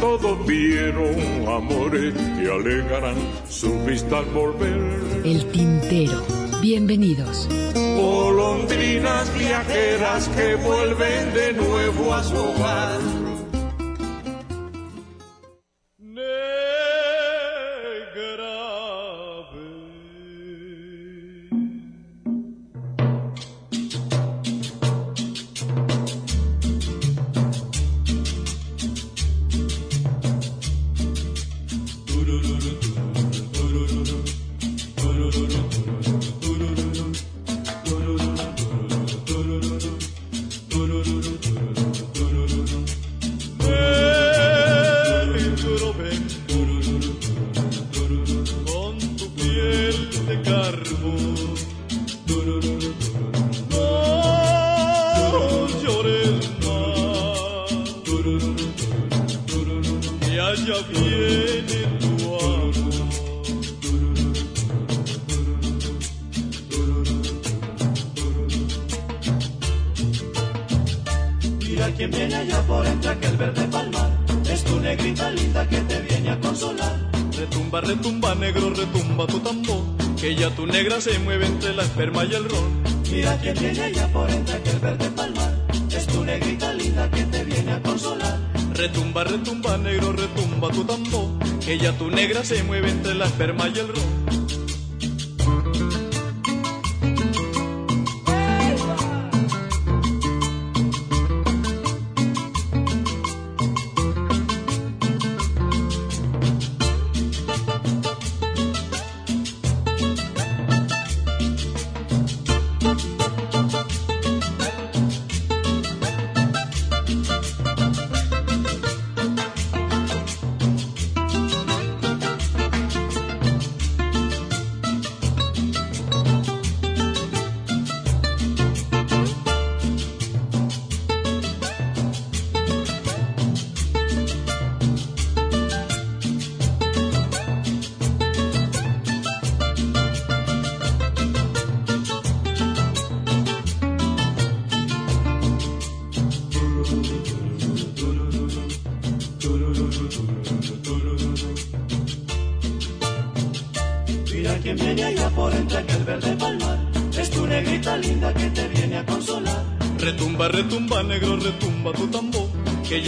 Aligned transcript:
Todos 0.00 0.46
vieron 0.46 1.14
amores 1.46 2.14
que 2.14 2.50
alegarán 2.50 3.16
su 3.50 3.70
vista 3.84 4.18
al 4.18 4.24
volver. 4.26 5.22
El 5.24 5.44
tintero. 5.52 6.24
Bienvenidos. 6.62 7.46
Golondrinas 7.74 9.38
viajeras 9.38 10.28
que 10.28 10.54
vuelven 10.54 11.34
de 11.34 11.52
nuevo 11.52 12.14
a 12.14 12.22
su 12.24 12.34
hogar. 12.34 13.19
Se 92.44 92.62
mueve 92.62 92.90
entre 92.90 93.14
la 93.14 93.26
esperma 93.26 93.68
y 93.68 93.78
el 93.78 93.88
ron. 93.88 94.19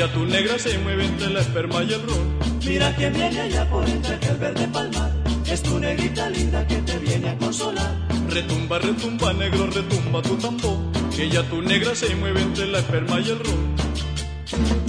Ya 0.02 0.12
tu 0.12 0.26
negra 0.26 0.58
se 0.58 0.76
mueve 0.78 1.04
entre 1.04 1.30
la 1.30 1.40
esperma 1.40 1.84
y 1.84 1.92
el 1.92 2.02
ron. 2.02 2.38
Mira 2.66 2.92
quién 2.96 3.12
viene 3.12 3.40
allá 3.40 3.70
por 3.70 3.88
entre 3.88 4.16
aquel 4.16 4.36
verde 4.36 4.66
palmar. 4.66 5.12
Es 5.46 5.62
tu 5.62 5.78
negrita 5.78 6.28
linda 6.28 6.66
que 6.66 6.76
te 6.76 6.98
viene 6.98 7.28
a 7.28 7.38
consolar. 7.38 7.94
Retumba, 8.28 8.80
retumba, 8.80 9.32
negro, 9.32 9.68
retumba 9.70 10.20
tu 10.22 10.34
tambor. 10.38 10.78
Que 11.14 11.28
ya 11.30 11.44
tu 11.48 11.62
negra 11.62 11.94
se 11.94 12.16
mueve 12.16 12.42
entre 12.42 12.66
la 12.66 12.78
esperma 12.80 13.20
y 13.20 13.30
el 13.30 13.38
ron. 13.38 14.81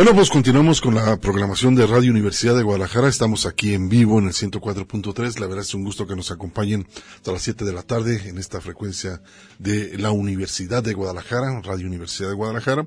Bueno, 0.00 0.14
pues 0.14 0.30
continuamos 0.30 0.80
con 0.80 0.94
la 0.94 1.18
programación 1.18 1.74
de 1.74 1.86
Radio 1.86 2.10
Universidad 2.10 2.56
de 2.56 2.62
Guadalajara. 2.62 3.06
Estamos 3.06 3.44
aquí 3.44 3.74
en 3.74 3.90
vivo 3.90 4.18
en 4.18 4.28
el 4.28 4.32
104.3. 4.32 5.38
La 5.38 5.46
verdad 5.46 5.60
es 5.60 5.74
un 5.74 5.84
gusto 5.84 6.06
que 6.06 6.16
nos 6.16 6.30
acompañen 6.30 6.86
hasta 7.16 7.32
las 7.32 7.42
7 7.42 7.66
de 7.66 7.72
la 7.74 7.82
tarde 7.82 8.22
en 8.26 8.38
esta 8.38 8.62
frecuencia 8.62 9.20
de 9.58 9.98
la 9.98 10.10
Universidad 10.10 10.82
de 10.82 10.94
Guadalajara, 10.94 11.60
Radio 11.60 11.86
Universidad 11.86 12.30
de 12.30 12.34
Guadalajara. 12.34 12.86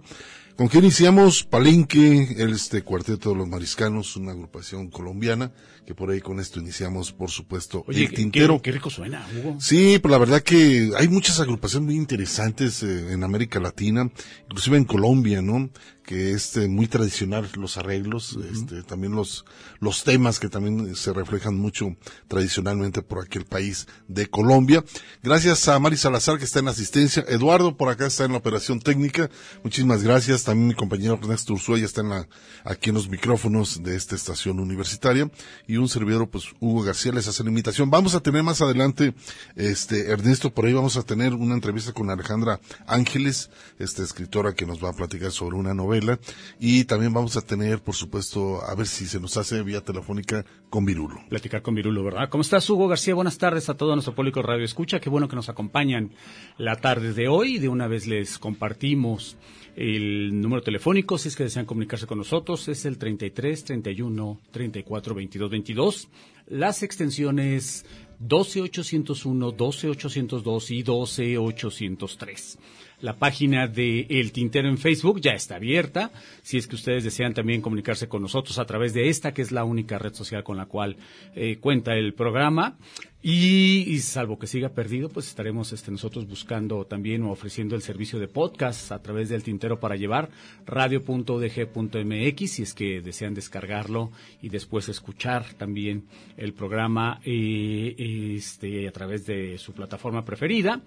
¿Con 0.56 0.70
qué 0.70 0.78
iniciamos? 0.78 1.44
Palenque, 1.44 2.36
este 2.38 2.84
cuarteto 2.84 3.32
de 3.32 3.36
los 3.38 3.48
mariscanos, 3.48 4.16
una 4.16 4.34
agrupación 4.34 4.90
colombiana, 4.90 5.52
que 5.86 5.96
por 5.96 6.12
ahí 6.12 6.22
con 6.22 6.40
esto 6.40 6.60
iniciamos, 6.60 7.12
por 7.12 7.32
supuesto, 7.32 7.84
Oye, 7.88 8.04
el 8.04 8.10
qué- 8.12 8.16
tintero. 8.18 8.58
Qué, 8.58 8.70
qué 8.70 8.72
rico 8.74 8.90
suena, 8.92 9.28
Hugo. 9.36 9.58
Sí, 9.60 9.98
pues 10.00 10.12
la 10.12 10.20
verdad 10.20 10.42
que 10.44 10.92
hay 10.96 11.08
muchas 11.08 11.40
agrupaciones 11.40 11.88
muy 11.88 11.96
interesantes 11.96 12.84
eh, 12.84 13.12
en 13.14 13.24
América 13.24 13.60
Latina, 13.60 14.10
inclusive 14.44 14.78
en 14.78 14.86
Colombia, 14.86 15.42
¿no? 15.42 15.72
Que 16.06 16.32
es 16.34 16.56
eh, 16.58 16.68
muy 16.68 16.88
tradicional 16.88 17.50
los 17.56 17.78
arreglos, 17.78 18.38
este, 18.52 18.84
también 18.84 19.14
los, 19.16 19.46
los 19.80 20.04
temas 20.04 20.38
que 20.40 20.50
también 20.50 20.96
se 20.96 21.14
reflejan 21.14 21.58
mucho 21.58 21.96
tradicionalmente 22.28 23.02
por 23.02 23.24
aquel 23.24 23.46
país 23.46 23.88
de 24.10 24.28
Colombia. 24.28 24.84
Gracias 25.24 25.68
a 25.70 25.80
Mari 25.80 25.96
Salazar 25.98 26.38
que 26.38 26.44
está 26.46 26.60
en 26.60 26.68
asistencia, 26.68 27.24
Eduardo 27.30 27.76
por 27.78 27.90
acá 27.90 28.06
está 28.06 28.26
en 28.26 28.34
la 28.34 28.38
operación 28.38 28.80
técnica, 28.82 29.30
muchísimas 29.64 30.04
gracias, 30.04 30.43
también 30.44 30.68
mi 30.70 30.74
compañero 30.74 31.20
Ernesto 31.22 31.54
Ursúa 31.54 31.80
está 31.80 32.02
en 32.02 32.10
la, 32.10 32.28
aquí 32.64 32.90
en 32.90 32.96
los 32.96 33.10
micrófonos 33.10 33.84
de 33.84 33.96
esta 33.96 34.16
estación 34.16 34.60
universitaria 34.60 35.30
y 35.68 35.78
un 35.78 35.90
servidor 35.90 36.30
pues 36.30 36.46
Hugo 36.60 36.84
García 36.84 37.12
les 37.12 37.28
hace 37.28 37.44
la 37.44 37.50
invitación. 37.50 37.90
Vamos 37.90 38.16
a 38.16 38.20
tener 38.20 38.44
más 38.44 38.62
adelante, 38.62 39.14
este, 39.56 40.12
Ernesto, 40.12 40.54
por 40.54 40.66
ahí 40.66 40.74
vamos 40.74 40.98
a 40.98 41.04
tener 41.04 41.34
una 41.34 41.54
entrevista 41.54 41.94
con 41.94 42.10
Alejandra 42.10 42.60
Ángeles, 42.88 43.50
esta 43.80 44.04
escritora 44.04 44.54
que 44.54 44.66
nos 44.66 44.84
va 44.84 44.90
a 44.90 44.94
platicar 44.94 45.32
sobre 45.32 45.58
una 45.58 45.74
novela. 45.74 46.20
Y 46.60 46.86
también 46.86 47.14
vamos 47.14 47.38
a 47.38 47.42
tener, 47.42 47.82
por 47.82 47.96
supuesto, 47.96 48.64
a 48.64 48.76
ver 48.76 48.88
si 48.88 49.06
se 49.06 49.20
nos 49.20 49.38
hace 49.38 49.62
vía 49.64 49.82
telefónica 49.82 50.46
con 50.70 50.86
Virulo. 50.86 51.22
Platicar 51.30 51.62
con 51.62 51.76
Virulo, 51.76 52.04
¿verdad? 52.04 52.30
¿Cómo 52.30 52.42
estás, 52.42 52.70
Hugo 52.70 52.88
García? 52.88 53.14
Buenas 53.14 53.38
tardes 53.38 53.70
a 53.70 53.76
todo 53.76 53.94
nuestro 53.94 54.16
público 54.16 54.42
Radio 54.42 54.66
Escucha. 54.66 55.00
Qué 55.00 55.10
bueno 55.10 55.28
que 55.28 55.36
nos 55.36 55.50
acompañan 55.50 56.12
la 56.58 56.78
tarde 56.78 57.14
de 57.14 57.28
hoy. 57.28 57.60
De 57.60 57.70
una 57.70 57.88
vez 57.88 58.08
les 58.08 58.40
compartimos 58.40 59.38
el 59.76 60.40
número 60.40 60.62
telefónico, 60.62 61.18
si 61.18 61.30
es 61.30 61.36
que 61.36 61.44
desean 61.44 61.66
comunicarse 61.66 62.06
con 62.06 62.20
nosotros, 62.20 62.68
es 62.68 62.86
el 62.86 62.98
33 62.98 63.64
31 63.64 64.40
34 64.52 65.16
22 65.16 65.50
22. 65.50 66.08
Las 66.48 66.84
extensiones 66.84 67.86
12801, 68.20 69.52
12802 69.52 70.70
y 70.72 70.84
12803. 70.84 72.60
La 73.04 73.18
página 73.18 73.68
de 73.68 74.08
El 74.10 74.32
Tintero 74.32 74.70
en 74.70 74.78
Facebook 74.78 75.20
ya 75.20 75.32
está 75.32 75.58
abierta. 75.58 76.14
Si 76.42 76.56
es 76.56 76.68
que 76.68 76.76
ustedes 76.76 77.04
desean 77.04 77.34
también 77.34 77.62
comunicarse 77.62 78.08
con 78.08 78.22
nosotros 78.22 78.60
a 78.60 78.66
través 78.66 78.94
de 78.94 79.10
esta, 79.10 79.34
que 79.34 79.42
es 79.42 79.52
la 79.52 79.66
única 79.66 80.00
red 80.00 80.14
social 80.14 80.42
con 80.46 80.56
la 80.56 80.68
cual 80.68 80.96
eh, 81.36 81.58
cuenta 81.60 81.96
el 81.96 82.14
programa. 82.14 82.78
Y, 83.22 84.00
salvo 84.00 84.40
que 84.40 84.48
siga 84.48 84.70
perdido, 84.70 85.10
pues 85.10 85.28
estaremos 85.28 85.74
este, 85.74 85.92
nosotros 85.92 86.28
buscando 86.28 86.86
también 86.86 87.24
o 87.24 87.32
ofreciendo 87.32 87.76
el 87.76 87.82
servicio 87.82 88.20
de 88.20 88.30
podcast 88.30 88.94
a 88.94 89.02
través 89.02 89.28
del 89.28 89.44
tintero 89.44 89.82
para 89.82 89.98
llevar 89.98 90.30
radio.udg.mx 90.66 92.52
si 92.52 92.64
es 92.64 92.74
que 92.74 93.02
desean 93.02 93.34
descargarlo 93.34 94.12
y 94.42 94.48
después 94.48 94.88
escuchar 94.88 95.54
también 95.56 96.06
el 96.36 96.54
programa 96.54 97.22
eh, 97.26 97.96
este, 98.38 98.88
a 98.88 98.92
través 98.92 99.26
de 99.26 99.58
su 99.58 99.74
plataforma 99.74 100.24
preferida. 100.24 100.82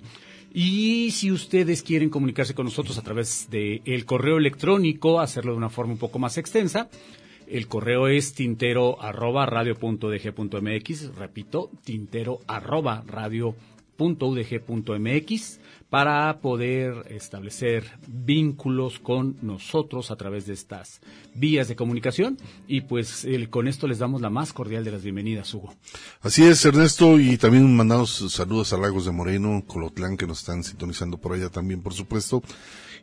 Y 0.52 1.10
si 1.10 1.30
ustedes 1.30 1.82
quieren 1.82 2.10
comunicarse 2.10 2.54
con 2.54 2.66
nosotros 2.66 2.98
a 2.98 3.02
través 3.02 3.48
del 3.50 3.82
el 3.84 4.04
correo 4.04 4.38
electrónico, 4.38 5.20
hacerlo 5.20 5.52
de 5.52 5.58
una 5.58 5.70
forma 5.70 5.92
un 5.92 5.98
poco 5.98 6.18
más 6.18 6.38
extensa, 6.38 6.88
el 7.46 7.68
correo 7.68 8.08
es 8.08 8.34
tintero 8.34 9.00
arroba 9.00 9.46
radio.udg.mx, 9.46 11.14
repito, 11.16 11.70
tintero 11.84 12.40
arroba 12.46 13.04
radio.udg.mx 13.06 15.60
para 15.90 16.40
poder 16.40 17.06
establecer 17.10 17.84
vínculos 18.08 18.98
con 18.98 19.36
nosotros 19.42 20.10
a 20.10 20.16
través 20.16 20.46
de 20.46 20.54
estas 20.54 21.00
vías 21.34 21.68
de 21.68 21.76
comunicación 21.76 22.38
y 22.66 22.82
pues 22.82 23.26
con 23.50 23.68
esto 23.68 23.86
les 23.86 23.98
damos 23.98 24.20
la 24.20 24.30
más 24.30 24.52
cordial 24.52 24.84
de 24.84 24.90
las 24.90 25.02
bienvenidas, 25.02 25.52
Hugo. 25.54 25.74
Así 26.22 26.44
es, 26.44 26.64
Ernesto, 26.64 27.20
y 27.20 27.38
también 27.38 27.74
mandamos 27.76 28.32
saludos 28.32 28.72
a 28.72 28.78
Lagos 28.78 29.04
de 29.06 29.12
Moreno, 29.12 29.62
Colotlán, 29.66 30.16
que 30.16 30.26
nos 30.26 30.40
están 30.40 30.64
sintonizando 30.64 31.18
por 31.18 31.32
allá 31.32 31.50
también, 31.50 31.82
por 31.82 31.94
supuesto. 31.94 32.42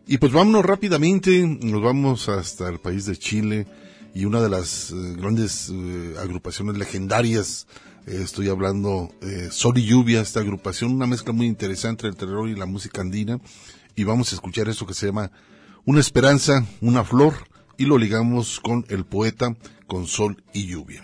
Y 0.06 0.18
pues 0.18 0.34
vámonos 0.34 0.66
rápidamente, 0.66 1.48
nos 1.48 1.82
vamos 1.82 2.28
hasta 2.28 2.68
el 2.68 2.80
país 2.80 3.06
de 3.06 3.16
Chile, 3.16 3.68
y 4.14 4.26
una 4.26 4.42
de 4.42 4.50
las 4.50 4.92
eh, 4.92 4.96
grandes 5.18 5.70
eh, 5.74 6.16
agrupaciones 6.20 6.78
legendarias, 6.78 7.68
eh, 8.08 8.22
estoy 8.24 8.50
hablando 8.50 9.10
Sol 9.52 9.78
y 9.78 9.86
Lluvia, 9.86 10.22
esta 10.22 10.40
agrupación, 10.40 10.92
una 10.92 11.08
mezcla 11.08 11.34
muy 11.34 11.48
interesante 11.48 12.08
entre 12.08 12.10
el 12.10 12.16
terror 12.16 12.50
y 12.50 12.56
la 12.56 12.66
música 12.66 13.02
andina, 13.02 13.40
y 13.96 14.04
vamos 14.04 14.32
a 14.32 14.36
escuchar 14.36 14.70
eso 14.70 14.86
que 14.86 14.94
se 14.94 15.08
llama 15.08 15.32
Una 15.86 16.00
esperanza, 16.00 16.66
una 16.82 17.04
flor, 17.04 17.34
y 17.78 17.86
lo 17.86 17.98
ligamos 17.98 18.60
con 18.60 18.86
el 18.90 19.06
poeta, 19.06 19.56
con 19.88 20.08
Sol 20.08 20.44
y 20.54 20.68
Lluvia. 20.68 21.04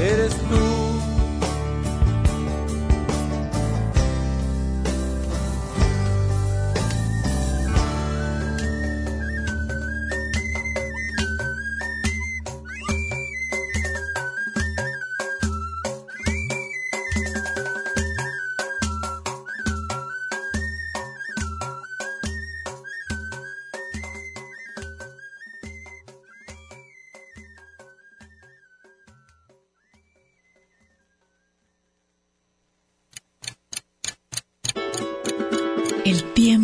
Eres 0.00 0.34
tú. 0.48 0.59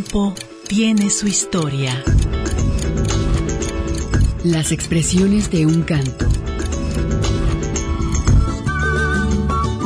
Tiempo 0.06 0.34
tiene 0.68 1.10
su 1.10 1.26
historia. 1.26 2.02
Las 4.44 4.72
expresiones 4.72 5.50
de 5.50 5.66
un 5.66 5.82
canto. 5.82 6.26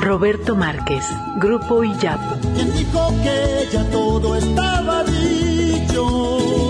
Roberto 0.00 0.56
Márquez, 0.56 1.04
Grupo 1.38 1.84
Iyapu. 1.84 2.40
¿Quién 2.54 2.72
dijo 2.76 3.14
que 3.22 3.68
ya 3.72 3.90
todo 3.90 4.36
estaba 4.36 5.04
dicho? 5.04 6.69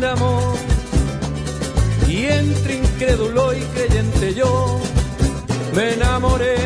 De 0.00 0.06
amor. 0.06 0.56
Y 2.08 2.26
entre 2.26 2.76
incrédulo 2.76 3.52
y 3.52 3.60
creyente 3.74 4.34
yo 4.34 4.80
me 5.74 5.94
enamoré. 5.94 6.56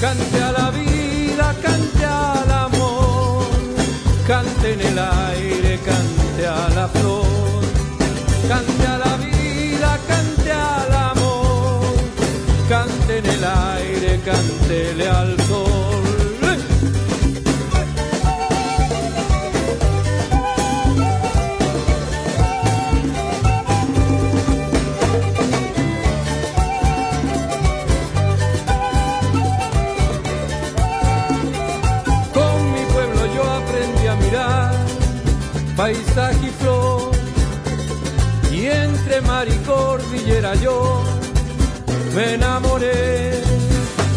Cante 0.00 0.42
a 0.42 0.52
la 0.52 0.70
vida 0.70 1.54
cante 1.62 2.04
al 2.04 2.50
amor. 2.50 3.46
Cante 4.26 4.72
en 4.74 4.80
el 4.80 4.98
aire 4.98 5.78
cante 5.84 6.46
a 6.46 6.68
la 6.74 6.88
flor. 6.88 7.62
Cante 8.48 8.86
a 8.86 8.98
la 8.98 9.16
vida 9.16 9.98
cante 10.08 10.52
al 10.52 10.92
amor. 11.10 11.94
Cante 12.68 13.18
en 13.18 13.26
el 13.26 13.44
aire 13.44 14.20
cántele 14.24 15.08
al 15.08 15.43
yo 40.62 41.02
me 42.14 42.34
enamoré. 42.34 43.42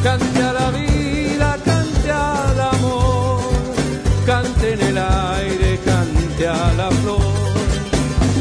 Cante 0.04 0.42
a 0.42 0.54
la 0.54 0.72
vida, 0.72 1.58
cante 1.66 2.12
al 2.12 2.60
amor, 2.60 3.40
cante 4.26 4.74
en 4.74 4.82
el 4.82 4.98
aire, 4.98 5.80
cante 5.84 6.48
a 6.48 6.74
la 6.74 6.90
flor. 7.02 7.20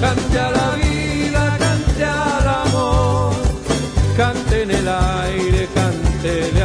Cante 0.01 0.39
a 0.39 0.51
la 0.51 0.71
vida, 0.77 1.57
cante 1.59 2.05
al 2.05 2.49
amor, 2.67 3.33
cante 4.17 4.63
en 4.63 4.71
el 4.71 4.89
aire, 4.89 5.69
cántele 5.75 6.63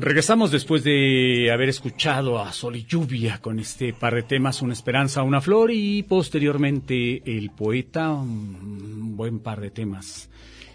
Regresamos 0.00 0.52
después 0.52 0.84
de 0.84 1.50
haber 1.52 1.68
escuchado 1.68 2.38
a 2.38 2.52
Sol 2.52 2.76
y 2.76 2.84
Lluvia 2.84 3.40
con 3.40 3.58
este 3.58 3.92
par 3.92 4.14
de 4.14 4.22
temas, 4.22 4.62
Una 4.62 4.72
Esperanza, 4.72 5.24
Una 5.24 5.40
Flor 5.40 5.72
y 5.72 6.04
posteriormente 6.04 7.20
El 7.26 7.50
Poeta, 7.50 8.10
un 8.12 9.16
buen 9.16 9.40
par 9.40 9.60
de 9.60 9.70
temas 9.70 10.30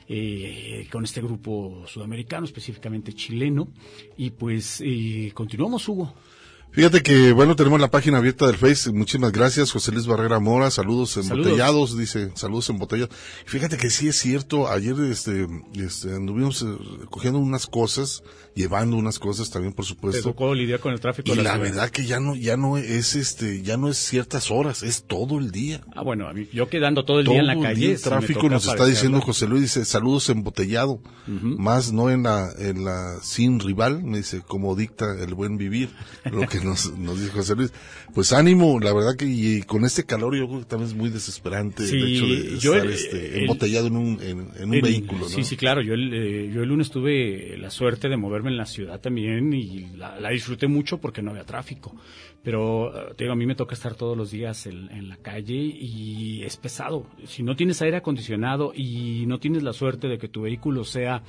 eh, 0.10 0.88
con 0.92 1.06
este 1.06 1.22
grupo 1.22 1.86
sudamericano, 1.88 2.46
específicamente 2.46 3.14
chileno. 3.14 3.70
Y 4.18 4.32
pues 4.32 4.82
eh, 4.86 5.32
continuamos, 5.34 5.88
Hugo. 5.88 6.14
Fíjate 6.74 7.04
que, 7.04 7.34
bueno, 7.34 7.56
tenemos 7.56 7.80
la 7.80 7.92
página 7.92 8.18
abierta 8.18 8.48
del 8.48 8.56
Face. 8.56 8.92
Muchísimas 8.92 9.32
gracias, 9.32 9.72
José 9.72 9.92
Luis 9.92 10.08
Barrera 10.08 10.40
Mora. 10.40 10.72
Saludos 10.72 11.16
embotellados, 11.18 11.96
dice. 11.96 12.32
Saludos 12.34 12.68
embotellados. 12.72 13.16
Fíjate 13.46 13.78
que 13.78 13.92
sí 13.92 14.08
es 14.08 14.18
cierto. 14.18 14.68
Ayer, 14.68 14.96
este, 15.02 15.46
este 15.76 16.16
anduvimos 16.16 16.64
eh, 16.64 16.66
cogiendo 17.12 17.38
unas 17.38 17.68
cosas, 17.68 18.24
llevando 18.56 18.98
unas 18.98 19.20
cosas 19.20 19.52
también, 19.52 19.74
por 19.74 19.86
supuesto. 19.86 20.18
Te 20.18 20.24
tocó 20.24 20.56
lidiar 20.56 20.80
con 20.80 20.94
el 20.94 21.00
tráfico. 21.00 21.32
Y 21.32 21.38
de 21.38 21.44
la, 21.44 21.52
ciudad. 21.52 21.64
verdad 21.64 21.90
que 21.92 22.08
ya 22.08 22.20
no, 22.20 22.36
ya 22.36 22.58
no 22.58 22.78
es, 22.80 23.16
este, 23.16 23.62
ya 23.62 23.78
no 23.78 23.88
es 23.88 23.98
ciertas 24.00 24.50
horas, 24.50 24.82
es 24.82 25.04
todo 25.04 25.38
el 25.38 25.52
día. 25.52 25.82
Ah, 25.96 26.02
bueno, 26.02 26.28
a 26.28 26.34
mí, 26.34 26.48
yo 26.52 26.70
quedando 26.70 27.06
todo 27.06 27.20
el 27.20 27.26
Todo 27.26 27.34
día 27.36 27.42
en 27.42 27.48
la 27.48 27.60
calle. 27.60 27.82
día 27.82 27.92
el 27.92 28.02
tráfico 28.02 28.50
nos 28.50 28.66
está 28.66 28.88
diciendo 28.88 29.22
José 29.22 29.46
Luis, 29.46 29.62
dice, 29.62 29.86
saludos 29.86 30.28
embotellado. 30.30 31.00
Más 31.28 31.94
no 31.94 32.10
en 32.10 32.24
la, 32.24 32.50
en 32.58 32.84
la 32.84 33.20
sin 33.22 33.60
rival, 33.60 34.04
me 34.04 34.18
dice, 34.18 34.42
como 34.42 34.76
dicta 34.76 35.06
el 35.24 35.36
buen 35.36 35.58
vivir, 35.58 35.90
lo 36.32 36.48
que 36.48 36.63
nos, 36.64 36.98
nos 36.98 37.20
dijo 37.22 37.34
José 37.38 37.56
Luis. 37.56 37.74
Pues 38.14 38.32
ánimo, 38.34 38.80
la 38.80 38.94
verdad 38.94 39.16
que 39.18 39.26
y 39.26 39.62
con 39.64 39.86
este 39.86 40.04
calor 40.06 40.36
yo 40.38 40.48
creo 40.48 40.60
que 40.60 40.66
también 40.66 40.90
es 40.90 40.96
muy 40.96 41.10
desesperante 41.10 41.86
Sí, 41.88 41.96
el 41.96 42.16
hecho 42.16 42.26
de 42.26 42.60
yo 42.60 42.74
estar 42.74 42.86
el- 42.88 42.94
este, 42.94 43.28
el- 43.38 43.42
embotellado 43.42 43.88
en 43.88 43.96
un, 43.98 44.20
en, 44.22 44.50
en 44.58 44.70
un 44.70 44.74
El- 44.76 44.82
vehículo, 44.82 45.22
¿no? 45.22 45.28
Sí, 45.30 45.44
sí, 45.44 45.58
claro. 45.58 45.82
Yo 45.82 45.94
el, 45.94 46.14
eh, 46.14 46.52
yo 46.54 46.64
el 46.64 46.70
lunes 46.70 46.90
tuve 46.92 47.58
la 47.58 47.70
suerte 47.70 48.10
de 48.10 48.18
moverme 48.18 48.50
en 48.52 48.58
la 48.58 48.66
ciudad 48.66 49.00
también 49.00 49.54
y 49.54 49.88
la, 49.96 50.20
la 50.20 50.30
disfruté 50.30 50.68
mucho 50.68 51.00
porque 51.00 51.22
no 51.22 51.32
había 51.32 51.44
tráfico. 51.46 51.96
Pero, 52.44 52.90
eh, 52.94 53.14
te 53.16 53.24
digo, 53.24 53.34
a 53.34 53.38
mí 53.38 53.46
me 53.46 53.56
toca 53.56 53.74
estar 53.74 53.96
todos 53.96 54.18
los 54.18 54.30
días 54.32 54.66
en, 54.68 54.90
en 54.92 55.08
la 55.08 55.16
calle 55.18 55.56
y 55.56 56.44
es 56.44 56.58
pesado. 56.58 57.08
Si 57.26 57.42
no 57.42 57.56
tienes 57.56 57.82
aire 57.82 57.98
acondicionado 57.98 58.74
y 58.76 59.26
no 59.28 59.40
tienes 59.40 59.64
la 59.64 59.72
suerte 59.74 60.08
de 60.08 60.18
que 60.18 60.28
tu 60.28 60.42
vehículo 60.42 60.84
sea 60.84 61.24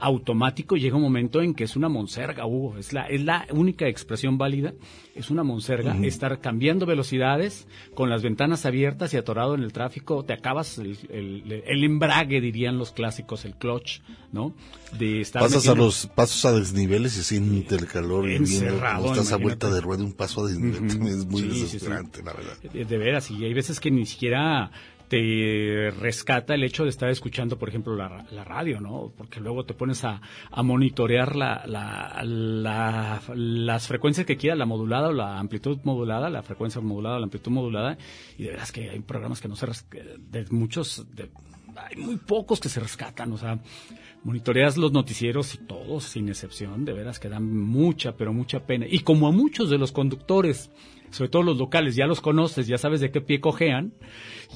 automático, 0.00 0.76
llega 0.76 0.96
un 0.96 1.02
momento 1.02 1.42
en 1.42 1.54
que 1.54 1.64
es 1.64 1.76
una 1.76 1.88
monserga, 1.88 2.46
Hugo. 2.46 2.78
Es 2.78 2.92
la, 2.92 3.02
es 3.06 3.22
la 3.22 3.46
única 3.52 3.86
expresión 3.86 4.38
válida. 4.38 4.72
Es 5.14 5.30
una 5.30 5.42
monserga. 5.44 5.96
Estar 6.02 6.40
cambiando 6.40 6.86
velocidades 6.86 7.66
con 7.94 8.08
las 8.08 8.22
ventanas 8.22 8.64
abiertas 8.64 9.12
y 9.12 9.16
atorado 9.18 9.54
en 9.54 9.62
el 9.62 9.72
tráfico, 9.72 10.24
te 10.24 10.32
acabas 10.32 10.78
el, 10.78 10.96
el- 11.10 11.62
el 11.66 11.84
embrague, 11.84 12.40
dirían 12.40 12.78
los 12.78 12.92
clásicos, 12.92 13.44
el 13.44 13.54
clutch, 13.56 14.00
¿no? 14.32 14.54
De 14.98 15.20
estar 15.20 15.42
Pasas 15.42 15.68
a 15.68 15.74
los 15.74 16.06
pasos 16.06 16.44
a 16.46 16.52
desniveles 16.52 17.16
y 17.18 17.22
siente 17.22 17.74
el 17.74 17.86
calor 17.86 18.30
y 18.30 18.36
Encerrado, 18.36 19.06
estás 19.12 19.32
a 19.32 19.36
vuelta 19.36 19.68
de 19.68 19.80
rueda, 19.80 20.02
un 20.04 20.12
paso 20.12 20.44
a 20.44 20.48
desnivel, 20.48 20.84
es 21.08 21.26
muy 21.26 21.42
Sí, 21.42 21.48
sí, 21.50 21.54
sí. 21.56 21.62
desesperante, 21.64 22.22
la 22.22 22.32
verdad. 22.32 22.56
De 22.72 22.98
veras, 22.98 23.30
y 23.30 23.44
hay 23.44 23.52
veces 23.52 23.78
que 23.80 23.90
ni 23.90 24.06
siquiera 24.06 24.70
te 25.10 25.90
rescata 25.98 26.54
el 26.54 26.62
hecho 26.62 26.84
de 26.84 26.90
estar 26.90 27.10
escuchando, 27.10 27.58
por 27.58 27.68
ejemplo, 27.68 27.96
la, 27.96 28.24
radio, 28.44 28.80
¿no? 28.80 29.12
Porque 29.18 29.40
luego 29.40 29.64
te 29.64 29.74
pones 29.74 30.04
a, 30.04 30.20
a 30.52 30.62
monitorear 30.62 31.34
la, 31.34 31.64
la, 31.66 32.22
la- 32.22 33.20
las 33.34 33.88
frecuencias 33.88 34.24
que 34.24 34.36
quieras, 34.36 34.56
la 34.56 34.66
modulada 34.66 35.08
o 35.08 35.12
la 35.12 35.40
amplitud 35.40 35.78
modulada, 35.82 36.30
la 36.30 36.44
frecuencia 36.44 36.80
modulada 36.80 37.16
o 37.16 37.18
la 37.18 37.24
amplitud 37.24 37.50
modulada, 37.50 37.98
y 38.38 38.44
de 38.44 38.50
veras 38.50 38.70
que 38.70 38.88
hay 38.88 39.00
programas 39.00 39.40
que 39.40 39.48
no 39.48 39.56
se 39.56 39.66
de 40.30 40.46
muchos, 40.50 41.04
de- 41.16 41.28
hay 41.74 41.96
muy 41.96 42.16
pocos 42.16 42.60
que 42.60 42.68
se 42.68 42.78
rescatan, 42.78 43.32
o 43.32 43.36
sea, 43.36 43.58
monitoreas 44.22 44.76
los 44.76 44.92
noticieros 44.92 45.54
y 45.56 45.58
todos, 45.58 46.04
sin 46.04 46.28
excepción, 46.28 46.84
de 46.84 46.92
veras 46.92 47.18
que 47.18 47.28
dan 47.28 47.52
mucha, 47.52 48.16
pero 48.16 48.32
mucha 48.32 48.60
pena. 48.64 48.86
Y 48.88 49.00
como 49.00 49.26
a 49.26 49.32
muchos 49.32 49.70
de 49.70 49.78
los 49.78 49.90
conductores, 49.90 50.70
sobre 51.10 51.30
todo 51.30 51.42
los 51.42 51.58
locales, 51.58 51.96
ya 51.96 52.06
los 52.06 52.20
conoces, 52.20 52.66
ya 52.66 52.78
sabes 52.78 53.00
de 53.00 53.10
qué 53.10 53.20
pie 53.20 53.40
cojean, 53.40 53.94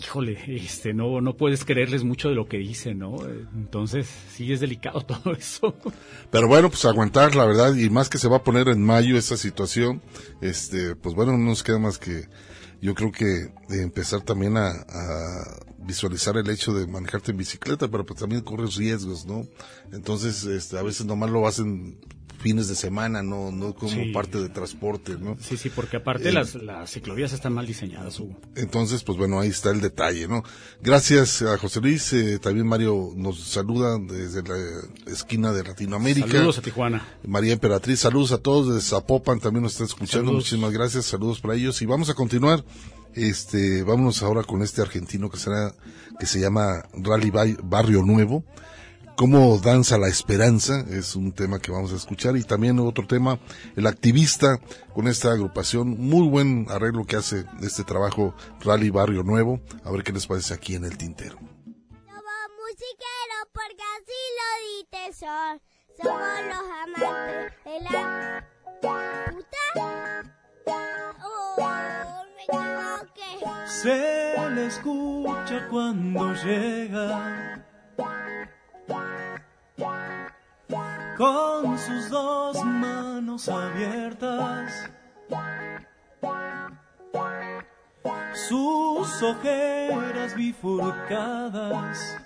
híjole, 0.01 0.39
este, 0.47 0.95
no, 0.95 1.21
no 1.21 1.37
puedes 1.37 1.65
creerles 1.65 2.05
mucho 2.05 2.29
de 2.29 2.35
lo 2.35 2.47
que 2.47 2.59
dicen, 2.59 2.99
¿no? 2.99 3.17
Entonces, 3.55 4.07
sí 4.07 4.53
es 4.53 4.61
delicado 4.61 5.01
todo 5.07 5.33
eso. 5.33 5.75
Pero 6.31 6.49
bueno, 6.49 6.69
pues 6.69 6.85
aguantar, 6.85 7.35
la 7.35 7.47
verdad, 7.47 7.75
y 7.75 7.91
más 7.91 8.09
que 8.09 8.19
se 8.19 8.29
va 8.29 8.39
a 8.39 8.45
poner 8.45 8.69
en 8.69 8.83
mayo 8.83 9.17
esa 9.17 9.37
situación, 9.37 10.03
este, 10.41 10.97
pues 10.97 11.15
bueno, 11.15 11.33
no 11.33 11.39
nos 11.39 11.63
queda 11.63 11.79
más 11.79 11.99
que, 11.99 12.29
yo 12.81 12.95
creo 12.95 13.13
que 13.13 13.53
de 13.69 13.83
empezar 13.83 14.23
también 14.23 14.57
a, 14.57 14.69
a 14.69 15.45
visualizar 15.79 16.37
el 16.37 16.49
hecho 16.49 16.73
de 16.73 16.87
manejarte 16.87 17.31
en 17.31 17.37
bicicleta, 17.37 17.89
pero 17.89 18.05
pues 18.05 18.21
también 18.21 18.43
corres 18.43 18.77
riesgos, 18.77 19.27
¿no? 19.27 19.47
Entonces, 19.93 20.45
este, 20.45 20.79
a 20.79 20.83
veces 20.83 21.07
nomás 21.07 21.31
lo 21.31 21.47
hacen 21.47 21.99
fines 22.45 22.69
de 22.69 22.75
semana, 22.75 23.23
no, 23.23 23.51
no 23.51 23.75
como 23.75 23.91
Sí. 23.91 24.13
parte 24.13 24.39
de 24.39 24.51
transporte, 24.51 25.17
¿no? 25.19 25.37
Sí, 25.41 25.57
sí, 25.57 25.71
porque 25.71 25.97
aparte 25.97 26.29
Eh, 26.29 26.33
las, 26.33 26.55
las 26.55 26.91
ciclovías 26.93 27.33
están 27.33 27.55
mal 27.55 27.67
diseñadas, 27.67 28.21
Hugo. 28.21 28.37
Entonces, 28.55 29.03
pues 29.03 29.17
bueno, 29.17 29.41
ahí 29.41 29.49
está 29.49 29.71
el 29.71 29.81
detalle, 29.81 30.29
¿no? 30.29 30.43
Gracias 30.83 31.41
a 31.41 31.57
José 31.57 31.81
Luis, 31.81 32.13
eh, 32.13 32.39
también 32.39 32.67
Mario 32.67 33.13
nos 33.17 33.41
saluda 33.43 33.99
desde 33.99 34.43
la 34.43 34.57
esquina 35.11 35.53
de 35.53 35.65
Latinoamérica. 35.65 36.29
Saludos 36.31 36.59
a 36.59 36.63
Tijuana. 36.63 37.09
María 37.27 37.55
Emperatriz, 37.55 38.01
saludos 38.01 38.33
a 38.33 38.39
todos 38.39 38.69
desde 38.75 38.87
Zapopan, 38.91 39.41
también 39.41 39.63
nos 39.63 39.73
está 39.73 39.85
escuchando, 39.85 40.27
Saludos. 40.27 40.35
muchísimas 40.45 40.71
gracias, 40.73 41.07
saludos 41.07 41.41
para 41.41 41.55
ellos 41.55 41.81
y 41.81 41.87
vamos 41.87 42.11
a 42.11 42.15
continuar, 42.15 42.63
este, 43.15 43.83
vámonos 43.85 44.23
ahora 44.23 44.43
con 44.43 44.61
este 44.63 44.83
argentino 44.83 45.31
que 45.31 45.39
será, 45.39 45.75
que 46.21 46.27
se 46.27 46.41
llama 46.41 46.85
Rally 46.93 47.33
Barrio 47.63 48.03
Nuevo, 48.03 48.45
cómo 49.17 49.59
danza 49.59 49.99
la 49.99 50.09
esperanza, 50.09 50.85
es 50.91 51.17
un 51.17 51.33
tema 51.33 51.59
que 51.59 51.71
vamos 51.71 51.93
a 51.93 51.97
escuchar 51.97 52.37
y 52.37 52.45
también 52.45 52.79
otro 52.79 53.07
tema, 53.07 53.39
el 53.77 53.87
activista 53.87 54.59
con 54.93 55.09
esta 55.09 55.33
agrupación, 55.33 55.97
muy 55.99 56.29
buen 56.29 56.67
arreglo 56.71 57.05
que 57.05 57.17
hace 57.17 57.45
este 57.63 57.85
trabajo 57.85 58.35
Rally 58.61 58.91
Barrio 58.91 59.23
Nuevo, 59.23 59.61
a 59.85 59.91
ver 59.91 60.03
qué 60.03 60.13
les 60.13 60.27
parece 60.27 60.55
aquí 60.55 60.75
en 60.75 60.85
el 60.85 60.97
tintero. 60.97 61.37
Somos 61.37 62.49
musiqueros 62.59 63.47
porque 63.53 63.83
así 63.97 64.21
lo 64.37 64.45
sol. 65.13 65.61
Somos 66.03 66.21
los 66.49 66.67
amantes 66.83 67.53
de 67.65 67.81
la 67.81 68.45
puta. 68.81 69.65
Oh, 71.23 72.25
me 72.37 72.43
equivoqué. 72.43 73.31
Se 73.83 74.51
le 74.51 74.67
escucha 74.67 75.69
cuando 75.71 76.35
llega 76.35 77.65
con 81.17 81.79
sus 81.79 82.11
dos 82.11 82.65
manos 82.65 83.49
abiertas, 83.49 84.91
sus 88.49 89.23
ojeras 89.23 90.35
bifurcadas, 90.35 92.17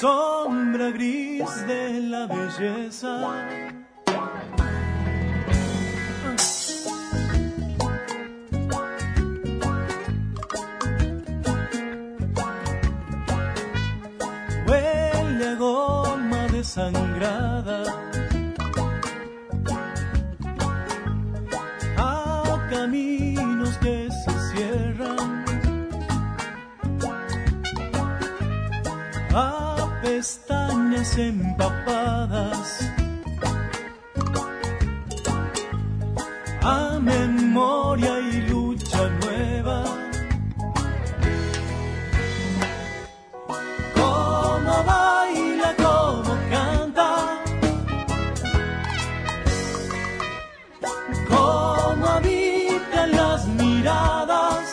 sombra 0.00 0.90
gris 0.90 1.66
de 1.66 2.00
la 2.00 2.26
belleza. 2.26 3.81
A 15.52 15.54
goma 15.54 16.48
desangrada, 16.50 17.82
a 21.98 22.68
caminos 22.70 23.76
que 23.76 24.08
se 24.10 24.32
cierran, 24.48 25.44
a 29.34 30.00
pestañas 30.00 31.18
empapadas, 31.18 32.90
a 36.62 36.98
memoria 36.98 38.20
y 38.20 38.51
miradas, 53.92 54.71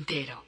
escuchando 0.00 0.45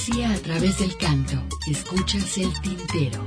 poesía 0.00 0.32
a 0.32 0.38
través 0.38 0.78
del 0.78 0.96
canto. 0.96 1.36
Escuchas 1.66 2.38
el 2.38 2.52
tintero. 2.60 3.22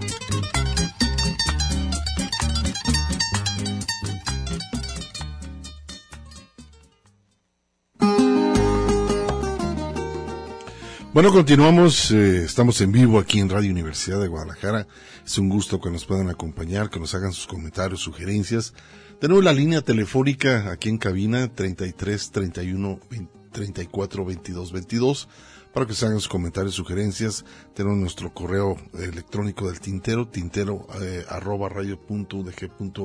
Bueno, 11.13 11.31
continuamos, 11.31 12.09
eh, 12.09 12.43
estamos 12.43 12.81
en 12.81 12.91
vivo 12.91 13.19
aquí 13.19 13.39
en 13.39 13.49
Radio 13.49 13.69
Universidad 13.69 14.19
de 14.19 14.27
Guadalajara. 14.27 14.87
Es 15.23 15.37
un 15.37 15.49
gusto 15.49 15.79
que 15.79 15.91
nos 15.91 16.05
puedan 16.05 16.29
acompañar, 16.29 16.89
que 16.89 16.99
nos 16.99 17.13
hagan 17.13 17.33
sus 17.33 17.45
comentarios, 17.45 18.01
sugerencias. 18.01 18.73
Tenemos 19.19 19.43
la 19.43 19.53
línea 19.53 19.81
telefónica 19.81 20.71
aquí 20.71 20.89
en 20.89 20.97
cabina 20.97 21.53
33 21.53 22.31
31 22.31 22.99
20 23.11 23.43
34 23.53 24.25
22 24.25 24.71
22 24.71 25.29
para 25.73 25.87
que 25.87 25.93
se 25.93 26.05
hagan 26.05 26.19
sus 26.19 26.29
comentarios, 26.29 26.75
sugerencias. 26.75 27.43
Tenemos 27.73 27.97
nuestro 27.97 28.33
correo 28.33 28.77
electrónico 28.93 29.67
del 29.67 29.79
tintero, 29.79 30.27
tintero 30.27 30.87
eh, 31.01 31.25
arroba 31.27 31.67
radio 31.67 31.99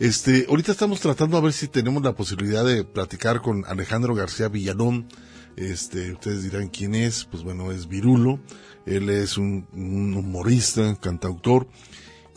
Este, 0.00 0.46
ahorita 0.48 0.72
estamos 0.72 1.00
tratando 1.00 1.36
a 1.36 1.40
ver 1.40 1.52
si 1.52 1.68
tenemos 1.68 2.02
la 2.02 2.14
posibilidad 2.14 2.64
de 2.64 2.84
platicar 2.84 3.40
con 3.40 3.64
Alejandro 3.66 4.14
García 4.14 4.48
Villalón, 4.48 5.06
este, 5.58 6.12
ustedes 6.12 6.44
dirán 6.44 6.68
quién 6.68 6.94
es, 6.94 7.24
pues 7.24 7.42
bueno, 7.42 7.72
es 7.72 7.88
Virulo, 7.88 8.38
él 8.86 9.10
es 9.10 9.36
un, 9.36 9.66
un, 9.72 10.14
humorista, 10.16 10.96
cantautor, 11.00 11.66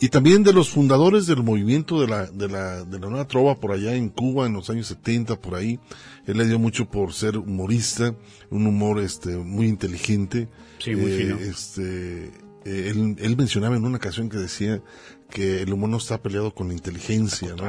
y 0.00 0.08
también 0.08 0.42
de 0.42 0.52
los 0.52 0.68
fundadores 0.68 1.26
del 1.26 1.44
movimiento 1.44 2.00
de 2.00 2.08
la, 2.08 2.26
de 2.26 2.48
la, 2.48 2.82
de 2.82 2.98
la 2.98 3.08
nueva 3.08 3.28
trova 3.28 3.54
por 3.54 3.70
allá 3.70 3.94
en 3.94 4.08
Cuba 4.08 4.46
en 4.46 4.54
los 4.54 4.68
años 4.68 4.88
70, 4.88 5.40
por 5.40 5.54
ahí. 5.54 5.78
Él 6.26 6.38
le 6.38 6.46
dio 6.46 6.58
mucho 6.58 6.90
por 6.90 7.12
ser 7.12 7.38
humorista, 7.38 8.16
un 8.50 8.66
humor, 8.66 9.00
este, 9.00 9.36
muy 9.36 9.68
inteligente. 9.68 10.48
Sí, 10.78 10.96
muy 10.96 11.12
Eh, 11.12 11.16
fino. 11.18 11.38
Este, 11.38 12.24
eh, 12.64 12.90
él, 12.90 13.16
él 13.20 13.36
mencionaba 13.36 13.76
en 13.76 13.84
una 13.84 13.98
ocasión 13.98 14.28
que 14.28 14.38
decía 14.38 14.82
que 15.30 15.62
el 15.62 15.72
humor 15.72 15.90
no 15.90 15.96
está 15.98 16.20
peleado 16.20 16.52
con 16.52 16.68
la 16.68 16.74
inteligencia, 16.74 17.54
¿no? 17.56 17.64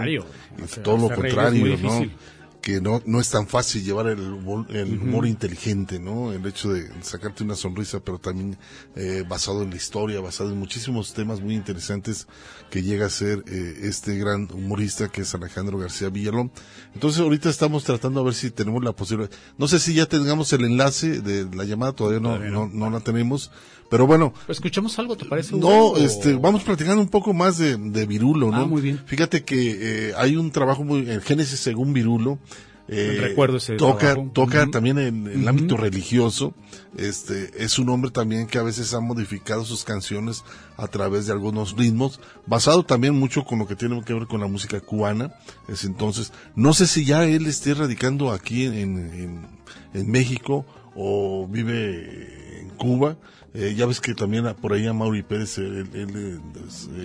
todo 0.83 0.97
lo 0.97 1.15
contrario, 1.15 1.77
¿no? 1.77 2.01
Que 2.63 2.79
no, 2.79 3.01
no 3.05 3.19
es 3.19 3.29
tan 3.29 3.45
fácil 3.45 3.83
llevar 3.83 4.07
el 4.07 4.21
humor, 4.21 4.65
el 4.69 5.25
inteligente, 5.25 5.99
¿no? 5.99 6.31
El 6.31 6.45
hecho 6.45 6.71
de 6.71 6.89
sacarte 7.01 7.43
una 7.43 7.57
sonrisa, 7.57 7.99
pero 7.99 8.19
también 8.19 8.57
eh, 8.95 9.25
basado 9.27 9.63
en 9.63 9.69
la 9.69 9.75
historia, 9.75 10.21
basado 10.21 10.49
en 10.49 10.57
muchísimos 10.57 11.13
temas 11.13 11.41
muy 11.41 11.55
interesantes 11.55 12.25
que 12.71 12.81
llega 12.81 13.07
a 13.07 13.09
ser 13.09 13.43
eh, 13.47 13.81
este 13.83 14.17
gran 14.17 14.47
humorista 14.53 15.09
que 15.09 15.23
es 15.23 15.35
Alejandro 15.35 15.77
García 15.77 16.07
Villalón. 16.07 16.53
Entonces 16.93 17.19
ahorita 17.19 17.49
estamos 17.49 17.83
tratando 17.83 18.21
a 18.21 18.23
ver 18.23 18.33
si 18.33 18.49
tenemos 18.49 18.81
la 18.81 18.93
posibilidad. 18.93 19.29
No 19.57 19.67
sé 19.67 19.77
si 19.77 19.93
ya 19.93 20.05
tengamos 20.05 20.53
el 20.53 20.63
enlace 20.63 21.19
de 21.19 21.53
la 21.53 21.65
llamada, 21.65 21.91
todavía 21.91 22.21
no, 22.21 22.29
Todavía 22.29 22.49
no. 22.49 22.67
no. 22.69 22.89
no 22.89 22.89
la 22.91 23.01
tenemos, 23.01 23.51
pero 23.93 24.07
bueno, 24.07 24.33
¿Escuchamos 24.47 24.97
algo, 24.97 25.15
te 25.15 25.25
parece? 25.25 25.55
no, 25.55 25.95
este, 25.97 26.33
vamos 26.33 26.63
platicando 26.63 26.99
un 26.99 27.09
poco 27.09 27.31
más 27.31 27.59
de, 27.59 27.77
de 27.77 28.07
Virulo, 28.07 28.49
¿no? 28.49 28.61
Ah, 28.61 28.65
muy 28.65 28.81
bien. 28.81 28.99
Fíjate 29.05 29.43
que 29.43 30.07
eh, 30.09 30.13
hay 30.17 30.35
un 30.35 30.49
trabajo 30.49 30.83
muy, 30.83 31.07
en 31.11 31.21
Génesis 31.21 31.59
según 31.59 31.93
Virulo, 31.93 32.39
eh, 32.87 33.19
Recuerdo 33.21 33.57
ese 33.57 33.75
toca, 33.75 34.13
trabajo. 34.13 34.31
toca 34.33 34.65
también 34.71 34.97
en, 34.97 35.27
el 35.27 35.47
ámbito 35.47 35.77
religioso, 35.77 36.55
este, 36.97 37.51
es 37.63 37.77
un 37.77 37.87
hombre 37.89 38.09
también 38.09 38.47
que 38.47 38.57
a 38.57 38.63
veces 38.63 38.95
ha 38.95 38.99
modificado 38.99 39.63
sus 39.63 39.83
canciones 39.83 40.43
a 40.75 40.87
través 40.87 41.27
de 41.27 41.33
algunos 41.33 41.77
ritmos, 41.77 42.19
basado 42.47 42.83
también 42.83 43.13
mucho 43.13 43.45
con 43.45 43.59
lo 43.59 43.67
que 43.67 43.75
tiene 43.75 44.03
que 44.03 44.15
ver 44.15 44.25
con 44.25 44.41
la 44.41 44.47
música 44.47 44.79
cubana, 44.79 45.35
es 45.67 45.83
entonces, 45.83 46.33
no 46.55 46.73
sé 46.73 46.87
si 46.87 47.05
ya 47.05 47.25
él 47.25 47.45
esté 47.45 47.75
radicando 47.75 48.31
aquí 48.31 48.65
en, 48.65 48.73
en, 48.73 49.47
en 49.93 50.09
México 50.09 50.65
o 50.95 51.47
vive 51.47 52.59
en 52.59 52.69
Cuba, 52.69 53.17
eh, 53.53 53.73
ya 53.75 53.85
ves 53.85 53.99
que 54.01 54.13
también 54.13 54.45
por 54.61 54.73
ahí 54.73 54.85
a 54.87 54.93
Mauri 54.93 55.23
Pérez, 55.23 55.57
él, 55.57 55.87
él, 55.93 56.39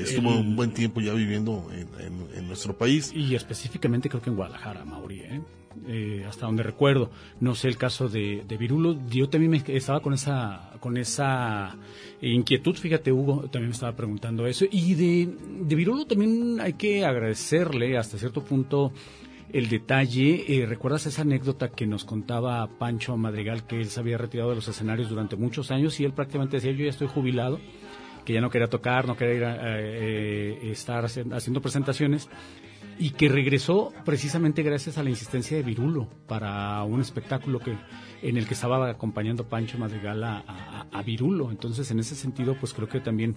estuvo 0.00 0.30
un 0.38 0.56
buen 0.56 0.72
tiempo 0.72 1.00
ya 1.00 1.12
viviendo 1.12 1.68
en, 1.72 1.88
en- 2.04 2.36
en 2.38 2.46
nuestro 2.46 2.76
país. 2.76 3.12
Y 3.14 3.34
específicamente 3.34 4.08
creo 4.08 4.22
que 4.22 4.30
en 4.30 4.36
Guadalajara, 4.36 4.84
Mauri, 4.84 5.20
¿eh? 5.20 5.40
Eh, 5.86 6.24
hasta 6.28 6.46
donde 6.46 6.62
recuerdo. 6.64 7.10
No 7.40 7.54
sé 7.54 7.68
el 7.68 7.76
caso 7.76 8.08
de, 8.08 8.42
de 8.48 8.56
Virulo. 8.56 8.98
Yo 9.08 9.28
también 9.28 9.50
me 9.52 9.62
estaba 9.68 10.00
con 10.00 10.12
esa, 10.12 10.72
con 10.80 10.96
esa 10.96 11.76
inquietud, 12.20 12.74
fíjate, 12.74 13.12
Hugo, 13.12 13.42
también 13.42 13.66
me 13.68 13.74
estaba 13.74 13.94
preguntando 13.94 14.46
eso. 14.46 14.64
Y 14.70 14.94
de, 14.94 15.28
de 15.60 15.74
Virulo 15.76 16.04
también 16.06 16.60
hay 16.60 16.72
que 16.72 17.04
agradecerle 17.04 17.96
hasta 17.96 18.18
cierto 18.18 18.42
punto 18.42 18.92
el 19.52 19.68
detalle. 19.68 20.44
Eh, 20.48 20.66
¿Recuerdas 20.66 21.06
esa 21.06 21.22
anécdota 21.22 21.68
que 21.70 21.86
nos 21.86 22.04
contaba 22.04 22.66
Pancho 22.78 23.16
Madrigal, 23.16 23.66
que 23.66 23.76
él 23.80 23.86
se 23.86 24.00
había 24.00 24.18
retirado 24.18 24.50
de 24.50 24.56
los 24.56 24.68
escenarios 24.68 25.08
durante 25.08 25.36
muchos 25.36 25.70
años 25.70 25.98
y 26.00 26.04
él 26.04 26.12
prácticamente 26.12 26.56
decía, 26.56 26.72
yo 26.72 26.84
ya 26.84 26.90
estoy 26.90 27.08
jubilado? 27.08 27.60
que 28.24 28.34
ya 28.34 28.42
no 28.42 28.50
quería 28.50 28.66
tocar, 28.68 29.06
no 29.06 29.16
quería 29.16 29.34
ir 29.36 29.44
a, 29.44 29.56
eh, 29.80 30.70
estar 30.70 31.02
haci- 31.02 31.32
haciendo 31.34 31.62
presentaciones 31.62 32.28
y 32.98 33.10
que 33.10 33.28
regresó 33.28 33.92
precisamente 34.04 34.62
gracias 34.62 34.98
a 34.98 35.02
la 35.02 35.10
insistencia 35.10 35.56
de 35.56 35.62
Virulo 35.62 36.08
para 36.26 36.82
un 36.84 37.00
espectáculo 37.00 37.60
que 37.60 37.76
en 38.22 38.36
el 38.36 38.46
que 38.48 38.54
estaba 38.54 38.90
acompañando 38.90 39.48
Pancho 39.48 39.78
Madrigal 39.78 40.24
a, 40.24 40.38
a- 40.46 40.86
a 40.90 41.02
Virulo. 41.02 41.50
Entonces, 41.52 41.88
en 41.92 42.00
ese 42.00 42.16
sentido, 42.16 42.56
pues 42.58 42.74
creo 42.74 42.88
que 42.88 42.98
también 43.00 43.36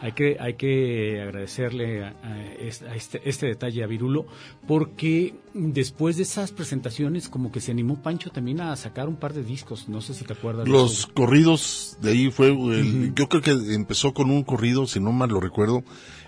hay 0.00 0.12
que, 0.12 0.36
hay 0.40 0.54
que 0.54 1.20
agradecerle 1.22 2.04
a, 2.04 2.08
a 2.22 2.42
este, 2.94 3.22
este, 3.24 3.46
detalle 3.46 3.84
a 3.84 3.86
Virulo, 3.86 4.26
porque 4.66 5.34
después 5.54 6.16
de 6.16 6.24
esas 6.24 6.50
presentaciones, 6.50 7.28
como 7.28 7.52
que 7.52 7.60
se 7.60 7.70
animó 7.70 8.02
Pancho 8.02 8.30
también 8.30 8.60
a 8.60 8.74
sacar 8.76 9.08
un 9.08 9.16
par 9.16 9.32
de 9.32 9.44
discos. 9.44 9.88
No 9.88 10.00
sé 10.00 10.12
si 10.14 10.24
te 10.24 10.32
acuerdas. 10.32 10.66
Los 10.66 11.06
corridos 11.06 11.96
de 12.02 12.10
ahí 12.10 12.30
fue, 12.32 12.48
el, 12.48 13.14
yo 13.14 13.28
creo 13.28 13.42
que 13.42 13.52
empezó 13.74 14.12
con 14.12 14.30
un 14.30 14.42
corrido, 14.42 14.86
si 14.88 14.98
no 14.98 15.12
mal 15.12 15.28
lo 15.30 15.38
recuerdo, 15.40 15.84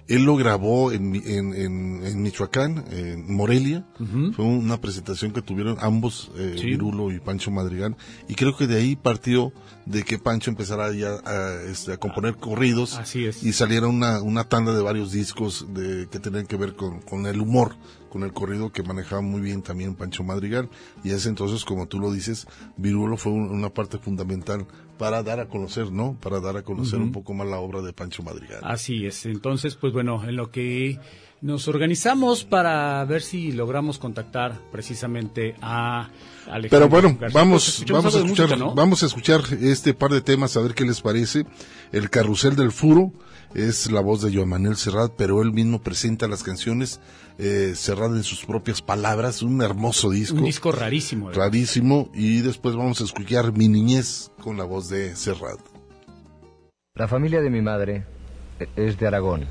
él 0.09 0.25
lo 0.25 0.37
grabó 0.37 0.91
en, 0.91 1.15
en, 1.15 1.55
en, 1.55 2.01
en 2.05 2.23
Michoacán, 2.23 2.85
en 2.91 3.33
Morelia. 3.33 3.87
Fue 4.35 4.45
una 4.45 4.81
presentación 4.81 5.33
que 5.33 5.43
tuvieron 5.43 5.77
ambos, 5.81 6.31
eh, 6.37 6.57
Virulo 6.63 7.13
y 7.13 7.21
Pancho 7.21 7.51
Madrigal. 7.51 7.97
Y 8.27 8.35
creo 8.35 8.57
que 8.57 8.67
de 8.67 8.77
ahí 8.77 8.97
partió 8.97 9.53
de 9.85 10.03
que 10.03 10.19
Pancho 10.19 10.51
empezara 10.51 10.93
ya 10.93 11.11
a, 11.25 11.63
este, 11.71 11.93
a 11.93 11.97
componer 11.99 12.37
corridos. 12.37 12.99
Así 12.99 13.27
es. 13.27 13.43
Y 13.43 13.53
saliera 13.53 13.87
una, 13.87 14.23
una 14.23 14.45
tanda 14.45 14.75
de 14.75 14.83
varios 14.83 15.13
discos 15.13 15.67
de, 15.75 16.09
que 16.11 16.19
tenían 16.19 16.47
que 16.47 16.57
ver 16.57 16.75
con, 16.75 17.01
con 17.03 17.27
el 17.27 17.41
humor, 17.41 17.77
con 18.11 18.23
el 18.23 18.33
corrido 18.33 18.73
que 18.73 18.83
manejaba 18.83 19.21
muy 19.21 19.41
bien 19.43 19.63
también 19.63 19.95
Pancho 19.95 20.25
Madrigal. 20.25 20.71
Y 21.05 21.11
ese 21.11 21.29
entonces, 21.29 21.65
como 21.65 21.87
tú 21.87 22.01
lo 22.01 22.11
dices, 22.13 22.47
Virulo 22.77 23.19
fue 23.19 23.33
un, 23.33 23.51
una 23.51 23.69
parte 23.69 23.99
fundamental 23.99 24.67
para 24.99 25.23
dar 25.23 25.41
a 25.41 25.49
conocer, 25.49 25.91
¿no? 25.93 26.19
Para 26.21 26.41
dar 26.41 26.57
a 26.57 26.63
conocer 26.63 26.99
un 26.99 27.13
poco 27.13 27.33
más 27.33 27.47
la 27.47 27.59
obra 27.59 27.81
de 27.81 27.93
Pancho 27.93 28.23
Madrigal. 28.23 28.61
Así 28.63 29.07
es. 29.07 29.25
Entonces, 29.27 29.77
pues 29.77 29.93
bueno, 29.93 30.23
en 30.29 30.37
lo 30.37 30.51
que 30.51 30.99
nos 31.41 31.69
organizamos 31.69 32.45
para 32.45 33.05
ver 33.05 33.23
si 33.23 33.53
logramos 33.53 33.99
contactar 33.99 34.59
precisamente 34.73 35.55
a 35.61 36.09
Alejandro 36.47 36.69
Pero 36.71 36.89
bueno, 36.89 37.17
García. 37.21 37.41
Vamos, 37.41 37.85
vamos 37.89 38.15
a 38.15 38.19
escuchar, 38.19 38.49
música, 38.49 38.65
¿no? 38.65 38.75
vamos 38.75 39.03
a 39.03 39.07
escuchar 39.07 39.41
este 39.61 39.95
par 39.95 40.11
de 40.11 40.21
temas 40.21 40.57
a 40.57 40.61
ver 40.61 40.75
qué 40.75 40.85
les 40.85 41.01
parece. 41.01 41.45
El 41.93 42.11
carrusel 42.11 42.57
del 42.57 42.73
furo 42.73 43.13
es 43.55 43.91
la 43.91 44.01
voz 44.01 44.23
de 44.23 44.35
Joan 44.35 44.49
Manuel 44.49 44.77
Serrat, 44.77 45.13
pero 45.17 45.41
él 45.43 45.53
mismo 45.53 45.81
presenta 45.81 46.27
las 46.27 46.43
canciones 46.43 47.01
eh, 47.39 47.73
Serrat 47.75 48.13
en 48.13 48.25
sus 48.25 48.45
propias 48.45 48.83
palabras, 48.83 49.43
un 49.43 49.63
hermoso 49.63 50.11
disco. 50.11 50.37
Un 50.37 50.45
disco 50.45 50.73
rarísimo. 50.73 51.31
¿eh? 51.31 51.35
Rarísimo. 51.35 52.11
Y 52.15 52.41
después 52.41 52.75
vamos 52.75 53.01
a 53.01 53.05
escuchar 53.05 53.53
Mi 53.53 53.69
Niñez 53.69 54.31
con 54.43 54.57
la 54.57 54.65
voz 54.65 54.89
de 54.89 55.15
Serrat. 55.15 55.61
La 56.95 57.07
familia 57.07 57.41
de 57.41 57.51
mi 57.51 57.63
madre 57.63 58.05
es 58.75 58.99
de 58.99 59.07
Aragón. 59.07 59.47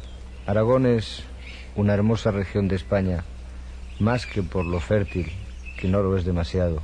Aragón 0.45 0.85
es 0.85 1.23
una 1.77 1.93
hermosa 1.93 2.31
región 2.31 2.67
de 2.67 2.75
España, 2.75 3.23
más 3.99 4.25
que 4.25 4.41
por 4.41 4.65
lo 4.65 4.79
fértil, 4.79 5.31
que 5.79 5.87
no 5.87 6.01
lo 6.01 6.17
es 6.17 6.25
demasiado, 6.25 6.81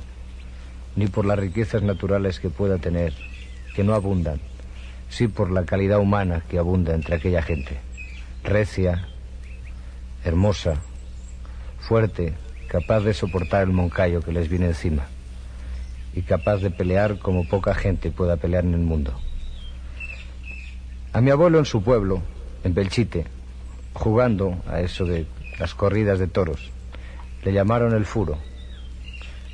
ni 0.94 1.08
por 1.08 1.26
las 1.26 1.38
riquezas 1.38 1.82
naturales 1.82 2.38
que 2.38 2.48
pueda 2.48 2.78
tener, 2.78 3.12
que 3.74 3.82
no 3.82 3.94
abundan, 3.94 4.40
sí 5.10 5.26
por 5.26 5.50
la 5.50 5.64
calidad 5.64 5.98
humana 5.98 6.44
que 6.48 6.58
abunda 6.58 6.94
entre 6.94 7.16
aquella 7.16 7.42
gente. 7.42 7.80
Recia, 8.44 9.08
hermosa, 10.24 10.76
fuerte, 11.80 12.34
capaz 12.68 13.00
de 13.00 13.14
soportar 13.14 13.64
el 13.64 13.72
moncayo 13.72 14.22
que 14.22 14.32
les 14.32 14.48
viene 14.48 14.66
encima, 14.66 15.06
y 16.14 16.22
capaz 16.22 16.58
de 16.58 16.70
pelear 16.70 17.18
como 17.18 17.48
poca 17.48 17.74
gente 17.74 18.12
pueda 18.12 18.36
pelear 18.36 18.64
en 18.64 18.74
el 18.74 18.80
mundo. 18.80 19.12
A 21.12 21.20
mi 21.20 21.32
abuelo 21.32 21.58
en 21.58 21.64
su 21.64 21.82
pueblo, 21.82 22.22
en 22.62 22.74
Belchite, 22.74 23.26
jugando 23.94 24.62
a 24.66 24.80
eso 24.80 25.06
de 25.06 25.26
las 25.58 25.74
corridas 25.74 26.18
de 26.18 26.26
toros, 26.26 26.70
le 27.42 27.52
llamaron 27.52 27.94
el 27.94 28.04
furo, 28.04 28.38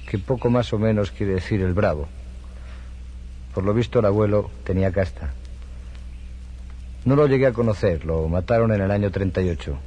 que 0.08 0.18
poco 0.18 0.50
más 0.50 0.72
o 0.72 0.78
menos 0.78 1.12
quiere 1.12 1.34
decir 1.34 1.60
el 1.60 1.74
bravo. 1.74 2.08
Por 3.54 3.64
lo 3.64 3.74
visto 3.74 4.00
el 4.00 4.06
abuelo 4.06 4.50
tenía 4.64 4.90
casta. 4.90 5.34
No 7.04 7.16
lo 7.16 7.26
llegué 7.26 7.46
a 7.46 7.52
conocer, 7.52 8.04
lo 8.04 8.28
mataron 8.28 8.72
en 8.72 8.80
el 8.80 8.90
año 8.90 9.10
38. 9.10 9.78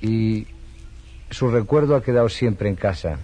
Y 0.00 0.46
su 1.30 1.50
recuerdo 1.50 1.96
ha 1.96 2.02
quedado 2.02 2.28
siempre 2.28 2.68
en 2.68 2.76
casa, 2.76 3.18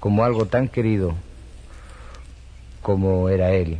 como 0.00 0.24
algo 0.24 0.46
tan 0.46 0.68
querido 0.68 1.14
como 2.82 3.30
era 3.30 3.52
él. 3.52 3.78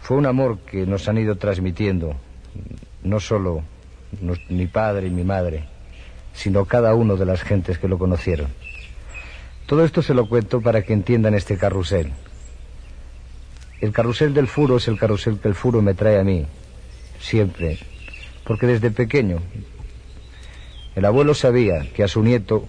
Fue 0.00 0.16
un 0.16 0.26
amor 0.26 0.58
que 0.60 0.86
nos 0.86 1.06
han 1.08 1.18
ido 1.18 1.36
transmitiendo, 1.36 2.16
no 3.02 3.20
solo 3.20 3.62
mi 4.48 4.66
padre 4.66 5.06
y 5.06 5.10
mi 5.10 5.24
madre, 5.24 5.64
sino 6.34 6.64
cada 6.64 6.94
uno 6.94 7.16
de 7.16 7.26
las 7.26 7.42
gentes 7.42 7.78
que 7.78 7.88
lo 7.88 7.98
conocieron. 7.98 8.48
Todo 9.66 9.84
esto 9.84 10.02
se 10.02 10.14
lo 10.14 10.28
cuento 10.28 10.60
para 10.60 10.82
que 10.82 10.92
entiendan 10.92 11.34
este 11.34 11.56
carrusel. 11.56 12.12
El 13.80 13.92
carrusel 13.92 14.34
del 14.34 14.48
furo 14.48 14.76
es 14.76 14.88
el 14.88 14.98
carrusel 14.98 15.38
que 15.38 15.48
el 15.48 15.54
furo 15.54 15.80
me 15.80 15.94
trae 15.94 16.18
a 16.18 16.24
mí, 16.24 16.46
siempre, 17.20 17.78
porque 18.44 18.66
desde 18.66 18.90
pequeño 18.90 19.38
el 20.96 21.04
abuelo 21.04 21.34
sabía 21.34 21.90
que 21.94 22.02
a 22.02 22.08
su 22.08 22.22
nieto, 22.22 22.66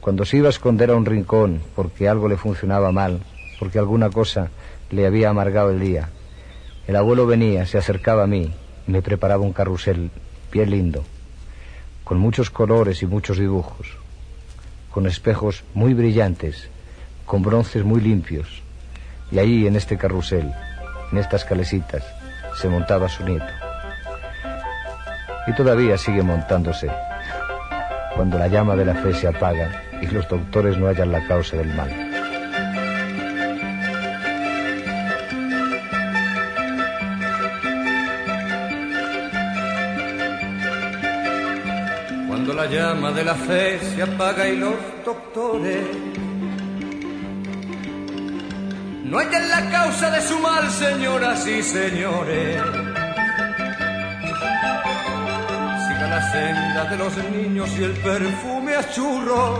cuando 0.00 0.24
se 0.24 0.36
iba 0.36 0.46
a 0.46 0.50
esconder 0.50 0.90
a 0.90 0.96
un 0.96 1.04
rincón 1.04 1.60
porque 1.74 2.08
algo 2.08 2.28
le 2.28 2.36
funcionaba 2.36 2.92
mal, 2.92 3.20
porque 3.58 3.78
alguna 3.78 4.08
cosa 4.08 4.50
le 4.90 5.04
había 5.04 5.30
amargado 5.30 5.70
el 5.70 5.80
día, 5.80 6.10
el 6.86 6.94
abuelo 6.94 7.26
venía, 7.26 7.66
se 7.66 7.76
acercaba 7.76 8.22
a 8.22 8.28
mí 8.28 8.52
me 8.86 9.02
preparaba 9.02 9.42
un 9.42 9.52
carrusel 9.52 10.10
bien 10.52 10.70
lindo, 10.70 11.04
con 12.04 12.18
muchos 12.18 12.50
colores 12.50 13.02
y 13.02 13.06
muchos 13.06 13.38
dibujos, 13.38 13.88
con 14.90 15.06
espejos 15.06 15.64
muy 15.74 15.92
brillantes, 15.94 16.68
con 17.24 17.42
bronces 17.42 17.84
muy 17.84 18.00
limpios. 18.00 18.62
Y 19.30 19.38
ahí 19.38 19.66
en 19.66 19.76
este 19.76 19.98
carrusel, 19.98 20.52
en 21.10 21.18
estas 21.18 21.44
calesitas, 21.44 22.04
se 22.60 22.68
montaba 22.68 23.08
su 23.08 23.24
nieto. 23.24 23.46
Y 25.48 25.52
todavía 25.54 25.98
sigue 25.98 26.22
montándose, 26.22 26.90
cuando 28.14 28.38
la 28.38 28.48
llama 28.48 28.76
de 28.76 28.84
la 28.84 28.94
fe 28.94 29.14
se 29.14 29.28
apaga 29.28 29.82
y 30.00 30.06
los 30.06 30.28
doctores 30.28 30.78
no 30.78 30.86
hallan 30.86 31.12
la 31.12 31.26
causa 31.26 31.56
del 31.56 31.74
mal. 31.74 32.05
La 42.56 42.66
llama 42.66 43.12
de 43.12 43.22
la 43.22 43.34
fe 43.34 43.78
se 43.78 44.02
apaga 44.02 44.48
y 44.48 44.56
los 44.56 44.74
doctores 45.04 45.86
no 49.04 49.18
hallan 49.18 49.48
la 49.50 49.70
causa 49.70 50.10
de 50.10 50.22
su 50.22 50.38
mal, 50.38 50.68
señoras 50.70 51.46
y 51.46 51.62
señores. 51.62 52.62
Siga 55.84 56.06
la 56.14 56.32
senda 56.32 56.84
de 56.90 56.96
los 56.96 57.16
niños 57.30 57.68
y 57.78 57.84
el 57.84 57.92
perfume 57.92 58.74
a 58.74 58.90
churros 58.90 59.58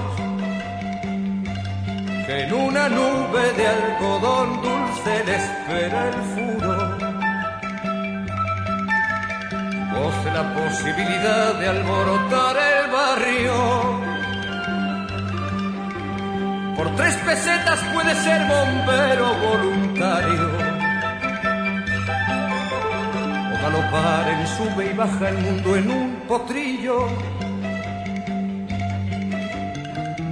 que 2.27 2.41
en 2.45 2.55
una 2.55 2.89
nube 2.89 3.53
de 3.59 3.67
algodón 3.69 4.63
dulce 4.63 5.13
le 5.27 5.37
espera 5.37 6.09
el 6.09 6.19
furo. 6.33 6.73
Goce 9.93 10.31
la 10.33 10.55
posibilidad 10.55 11.55
de 11.61 11.69
alborotar 11.69 12.57
el 12.57 12.76
Por 16.77 16.95
tres 16.97 17.15
pesetas 17.17 17.81
puede 17.95 18.15
ser 18.17 18.43
bombero 18.47 19.35
voluntario. 19.35 20.51
O 23.53 23.63
galopar 23.63 24.29
en 24.29 24.47
sube 24.47 24.91
y 24.91 24.95
baja 24.95 25.29
el 25.31 25.39
mundo 25.39 25.77
en 25.77 25.91
un 25.91 26.11
potrillo. 26.29 27.09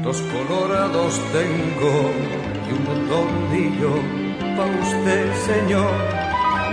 Dos 0.03 0.21
colorados 0.21 1.21
tengo 1.33 2.11
y 2.69 2.73
un 2.73 3.09
tordillo 3.09 3.93
pa' 4.57 4.67
usted, 4.67 5.35
señor. 5.47 5.95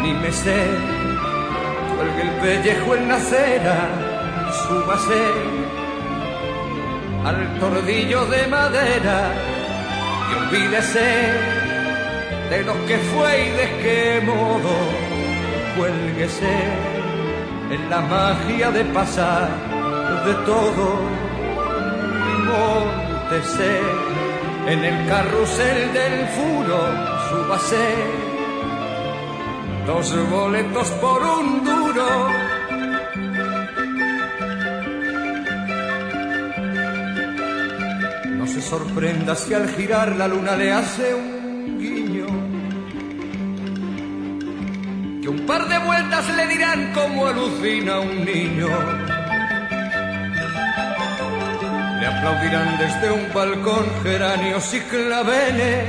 Ni 0.02 0.14
me 0.14 0.32
sé 0.32 0.68
cuelgue 1.96 2.22
el 2.22 2.32
pellejo 2.42 2.96
en 2.96 3.08
la 3.08 3.16
acera, 3.16 3.90
súbase 4.68 5.61
al 7.26 7.60
tordillo 7.60 8.26
de 8.26 8.48
madera 8.48 9.32
y 10.30 10.34
olvídese 10.40 11.10
de 12.50 12.64
lo 12.64 12.74
que 12.86 12.98
fue 12.98 13.48
y 13.48 13.50
de 13.52 13.68
qué 13.82 14.22
modo, 14.26 14.74
cuélguese 15.78 16.56
en 17.72 17.90
la 17.90 18.02
magia 18.02 18.72
de 18.72 18.84
pasar 18.86 19.50
de 20.26 20.34
todo 20.46 21.00
y 22.30 22.42
móntese 22.50 23.80
en 24.68 24.84
el 24.84 25.08
carrusel 25.08 25.94
del 25.94 26.28
furo, 26.36 26.80
súbase 27.30 28.32
dos 29.86 30.30
boletos 30.30 30.90
por 31.02 31.22
un 31.24 31.64
duro. 31.64 32.51
No 38.72 38.78
se 38.78 38.86
sorprenda 38.86 39.36
si 39.36 39.54
al 39.54 39.68
girar 39.76 40.16
la 40.16 40.30
luna 40.30 40.56
le 40.56 40.72
hace 40.72 41.14
un 41.14 41.78
guiño 41.78 42.26
que 45.22 45.28
un 45.28 45.46
par 45.46 45.68
de 45.68 45.78
vueltas 45.80 46.34
le 46.38 46.48
dirán 46.48 46.94
cómo 46.94 47.28
alucina 47.28 48.00
un 48.00 48.24
niño. 48.24 48.70
Le 52.00 52.08
aplaudirán 52.08 52.78
desde 52.78 53.12
un 53.12 53.34
balcón 53.34 53.86
geranios 54.04 54.74
y 54.74 54.80
claveles 54.80 55.86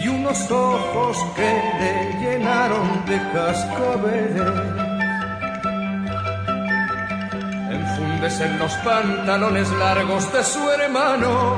y 0.00 0.08
unos 0.08 0.48
ojos 0.48 1.18
que 1.34 1.50
le 1.80 2.20
llenaron 2.20 3.04
de 3.04 3.18
cascabeles. 3.32 4.77
Enfundes 8.28 8.40
en 8.40 8.58
los 8.58 8.72
pantalones 8.84 9.70
largos 9.72 10.32
de 10.32 10.44
su 10.44 10.70
hermano 10.70 11.56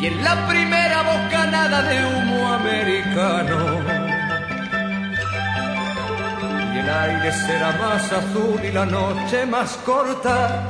y 0.00 0.06
en 0.06 0.24
la 0.24 0.46
primera 0.46 1.02
bocanada 1.02 1.82
de 1.82 2.06
humo 2.06 2.54
americano. 2.54 3.56
Y 6.74 6.78
el 6.78 6.88
aire 6.88 7.32
será 7.32 7.72
más 7.72 8.12
azul 8.12 8.60
y 8.64 8.72
la 8.72 8.86
noche 8.86 9.46
más 9.46 9.76
corta. 9.84 10.66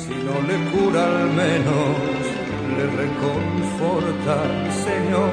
Si 0.00 0.14
no 0.26 0.36
le 0.48 0.56
cura 0.70 1.04
al 1.04 1.28
menos, 1.30 1.96
le 2.76 2.86
reconforta, 3.02 4.36
Señor. 4.84 5.32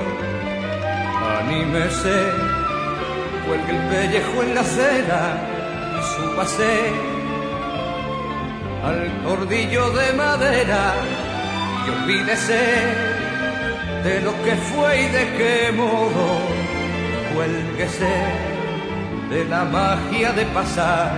Anímese, 1.40 2.53
cuelgue 3.54 3.72
el 3.72 3.90
pellejo 3.90 4.44
en 4.44 4.56
la 4.56 4.62
acera 4.62 5.24
y 6.00 6.02
súpase 6.16 6.74
al 8.84 9.24
cordillo 9.24 9.90
de 9.92 10.14
madera 10.14 10.94
y 11.86 11.90
olvídese 11.90 12.64
de 14.04 14.22
lo 14.22 14.32
que 14.44 14.56
fue 14.56 15.02
y 15.02 15.08
de 15.08 15.26
qué 15.38 15.72
modo. 15.72 16.26
Cuélguese 17.36 18.16
de 19.30 19.46
la 19.46 19.66
magia 19.66 20.32
de 20.34 20.46
pasar 20.48 21.12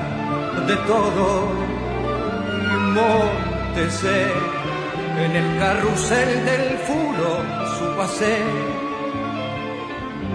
de 0.68 0.76
todo 0.88 1.50
y 2.62 2.78
montese 2.98 4.28
en 5.24 5.32
el 5.36 5.60
carrusel 5.60 6.46
del 6.46 6.78
furo, 6.80 7.32
súbase 7.78 8.38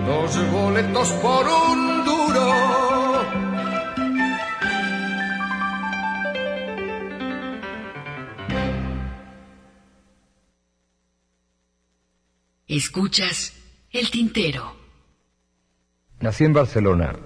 dos 0.07 0.51
boletos 0.51 1.09
por 1.23 1.47
un 1.47 1.81
duro 1.81 1.90
Escuchas 12.67 13.53
el 13.91 14.11
tintero. 14.11 14.77
Nací 16.21 16.45
en 16.45 16.53
Barcelona 16.53 17.17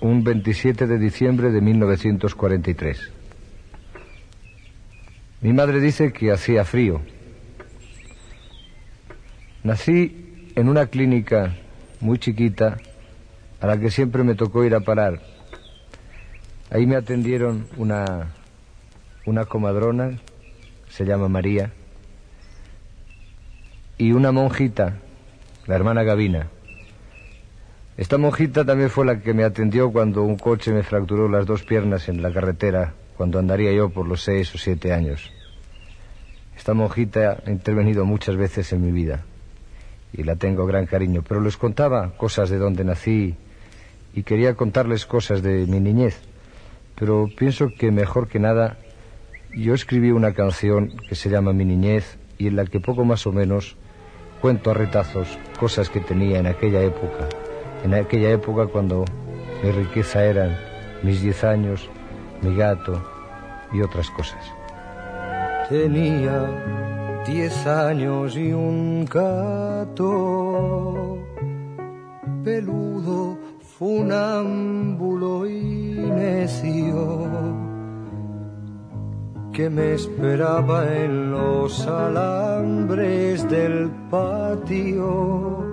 un 0.00 0.24
27 0.24 0.86
de 0.86 0.98
diciembre 0.98 1.50
de 1.50 1.60
1943. 1.60 3.12
Mi 5.42 5.52
madre 5.52 5.80
dice 5.80 6.12
que 6.12 6.32
hacía 6.32 6.64
frío. 6.64 7.02
Nací 9.62 10.50
en 10.56 10.68
una 10.68 10.86
clínica 10.86 11.54
muy 12.00 12.18
chiquita 12.18 12.78
a 13.62 13.66
la 13.68 13.78
que 13.78 13.92
siempre 13.92 14.24
me 14.24 14.34
tocó 14.34 14.64
ir 14.64 14.74
a 14.74 14.80
parar. 14.80 15.20
Ahí 16.68 16.84
me 16.84 16.96
atendieron 16.96 17.68
una, 17.76 18.32
una 19.24 19.44
comadrona, 19.44 20.18
se 20.88 21.04
llama 21.04 21.28
María, 21.28 21.70
y 23.98 24.10
una 24.12 24.32
monjita, 24.32 24.98
la 25.66 25.76
hermana 25.76 26.02
Gavina. 26.02 26.48
Esta 27.96 28.18
monjita 28.18 28.64
también 28.64 28.90
fue 28.90 29.06
la 29.06 29.20
que 29.20 29.32
me 29.32 29.44
atendió 29.44 29.92
cuando 29.92 30.24
un 30.24 30.38
coche 30.38 30.72
me 30.72 30.82
fracturó 30.82 31.28
las 31.28 31.46
dos 31.46 31.62
piernas 31.62 32.08
en 32.08 32.20
la 32.20 32.32
carretera, 32.32 32.94
cuando 33.16 33.38
andaría 33.38 33.70
yo 33.72 33.90
por 33.90 34.08
los 34.08 34.24
seis 34.24 34.52
o 34.56 34.58
siete 34.58 34.92
años. 34.92 35.30
Esta 36.56 36.74
monjita 36.74 37.38
ha 37.46 37.50
intervenido 37.50 38.04
muchas 38.04 38.34
veces 38.36 38.72
en 38.72 38.84
mi 38.84 38.90
vida 38.90 39.24
y 40.12 40.24
la 40.24 40.34
tengo 40.34 40.66
gran 40.66 40.86
cariño, 40.86 41.22
pero 41.22 41.40
les 41.40 41.56
contaba 41.56 42.10
cosas 42.16 42.50
de 42.50 42.58
donde 42.58 42.82
nací 42.82 43.36
y 44.14 44.22
quería 44.22 44.54
contarles 44.54 45.06
cosas 45.06 45.42
de 45.42 45.66
mi 45.66 45.80
niñez, 45.80 46.20
pero 46.94 47.28
pienso 47.36 47.68
que 47.78 47.90
mejor 47.90 48.28
que 48.28 48.38
nada 48.38 48.78
yo 49.54 49.74
escribí 49.74 50.10
una 50.10 50.32
canción 50.32 50.94
que 51.08 51.14
se 51.14 51.28
llama 51.30 51.52
Mi 51.52 51.64
niñez 51.64 52.18
y 52.38 52.46
en 52.48 52.56
la 52.56 52.64
que 52.64 52.80
poco 52.80 53.04
más 53.04 53.26
o 53.26 53.32
menos 53.32 53.76
cuento 54.40 54.70
a 54.70 54.74
retazos 54.74 55.38
cosas 55.58 55.88
que 55.90 56.00
tenía 56.00 56.38
en 56.38 56.46
aquella 56.46 56.80
época, 56.82 57.28
en 57.84 57.94
aquella 57.94 58.30
época 58.30 58.66
cuando 58.66 59.04
mi 59.62 59.70
riqueza 59.70 60.24
eran 60.24 60.56
mis 61.02 61.22
diez 61.22 61.44
años, 61.44 61.88
mi 62.42 62.56
gato 62.56 63.00
y 63.72 63.80
otras 63.80 64.10
cosas. 64.10 64.44
Tenía 65.68 67.22
diez 67.26 67.66
años 67.66 68.36
y 68.36 68.52
un 68.52 69.04
gato 69.04 70.02
peludo, 72.44 73.38
funámbulo 73.82 75.44
y 75.44 75.96
necio 76.22 77.00
que 79.52 79.68
me 79.68 79.94
esperaba 79.94 80.78
en 80.94 81.32
los 81.32 81.84
alambres 81.88 83.48
del 83.50 83.90
patio 84.08 85.64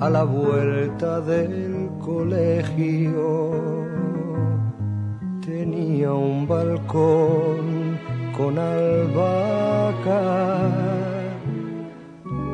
a 0.00 0.10
la 0.10 0.24
vuelta 0.24 1.22
del 1.22 1.88
colegio. 2.04 3.52
Tenía 5.46 6.12
un 6.12 6.46
balcón 6.46 7.98
con 8.36 8.58
albahaca 8.58 10.20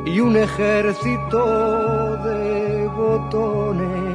y 0.06 0.20
un 0.20 0.36
ejército 0.36 2.16
de 2.18 2.86
botones 2.96 4.11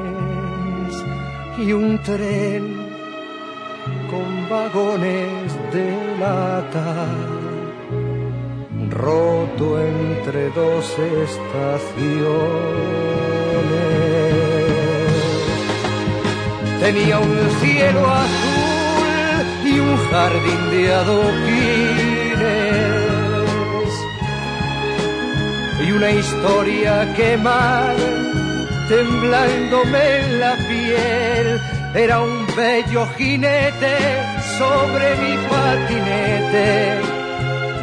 y 1.59 1.73
un 1.73 1.97
tren 2.03 2.77
con 4.11 4.49
vagones 4.49 5.53
de 5.73 6.17
lata, 6.19 7.07
roto 8.91 9.79
entre 9.79 10.49
dos 10.49 10.85
estaciones. 10.99 11.47
Tenía 16.79 17.19
un 17.19 17.49
cielo 17.59 18.07
azul 18.07 19.45
y 19.65 19.79
un 19.79 19.97
jardín 20.11 20.69
de 20.71 20.93
adoquines 20.93 21.97
y 25.85 25.91
una 25.91 26.11
historia 26.11 27.13
que 27.15 27.37
mal 27.37 28.26
temblándome 28.87 30.37
la 30.39 30.55
piel. 30.67 31.61
Era 31.93 32.21
un 32.21 32.45
bello 32.55 33.07
jinete 33.17 33.95
sobre 34.57 35.07
mi 35.21 35.33
patinete, 35.49 37.01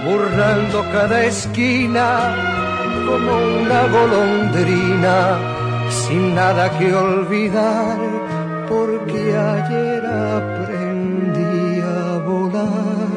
burlando 0.05 0.85
cada 0.93 1.25
esquina 1.25 2.35
como 3.07 3.33
una 3.63 3.83
golondrina, 3.97 5.17
sin 5.91 6.35
nada 6.35 6.71
que 6.79 6.95
olvidar, 6.95 7.99
porque 8.69 9.21
ayer 9.37 10.03
aprendí 10.37 11.81
a 11.81 12.19
volar, 12.19 13.09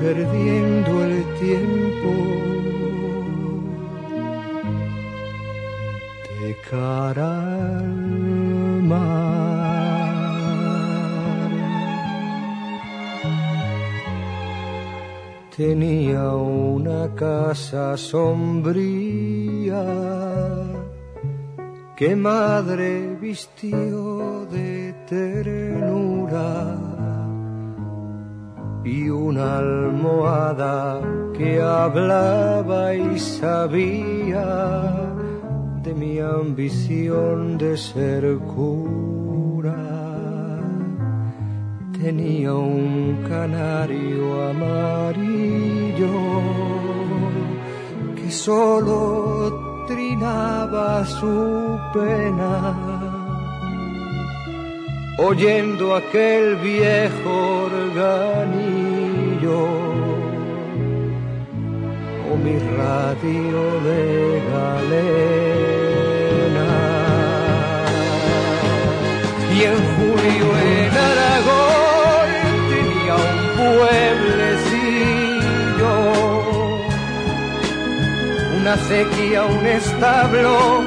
perdiendo 0.00 1.04
el 1.04 1.24
tiempo 1.38 2.33
cara 6.70 7.64
Tenía 15.56 16.30
una 16.30 17.14
casa 17.14 17.96
sombría 17.96 19.84
que 21.96 22.16
madre 22.16 23.16
vistió 23.20 24.46
de 24.46 24.92
ternura 25.08 26.76
y 28.82 29.08
una 29.08 29.58
almohada 29.58 31.00
que 31.38 31.62
hablaba 31.62 32.92
y 32.92 33.16
sabía 33.20 35.13
de 35.84 35.94
mi 35.94 36.18
ambición 36.18 37.58
de 37.58 37.76
ser 37.76 38.38
cura. 38.54 39.76
tenía 42.00 42.54
un 42.54 43.22
canario 43.28 44.24
amarillo 44.50 46.16
que 48.16 48.30
solo 48.30 49.84
trinaba 49.86 51.04
su 51.04 51.78
pena 51.92 52.54
oyendo 55.18 55.94
aquel 55.94 56.56
viejo 56.56 57.34
organillo 57.70 59.60
o 62.30 62.32
mi 62.44 62.56
radio 62.78 63.62
de 63.88 64.42
galena. 64.50 65.53
Y 69.56 69.62
en 69.62 69.76
julio 69.94 70.46
en 70.58 70.92
Aragón 71.10 72.28
tenía 72.70 73.14
un 73.14 73.38
pueblecillo, 73.60 75.04
una 78.60 78.74
sequía, 78.76 79.40
un 79.44 79.64
establo 79.66 80.82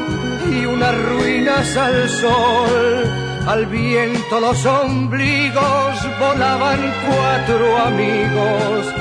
y 0.52 0.66
unas 0.66 0.96
ruinas 1.06 1.78
al 1.78 2.10
sol. 2.10 3.28
Al 3.48 3.66
viento 3.68 4.42
los 4.42 4.66
ombligos 4.66 6.20
volaban 6.20 6.94
cuatro 7.08 7.78
amigos, 7.78 8.94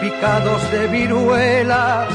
picados 0.00 0.72
de 0.72 0.88
viruela 0.88 2.08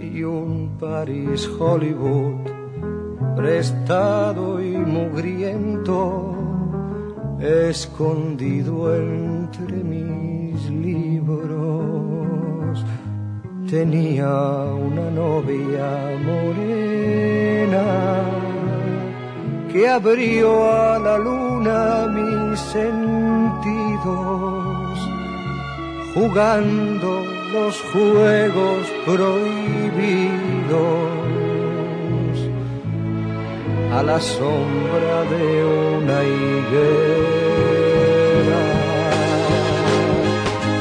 y 0.00 0.22
un 0.22 0.76
París 0.80 1.46
Hollywood 1.58 2.46
prestado 3.36 4.62
y 4.62 4.70
mugriento 4.70 6.34
escondido 7.40 8.96
entre 8.96 9.76
mis 9.84 10.70
libros. 10.70 12.84
Tenía 13.68 14.32
una 14.88 15.10
novia 15.10 15.90
morena 16.24 18.45
que 19.76 19.86
abrió 19.86 20.50
a 20.72 20.98
la 20.98 21.18
luna 21.18 22.06
mis 22.08 22.58
sentidos, 22.58 22.88
jugando 26.14 27.22
los 27.52 27.82
juegos 27.92 28.86
prohibidos 29.04 29.76
a 33.92 34.02
la 34.02 34.18
sombra 34.18 35.24
de 35.34 35.44
una 35.64 36.18
higuera. 36.24 37.02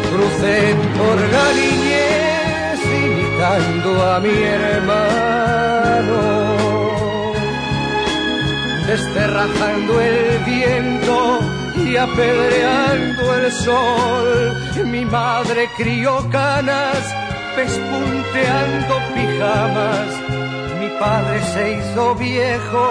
Crucé 0.10 0.60
por 0.98 1.18
Galiñez 1.36 2.80
imitando 3.04 3.90
a 4.12 4.16
mi 4.22 4.38
hermano, 4.58 6.20
desterrajando 8.88 10.02
el 10.02 10.40
viento 10.46 11.40
y 11.86 11.98
apedreando 11.98 13.36
el 13.36 13.52
sol. 13.52 14.86
Mi 14.86 15.06
madre 15.06 15.70
crió 15.78 16.28
canas, 16.30 17.16
pespunteando 17.56 18.96
pijamas 19.14 20.36
mi 20.86 21.00
padre 21.00 21.42
se 21.42 21.72
hizo 21.74 22.16
viejo 22.16 22.90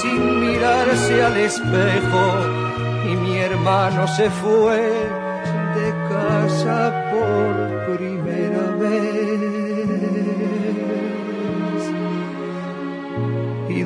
sin 0.00 0.40
mirarse 0.40 1.22
al 1.22 1.36
espejo 1.36 2.24
y 3.10 3.16
mi 3.16 3.36
hermano 3.38 4.06
se 4.08 4.30
fue 4.30 4.80
de 5.76 5.88
casa 6.08 6.78
por 7.12 7.96
primera 7.96 8.64
vez. 8.80 9.55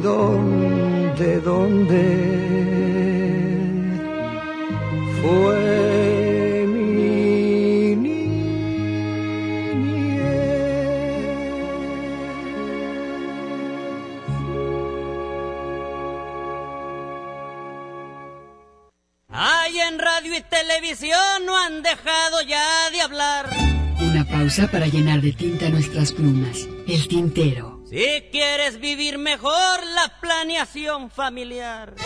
Dónde, 0.03 1.41
dónde 1.41 2.03
fue 5.21 6.67
mi 6.67 8.31
Ay, 19.29 19.79
en 19.81 19.99
radio 19.99 20.37
y 20.37 20.43
televisión 20.43 21.47
no 21.47 21.57
han 21.57 21.83
dejado 21.83 22.43
ya 22.47 22.91
de 22.91 23.01
hablar. 23.01 23.51
Una 24.01 24.25
pausa 24.25 24.69
para 24.71 24.87
llenar 24.87 25.21
de 25.21 25.33
tinta 25.33 25.69
nuestras 25.69 26.13
plumas. 26.13 26.69
El 26.89 27.07
tintero. 27.09 27.80
Si 27.91 28.29
quieres 28.31 28.79
vivir 28.79 29.19
mejor 29.19 29.85
la 29.85 30.21
planeación 30.21 31.11
familiar. 31.11 31.97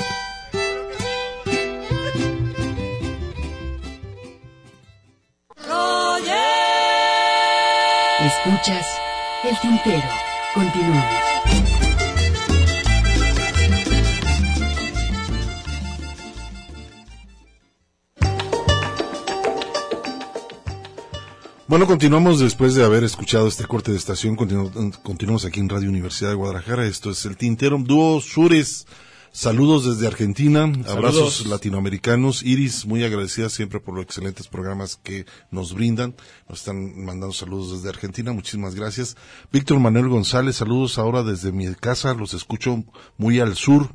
Escuchas 8.24 8.86
El 9.44 9.58
tintero. 9.60 10.08
Continuamos. 10.54 11.73
Bueno, 21.74 21.88
continuamos 21.88 22.38
después 22.38 22.76
de 22.76 22.84
haber 22.84 23.02
escuchado 23.02 23.48
este 23.48 23.64
corte 23.64 23.90
de 23.90 23.96
estación. 23.96 24.36
Continu 24.36 24.70
continuamos 25.02 25.44
aquí 25.44 25.58
en 25.58 25.68
Radio 25.68 25.88
Universidad 25.88 26.28
de 26.28 26.36
Guadalajara. 26.36 26.86
Esto 26.86 27.10
es 27.10 27.26
el 27.26 27.36
Tintero 27.36 27.76
Dúo 27.78 28.20
Sures. 28.20 28.86
Saludos 29.32 29.84
desde 29.84 30.06
Argentina, 30.06 30.72
abrazos 30.86 31.46
latinoamericanos. 31.46 32.44
Iris, 32.44 32.86
muy 32.86 33.02
agradecida 33.02 33.48
siempre 33.48 33.80
por 33.80 33.96
los 33.96 34.04
excelentes 34.04 34.46
programas 34.46 35.00
que 35.02 35.26
nos 35.50 35.74
brindan. 35.74 36.14
Nos 36.48 36.60
están 36.60 37.04
mandando 37.04 37.34
saludos 37.34 37.72
desde 37.72 37.88
Argentina, 37.88 38.32
muchísimas 38.32 38.76
gracias. 38.76 39.16
Víctor 39.50 39.80
Manuel 39.80 40.08
González, 40.08 40.54
saludos 40.54 40.96
ahora 40.96 41.24
desde 41.24 41.50
mi 41.50 41.74
casa, 41.74 42.14
los 42.14 42.34
escucho 42.34 42.84
muy 43.16 43.40
al 43.40 43.56
sur. 43.56 43.88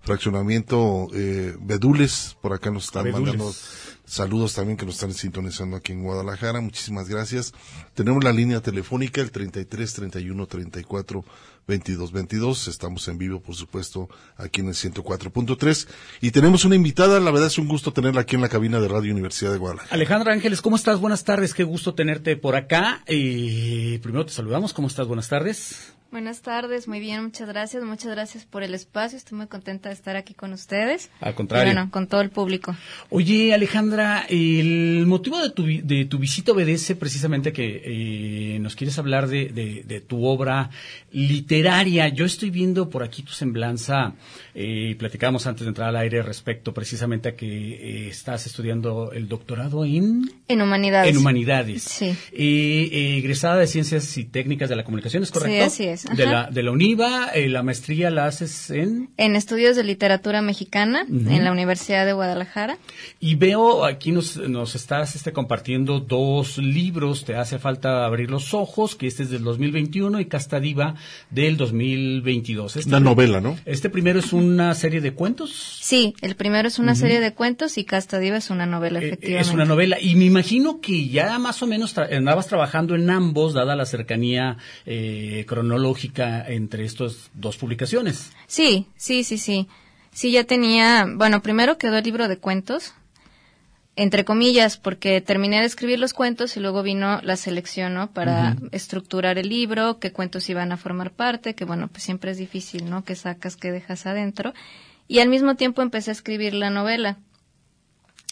Fraccionamiento 0.00 1.08
eh, 1.12 1.54
Bedules, 1.60 2.36
por 2.40 2.54
acá 2.54 2.70
nos 2.70 2.84
están 2.84 3.04
Bedules. 3.04 3.26
mandando 3.26 3.52
saludos 4.06 4.54
también 4.54 4.78
que 4.78 4.86
nos 4.86 4.94
están 4.94 5.12
sintonizando 5.12 5.76
aquí 5.76 5.92
en 5.92 6.02
Guadalajara. 6.02 6.60
Muchísimas 6.60 7.08
gracias. 7.08 7.52
Tenemos 7.94 8.24
la 8.24 8.32
línea 8.32 8.60
telefónica, 8.62 9.20
el 9.20 9.30
33 9.30 9.92
31 9.92 10.46
34 10.46 11.24
22 11.66 12.12
22. 12.12 12.68
Estamos 12.68 13.06
en 13.08 13.18
vivo, 13.18 13.40
por 13.40 13.54
supuesto, 13.54 14.08
aquí 14.36 14.60
en 14.60 14.68
el 14.68 14.74
104.3. 14.74 15.88
Y 16.20 16.30
tenemos 16.30 16.64
una 16.64 16.76
invitada, 16.76 17.20
la 17.20 17.30
verdad 17.30 17.48
es 17.48 17.58
un 17.58 17.68
gusto 17.68 17.92
tenerla 17.92 18.22
aquí 18.22 18.36
en 18.36 18.42
la 18.42 18.48
cabina 18.48 18.80
de 18.80 18.88
Radio 18.88 19.12
Universidad 19.12 19.52
de 19.52 19.58
Guadalajara. 19.58 19.94
Alejandra 19.94 20.32
Ángeles, 20.32 20.62
¿cómo 20.62 20.76
estás? 20.76 21.00
Buenas 21.00 21.24
tardes, 21.24 21.54
qué 21.54 21.64
gusto 21.64 21.94
tenerte 21.94 22.36
por 22.36 22.56
acá. 22.56 23.02
Y 23.08 23.98
primero 23.98 24.24
te 24.24 24.32
saludamos, 24.32 24.72
¿cómo 24.72 24.88
estás? 24.88 25.06
Buenas 25.06 25.28
tardes. 25.28 25.95
Buenas 26.16 26.40
tardes, 26.40 26.88
muy 26.88 26.98
bien, 26.98 27.24
muchas 27.24 27.46
gracias, 27.46 27.84
muchas 27.84 28.10
gracias 28.10 28.46
por 28.46 28.62
el 28.62 28.72
espacio, 28.72 29.18
estoy 29.18 29.36
muy 29.36 29.48
contenta 29.48 29.90
de 29.90 29.94
estar 29.94 30.16
aquí 30.16 30.32
con 30.32 30.54
ustedes. 30.54 31.10
Al 31.20 31.34
contrario. 31.34 31.70
Y 31.70 31.74
bueno, 31.74 31.90
con 31.90 32.06
todo 32.06 32.22
el 32.22 32.30
público. 32.30 32.74
Oye, 33.10 33.52
Alejandra, 33.52 34.24
el 34.30 35.04
motivo 35.06 35.38
de 35.38 35.50
tu, 35.50 35.66
de 35.66 36.06
tu 36.06 36.18
visita 36.18 36.52
obedece 36.52 36.96
precisamente 36.96 37.52
que 37.52 37.82
eh, 38.54 38.58
nos 38.60 38.76
quieres 38.76 38.98
hablar 38.98 39.28
de, 39.28 39.50
de- 39.50 39.82
de 39.86 40.00
tu 40.00 40.24
obra 40.24 40.70
literaria. 41.12 42.08
Yo 42.08 42.24
estoy 42.24 42.48
viendo 42.48 42.88
por 42.88 43.02
aquí 43.02 43.20
tu 43.22 43.32
semblanza, 43.32 44.14
eh, 44.54 44.92
y 44.92 44.94
platicábamos 44.94 45.46
antes 45.46 45.64
de 45.64 45.68
entrar 45.68 45.90
al 45.90 45.96
aire 45.96 46.22
respecto 46.22 46.72
precisamente 46.72 47.28
a 47.28 47.36
que 47.36 47.46
eh, 48.06 48.08
estás 48.08 48.46
estudiando 48.46 49.12
el 49.12 49.28
doctorado 49.28 49.84
en... 49.84 50.30
En 50.48 50.62
humanidades. 50.62 51.10
En 51.10 51.18
humanidades. 51.18 51.82
Sí. 51.82 52.06
Eh, 52.32 52.88
eh, 52.90 53.18
egresada 53.18 53.56
de 53.58 53.66
Ciencias 53.66 54.16
y 54.16 54.24
Técnicas 54.24 54.70
de 54.70 54.76
la 54.76 54.84
Comunicación, 54.84 55.22
¿es 55.22 55.30
correcto? 55.30 55.68
Sí, 55.68 55.84
así 55.84 55.84
es. 55.84 56.05
De 56.14 56.26
la, 56.26 56.48
de 56.50 56.62
la 56.62 56.70
UNIVA, 56.70 57.28
eh, 57.34 57.48
la 57.48 57.62
maestría 57.62 58.10
la 58.10 58.26
haces 58.26 58.70
en... 58.70 59.10
En 59.16 59.34
estudios 59.36 59.76
de 59.76 59.84
literatura 59.84 60.42
mexicana 60.42 61.06
en 61.08 61.44
la 61.44 61.50
Universidad 61.52 62.04
de 62.06 62.12
Guadalajara. 62.12 62.78
Y 63.20 63.34
veo 63.34 63.84
aquí 63.84 64.12
nos, 64.12 64.36
nos 64.36 64.74
estás 64.74 65.16
este, 65.16 65.32
compartiendo 65.32 66.00
dos 66.00 66.58
libros, 66.58 67.24
Te 67.24 67.34
hace 67.36 67.58
falta 67.58 68.04
abrir 68.06 68.30
los 68.30 68.54
ojos, 68.54 68.94
que 68.96 69.06
este 69.06 69.22
es 69.24 69.30
del 69.30 69.42
2021 69.44 70.20
y 70.20 70.26
Casta 70.26 70.60
Diva 70.60 70.94
del 71.30 71.56
2022. 71.56 72.76
Este 72.76 72.88
Una 72.90 73.00
novela, 73.00 73.40
¿no? 73.40 73.56
Este 73.64 73.88
primero 73.90 74.18
es 74.18 74.32
una 74.32 74.74
serie 74.74 75.00
de 75.00 75.12
cuentos. 75.12 75.78
Sí, 75.80 76.14
el 76.20 76.36
primero 76.36 76.68
es 76.68 76.78
una 76.78 76.94
serie 76.94 77.20
de 77.20 77.32
cuentos 77.32 77.78
y 77.78 77.84
Casta 77.84 78.18
Diva 78.18 78.36
es 78.36 78.50
una 78.50 78.66
novela, 78.66 79.00
Eh, 79.00 79.06
efectivamente. 79.08 79.48
Es 79.48 79.54
una 79.54 79.64
novela 79.64 79.98
y 80.00 80.14
me 80.14 80.24
imagino 80.24 80.80
que 80.80 81.08
ya 81.08 81.38
más 81.38 81.62
o 81.62 81.66
menos 81.66 81.96
tra- 81.96 82.12
andabas 82.14 82.46
trabajando 82.46 82.94
en 82.94 83.08
ambos, 83.10 83.54
dada 83.54 83.74
la 83.76 83.86
cercanía 83.86 84.56
eh, 84.84 85.44
cronológica 85.48 85.85
entre 86.48 86.84
estas 86.84 87.30
dos 87.34 87.56
publicaciones. 87.56 88.32
Sí, 88.46 88.86
sí, 88.96 89.24
sí, 89.24 89.38
sí. 89.38 89.68
Sí, 90.12 90.32
ya 90.32 90.44
tenía, 90.44 91.06
bueno, 91.14 91.42
primero 91.42 91.76
quedó 91.76 91.98
el 91.98 92.04
libro 92.04 92.26
de 92.26 92.38
cuentos, 92.38 92.94
entre 93.96 94.24
comillas, 94.24 94.78
porque 94.78 95.20
terminé 95.20 95.60
de 95.60 95.66
escribir 95.66 95.98
los 95.98 96.14
cuentos 96.14 96.56
y 96.56 96.60
luego 96.60 96.82
vino 96.82 97.20
la 97.22 97.36
selección, 97.36 97.94
¿no? 97.94 98.10
Para 98.10 98.56
estructurar 98.72 99.38
el 99.38 99.48
libro, 99.48 99.98
qué 99.98 100.12
cuentos 100.12 100.48
iban 100.48 100.72
a 100.72 100.76
formar 100.76 101.12
parte, 101.12 101.54
que 101.54 101.64
bueno, 101.64 101.88
pues 101.88 102.02
siempre 102.02 102.30
es 102.30 102.38
difícil, 102.38 102.88
¿no? 102.88 103.04
Que 103.04 103.14
sacas, 103.14 103.56
que 103.56 103.72
dejas 103.72 104.06
adentro. 104.06 104.54
Y 105.08 105.20
al 105.20 105.28
mismo 105.28 105.54
tiempo 105.54 105.82
empecé 105.82 106.10
a 106.10 106.12
escribir 106.12 106.54
la 106.54 106.70
novela. 106.70 107.18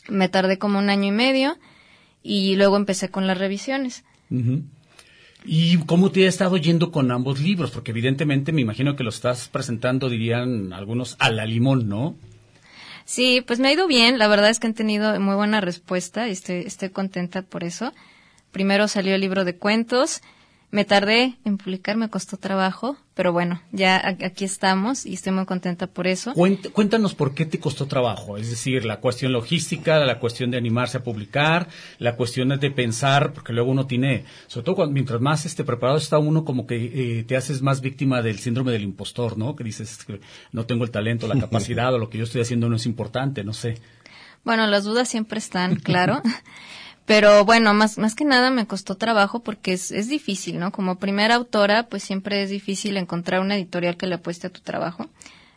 Me 0.08 0.28
tardé 0.28 0.58
como 0.58 0.78
un 0.78 0.90
año 0.90 1.08
y 1.08 1.12
medio 1.12 1.58
y 2.22 2.56
luego 2.56 2.76
empecé 2.76 3.10
con 3.10 3.26
las 3.26 3.38
revisiones. 3.38 4.04
¿Y 5.44 5.76
cómo 5.84 6.10
te 6.10 6.24
ha 6.24 6.28
estado 6.28 6.56
yendo 6.56 6.90
con 6.90 7.10
ambos 7.10 7.40
libros? 7.40 7.70
Porque 7.70 7.90
evidentemente 7.90 8.50
me 8.50 8.62
imagino 8.62 8.96
que 8.96 9.04
los 9.04 9.16
estás 9.16 9.48
presentando, 9.48 10.08
dirían 10.08 10.72
algunos, 10.72 11.16
a 11.18 11.30
la 11.30 11.44
limón, 11.44 11.88
¿no? 11.88 12.16
Sí, 13.04 13.42
pues 13.46 13.60
me 13.60 13.68
ha 13.68 13.72
ido 13.72 13.86
bien. 13.86 14.18
La 14.18 14.28
verdad 14.28 14.48
es 14.48 14.58
que 14.58 14.66
han 14.66 14.74
tenido 14.74 15.20
muy 15.20 15.34
buena 15.34 15.60
respuesta 15.60 16.28
y 16.28 16.32
estoy, 16.32 16.60
estoy 16.60 16.88
contenta 16.88 17.42
por 17.42 17.62
eso. 17.62 17.92
Primero 18.52 18.88
salió 18.88 19.14
el 19.14 19.20
libro 19.20 19.44
de 19.44 19.56
cuentos. 19.56 20.22
Me 20.74 20.84
tardé 20.84 21.36
en 21.44 21.56
publicar, 21.56 21.96
me 21.96 22.08
costó 22.10 22.36
trabajo, 22.36 22.96
pero 23.14 23.32
bueno, 23.32 23.62
ya 23.70 23.96
aquí 24.08 24.44
estamos 24.44 25.06
y 25.06 25.14
estoy 25.14 25.32
muy 25.32 25.44
contenta 25.46 25.86
por 25.86 26.08
eso. 26.08 26.34
Cuént- 26.34 26.72
Cuéntanos 26.72 27.14
por 27.14 27.32
qué 27.32 27.46
te 27.46 27.60
costó 27.60 27.86
trabajo, 27.86 28.36
es 28.38 28.50
decir, 28.50 28.84
la 28.84 28.98
cuestión 28.98 29.32
logística, 29.32 30.00
la 30.00 30.18
cuestión 30.18 30.50
de 30.50 30.56
animarse 30.58 30.96
a 30.98 31.04
publicar, 31.04 31.68
la 32.00 32.16
cuestión 32.16 32.48
de 32.48 32.70
pensar, 32.72 33.32
porque 33.32 33.52
luego 33.52 33.70
uno 33.70 33.86
tiene, 33.86 34.24
sobre 34.48 34.64
todo 34.64 34.74
cuando, 34.74 34.94
mientras 34.94 35.20
más 35.20 35.46
este 35.46 35.62
preparado 35.62 35.96
está 35.98 36.18
uno, 36.18 36.44
como 36.44 36.66
que 36.66 37.18
eh, 37.20 37.22
te 37.22 37.36
haces 37.36 37.62
más 37.62 37.80
víctima 37.80 38.20
del 38.20 38.40
síndrome 38.40 38.72
del 38.72 38.82
impostor, 38.82 39.38
¿no? 39.38 39.54
Que 39.54 39.62
dices 39.62 39.92
"Es 40.00 40.04
que 40.04 40.20
no 40.50 40.66
tengo 40.66 40.82
el 40.82 40.90
talento, 40.90 41.28
la 41.28 41.38
capacidad 41.40 41.94
o 41.94 41.98
lo 41.98 42.10
que 42.10 42.18
yo 42.18 42.24
estoy 42.24 42.40
haciendo 42.40 42.68
no 42.68 42.74
es 42.74 42.86
importante, 42.86 43.44
no 43.44 43.52
sé. 43.52 43.78
Bueno, 44.44 44.66
las 44.66 44.82
dudas 44.82 45.08
siempre 45.08 45.38
están, 45.38 45.76
claro. 45.76 46.20
Pero 47.06 47.44
bueno, 47.44 47.74
más, 47.74 47.98
más 47.98 48.14
que 48.14 48.24
nada 48.24 48.50
me 48.50 48.66
costó 48.66 48.94
trabajo 48.94 49.40
porque 49.42 49.74
es, 49.74 49.90
es 49.90 50.08
difícil, 50.08 50.58
¿no? 50.58 50.72
Como 50.72 50.98
primera 50.98 51.34
autora, 51.34 51.86
pues 51.88 52.02
siempre 52.02 52.42
es 52.42 52.48
difícil 52.50 52.96
encontrar 52.96 53.40
una 53.40 53.56
editorial 53.56 53.96
que 53.98 54.06
le 54.06 54.14
apueste 54.14 54.46
a 54.46 54.50
tu 54.50 54.60
trabajo. 54.60 55.08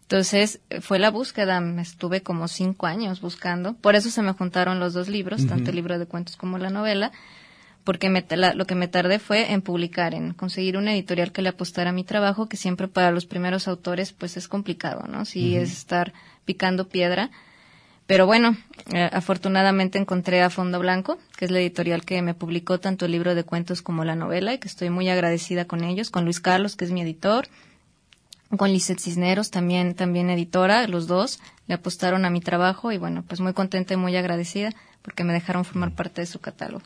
Entonces, 0.02 0.60
eh, 0.70 0.82
fue 0.82 1.00
la 1.00 1.10
búsqueda, 1.10 1.60
me 1.62 1.82
estuve 1.82 2.22
como 2.22 2.48
cinco 2.50 2.86
años 2.86 3.22
buscando. 3.22 3.74
Por 3.76 3.96
eso 3.96 4.10
se 4.10 4.22
me 4.22 4.34
juntaron 4.34 4.80
los 4.80 4.94
dos 4.94 5.08
libros, 5.08 5.46
tanto 5.48 5.70
el 5.70 5.76
libro 5.78 5.98
de 6.00 6.06
cuentos 6.06 6.36
como 6.36 6.58
la 6.58 6.70
novela, 6.70 7.12
porque 7.86 8.10
me, 8.10 8.26
la- 8.30 8.54
lo 8.54 8.66
que 8.68 8.76
me 8.76 8.90
tardé 8.90 9.18
fue 9.20 9.54
en 9.54 9.62
publicar, 9.62 10.14
en 10.14 10.34
conseguir 10.34 10.76
una 10.76 10.94
editorial 10.94 11.32
que 11.32 11.42
le 11.42 11.50
apostara 11.50 11.92
a 11.92 11.94
mi 11.94 12.04
trabajo, 12.04 12.50
que 12.50 12.58
siempre 12.58 12.90
para 12.90 13.12
los 13.12 13.26
primeros 13.26 13.70
autores 13.70 14.12
pues 14.12 14.36
es 14.36 14.50
complicado, 14.50 15.08
¿no? 15.08 15.24
Sí 15.24 15.54
Ujú. 15.56 15.64
es 15.64 15.72
estar 15.72 16.12
picando 16.44 16.90
piedra. 16.90 17.32
Pero 18.08 18.26
bueno, 18.26 18.56
eh, 18.94 19.10
afortunadamente 19.12 20.00
encontré 20.00 20.42
a 20.42 20.50
Fondo 20.50 20.80
Blanco, 20.80 21.18
que 21.38 21.46
es 21.46 21.52
la 21.52 21.60
editorial 21.60 22.06
que 22.06 22.22
me 22.22 22.34
publicó 22.34 22.80
tanto 22.80 23.06
el 23.06 23.12
libro 23.12 23.36
de 23.36 23.44
cuentos 23.44 23.82
como 23.82 24.06
la 24.06 24.16
novela, 24.16 24.54
y 24.54 24.60
que 24.60 24.70
estoy 24.70 24.90
muy 24.90 25.10
agradecida 25.10 25.66
con 25.66 25.84
ellos, 25.84 26.10
con 26.10 26.24
Luis 26.24 26.40
Carlos, 26.40 26.78
que 26.78 26.86
es 26.86 26.92
mi 26.92 27.02
editor, 27.02 27.50
con 28.56 28.72
Lizeth 28.72 29.02
Cisneros, 29.02 29.52
también, 29.52 29.94
también 29.94 30.30
editora, 30.30 30.88
los 30.88 31.08
dos 31.08 31.40
le 31.68 31.74
apostaron 31.74 32.24
a 32.24 32.30
mi 32.30 32.40
trabajo 32.40 32.94
y 32.94 32.98
bueno, 32.98 33.26
pues 33.28 33.42
muy 33.42 33.52
contenta 33.52 33.94
y 33.94 33.98
muy 33.98 34.16
agradecida 34.16 34.72
porque 35.08 35.24
me 35.24 35.32
dejaron 35.32 35.64
formar 35.64 35.96
parte 35.96 36.20
de 36.20 36.28
su 36.28 36.40
catálogo. 36.40 36.84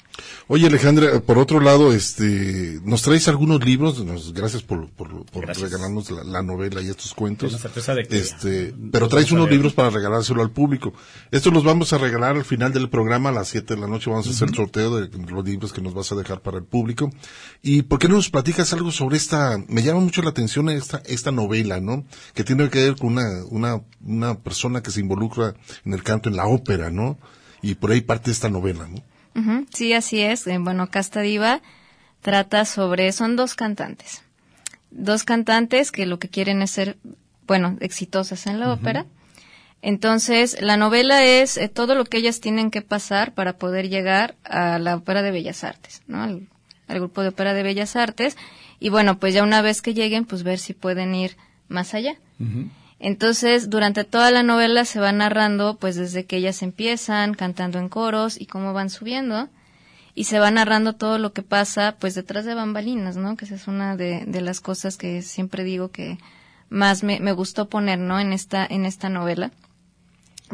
Oye, 0.48 0.68
Alejandra, 0.68 1.22
por 1.22 1.40
otro 1.40 1.60
lado, 1.60 1.92
este, 1.92 2.80
nos 2.86 3.02
traes 3.02 3.28
algunos 3.28 3.66
libros, 3.66 3.98
nos- 4.06 4.32
gracias 4.32 4.62
por, 4.62 4.88
por, 4.92 5.26
por 5.26 5.42
Gracias. 5.42 5.72
regalarnos 5.72 6.12
la, 6.12 6.24
la 6.24 6.44
novela 6.44 6.84
y 6.84 6.90
estos 6.90 7.16
cuentos. 7.16 7.60
Certeza 7.60 7.96
de 7.96 8.04
que 8.06 8.20
este, 8.20 8.76
pero 8.92 9.08
traes 9.08 9.32
unos 9.32 9.50
libros 9.50 9.74
para 9.74 9.90
regalárselo 9.90 10.44
al 10.44 10.52
público. 10.52 10.94
Estos 11.32 11.52
los 11.52 11.64
vamos 11.64 11.94
a 11.94 11.98
regalar 11.98 12.36
al 12.36 12.46
final 12.46 12.72
del 12.72 12.90
programa, 12.90 13.30
a 13.30 13.32
las 13.32 13.48
7 13.48 13.74
de 13.74 13.82
la 13.82 13.88
noche, 13.88 14.12
vamos 14.12 14.28
a 14.28 14.30
hacer 14.30 14.50
el 14.50 14.56
sorteo 14.56 14.96
de 15.00 15.10
los 15.32 15.44
libros 15.44 15.74
que 15.74 15.82
nos 15.82 15.96
vas 15.96 16.12
a 16.12 16.16
dejar 16.16 16.42
para 16.42 16.60
el 16.60 16.64
público. 16.64 17.10
¿Y 17.64 17.82
por 17.82 17.98
qué 17.98 18.08
no 18.08 18.18
nos 18.18 18.30
platicas 18.30 18.72
algo 18.72 18.92
sobre 18.92 19.18
esta, 19.18 19.58
me 19.68 19.82
llama 19.82 20.02
mucho 20.02 20.22
la 20.22 20.30
atención 20.30 20.70
esta, 20.70 21.02
esta 21.08 21.32
novela, 21.32 21.80
¿no? 21.82 22.06
Que 22.36 22.44
tiene 22.44 22.70
que 22.70 22.84
ver 22.84 22.98
con 22.98 23.14
una, 23.14 23.44
una, 23.50 23.82
una 24.06 24.38
persona 24.40 24.84
que 24.84 24.92
se 24.92 25.00
involucra 25.00 25.56
en 25.86 25.94
el 25.94 26.04
canto, 26.04 26.30
en 26.30 26.36
la 26.36 26.46
ópera, 26.46 26.92
¿no? 26.92 27.18
Y 27.62 27.76
por 27.76 27.92
ahí 27.92 28.02
parte 28.02 28.32
esta 28.32 28.50
novela, 28.50 28.88
¿no? 28.88 29.02
Ujú, 29.40 29.66
Sí, 29.74 29.94
así 29.94 30.20
es. 30.22 30.46
Eh, 30.48 30.58
Bueno, 30.58 30.90
Casta 30.90 31.22
Diva 31.22 31.62
trata 32.22 32.66
sobre, 32.66 33.12
son 33.12 33.36
dos 33.36 33.56
cantantes. 33.56 34.22
Dos 34.92 35.24
cantantes 35.24 35.92
que 35.92 36.06
lo 36.06 36.20
que 36.20 36.28
quieren 36.30 36.62
es 36.62 36.72
ser, 36.72 36.98
bueno, 37.48 37.78
exitosas 37.80 38.46
en 38.48 38.60
la 38.60 38.74
ópera. 38.74 39.06
Entonces, 39.82 40.62
la 40.62 40.78
novela 40.78 41.24
es 41.24 41.58
eh, 41.58 41.68
todo 41.70 41.96
lo 41.96 42.06
que 42.06 42.18
ellas 42.18 42.40
tienen 42.40 42.70
que 42.70 42.82
pasar 42.82 43.34
para 43.34 43.54
poder 43.54 43.90
llegar 43.90 44.36
a 44.44 44.78
la 44.78 44.96
Ópera 44.98 45.24
de 45.24 45.32
Bellas 45.32 45.64
Artes, 45.64 46.04
¿no? 46.08 46.22
Al, 46.22 46.48
al 46.88 47.00
grupo 47.00 47.22
de 47.24 47.30
Ópera 47.30 47.54
de 47.56 47.64
Bellas 47.64 47.96
Artes. 47.96 48.38
Y 48.80 48.90
bueno, 48.90 49.18
pues 49.18 49.34
ya 49.34 49.42
una 49.44 49.62
vez 49.64 49.82
que 49.82 49.94
lleguen, 49.96 50.26
pues 50.26 50.44
ver 50.44 50.60
si 50.60 50.74
pueden 50.74 51.16
ir 51.16 51.36
más 51.68 51.94
allá. 51.96 52.16
Entonces, 53.04 53.72
durante 53.72 54.04
toda 54.04 54.30
la 54.30 54.44
novela 54.44 54.86
se 54.86 55.00
va 55.00 55.12
narrando, 55.12 55.76
pues 55.78 55.96
desde 55.96 56.26
que 56.26 56.38
ellas 56.38 56.62
empiezan 56.62 57.34
cantando 57.34 57.80
en 57.80 57.90
coros 57.90 58.40
y 58.40 58.46
cómo 58.46 58.74
van 58.74 58.92
subiendo, 58.92 59.50
y 60.14 60.26
se 60.26 60.38
va 60.38 60.52
narrando 60.52 60.94
todo 60.94 61.18
lo 61.18 61.34
que 61.34 61.42
pasa, 61.42 61.96
pues 62.00 62.14
detrás 62.14 62.46
de 62.46 62.54
bambalinas, 62.54 63.16
¿no? 63.18 63.36
Que 63.38 63.46
esa 63.46 63.56
es 63.56 63.68
una 63.68 63.98
de, 63.98 64.26
de 64.28 64.42
las 64.42 64.62
cosas 64.62 64.98
que 64.98 65.24
siempre 65.24 65.64
digo 65.64 65.90
que 65.90 66.20
más 66.70 67.04
me, 67.04 67.20
me 67.20 67.32
gustó 67.32 67.70
poner, 67.70 67.98
¿no? 67.98 68.20
En 68.20 68.34
esta, 68.34 68.68
en 68.68 68.86
esta 68.86 69.10
novela. 69.10 69.50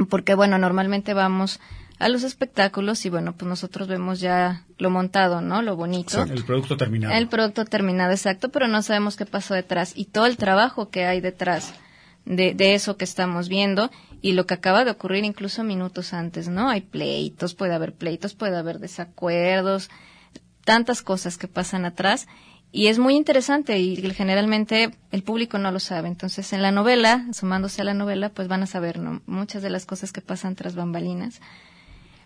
Porque, 0.10 0.34
bueno, 0.34 0.58
normalmente 0.58 1.14
vamos 1.14 1.60
a 2.00 2.08
los 2.08 2.24
espectáculos 2.24 3.06
y, 3.06 3.10
bueno, 3.10 3.34
pues 3.34 3.50
nosotros 3.50 3.90
vemos 3.90 4.22
ya 4.22 4.64
lo 4.78 4.90
montado, 4.90 5.42
¿no? 5.42 5.62
Lo 5.62 5.76
bonito. 5.76 6.24
El 6.24 6.46
producto 6.46 6.78
terminado. 6.78 7.14
El 7.14 7.28
producto 7.28 7.66
terminado, 7.66 8.12
exacto, 8.12 8.50
pero 8.50 8.70
no 8.70 8.82
sabemos 8.84 9.18
qué 9.18 9.26
pasó 9.26 9.54
detrás 9.54 9.92
y 9.98 10.06
todo 10.06 10.28
el 10.28 10.38
trabajo 10.38 10.90
que 10.90 11.04
hay 11.04 11.20
detrás 11.20 11.74
de, 12.28 12.54
de 12.54 12.76
eso 12.76 12.98
que 12.98 13.06
estamos 13.06 13.50
viendo 13.50 13.90
y 14.22 14.34
lo 14.34 14.46
que 14.46 14.54
acaba 14.54 14.84
de 14.84 14.92
ocurrir 14.92 15.24
incluso 15.24 15.64
minutos 15.64 16.14
antes, 16.14 16.50
¿no? 16.50 16.70
Hay 16.70 16.82
pleitos, 16.82 17.56
puede 17.56 17.74
haber 17.74 17.94
pleitos, 17.94 18.36
puede 18.36 18.58
haber 18.58 18.80
desacuerdos, 18.80 19.90
tantas 20.66 21.02
cosas 21.02 21.38
que 21.38 21.48
pasan 21.48 21.86
atrás 21.86 22.28
y 22.72 22.88
es 22.88 23.00
muy 23.00 23.16
interesante 23.16 23.80
y 23.80 23.96
generalmente 24.12 24.92
el 25.12 25.24
público 25.24 25.58
no 25.58 25.72
lo 25.72 25.80
sabe. 25.80 26.10
Entonces, 26.10 26.52
en 26.52 26.62
la 26.62 26.72
novela, 26.72 27.26
sumándose 27.32 27.82
a 27.82 27.86
la 27.86 27.94
novela, 27.94 28.30
pues 28.30 28.48
van 28.50 28.64
a 28.64 28.68
saber 28.68 29.00
¿no? 29.00 29.22
muchas 29.26 29.64
de 29.64 29.70
las 29.70 29.86
cosas 29.86 30.12
que 30.12 30.22
pasan 30.22 30.56
tras 30.56 30.76
bambalinas. 30.76 31.40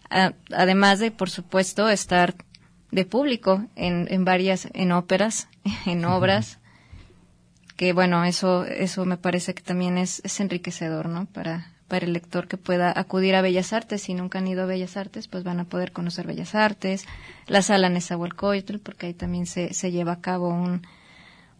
Además 0.09 0.99
de, 0.99 1.11
por 1.11 1.29
supuesto, 1.29 1.87
estar 1.87 2.35
de 2.91 3.05
público 3.05 3.65
en, 3.75 4.07
en 4.09 4.25
varias, 4.25 4.67
en 4.73 4.91
óperas, 4.91 5.47
en 5.85 6.03
obras, 6.05 6.59
que 7.81 7.93
bueno, 7.93 8.23
eso, 8.25 8.63
eso 8.63 9.05
me 9.05 9.17
parece 9.17 9.55
que 9.55 9.63
también 9.63 9.97
es, 9.97 10.21
es 10.23 10.39
enriquecedor, 10.39 11.09
¿no? 11.09 11.25
Para, 11.25 11.71
para 11.87 12.05
el 12.05 12.13
lector 12.13 12.47
que 12.47 12.55
pueda 12.55 12.93
acudir 12.95 13.33
a 13.33 13.41
Bellas 13.41 13.73
Artes. 13.73 14.03
Si 14.03 14.13
nunca 14.13 14.37
han 14.37 14.45
ido 14.45 14.61
a 14.61 14.65
Bellas 14.67 14.97
Artes, 14.97 15.27
pues 15.27 15.43
van 15.43 15.59
a 15.59 15.63
poder 15.63 15.91
conocer 15.91 16.27
Bellas 16.27 16.53
Artes, 16.53 17.07
la 17.47 17.63
sala 17.63 17.89
Nezahualcóyotl, 17.89 18.77
porque 18.77 19.07
ahí 19.07 19.13
también 19.15 19.47
se, 19.47 19.73
se 19.73 19.91
lleva 19.91 20.11
a 20.11 20.21
cabo 20.21 20.49
un, 20.49 20.85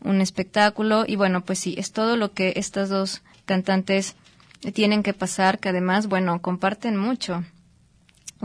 un 0.04 0.22
espectáculo 0.22 1.06
y 1.08 1.16
bueno, 1.16 1.42
pues 1.42 1.58
sí, 1.58 1.74
es 1.80 1.92
todo 1.92 2.16
lo 2.18 2.34
que 2.34 2.54
estas 2.56 2.90
dos 2.90 3.24
cantantes 3.48 4.16
tienen 4.76 5.02
que 5.02 5.16
pasar, 5.16 5.58
que 5.58 5.70
además, 5.70 6.06
bueno, 6.06 6.40
comparten 6.40 6.98
mucho. 6.98 7.44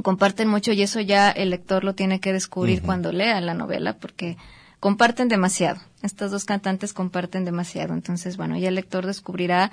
Comparten 0.03 0.49
mucho 0.49 0.72
y 0.72 0.81
eso 0.81 1.03
ya 1.03 1.31
el 1.31 1.51
lector 1.51 1.85
lo 1.85 1.95
tiene 1.95 2.20
que 2.20 2.33
descubrir 2.33 2.81
cuando 2.81 3.12
lea 3.12 3.39
la 3.43 3.53
novela 3.53 3.99
porque 3.99 4.39
comparten 4.81 5.29
demasiado. 5.29 5.81
Estas 6.03 6.31
dos 6.31 6.45
cantantes 6.45 6.93
comparten 6.93 7.45
demasiado. 7.45 7.95
Entonces, 7.95 8.37
bueno, 8.37 8.57
ya 8.57 8.68
el 8.68 8.74
lector 8.74 9.07
descubrirá 9.07 9.70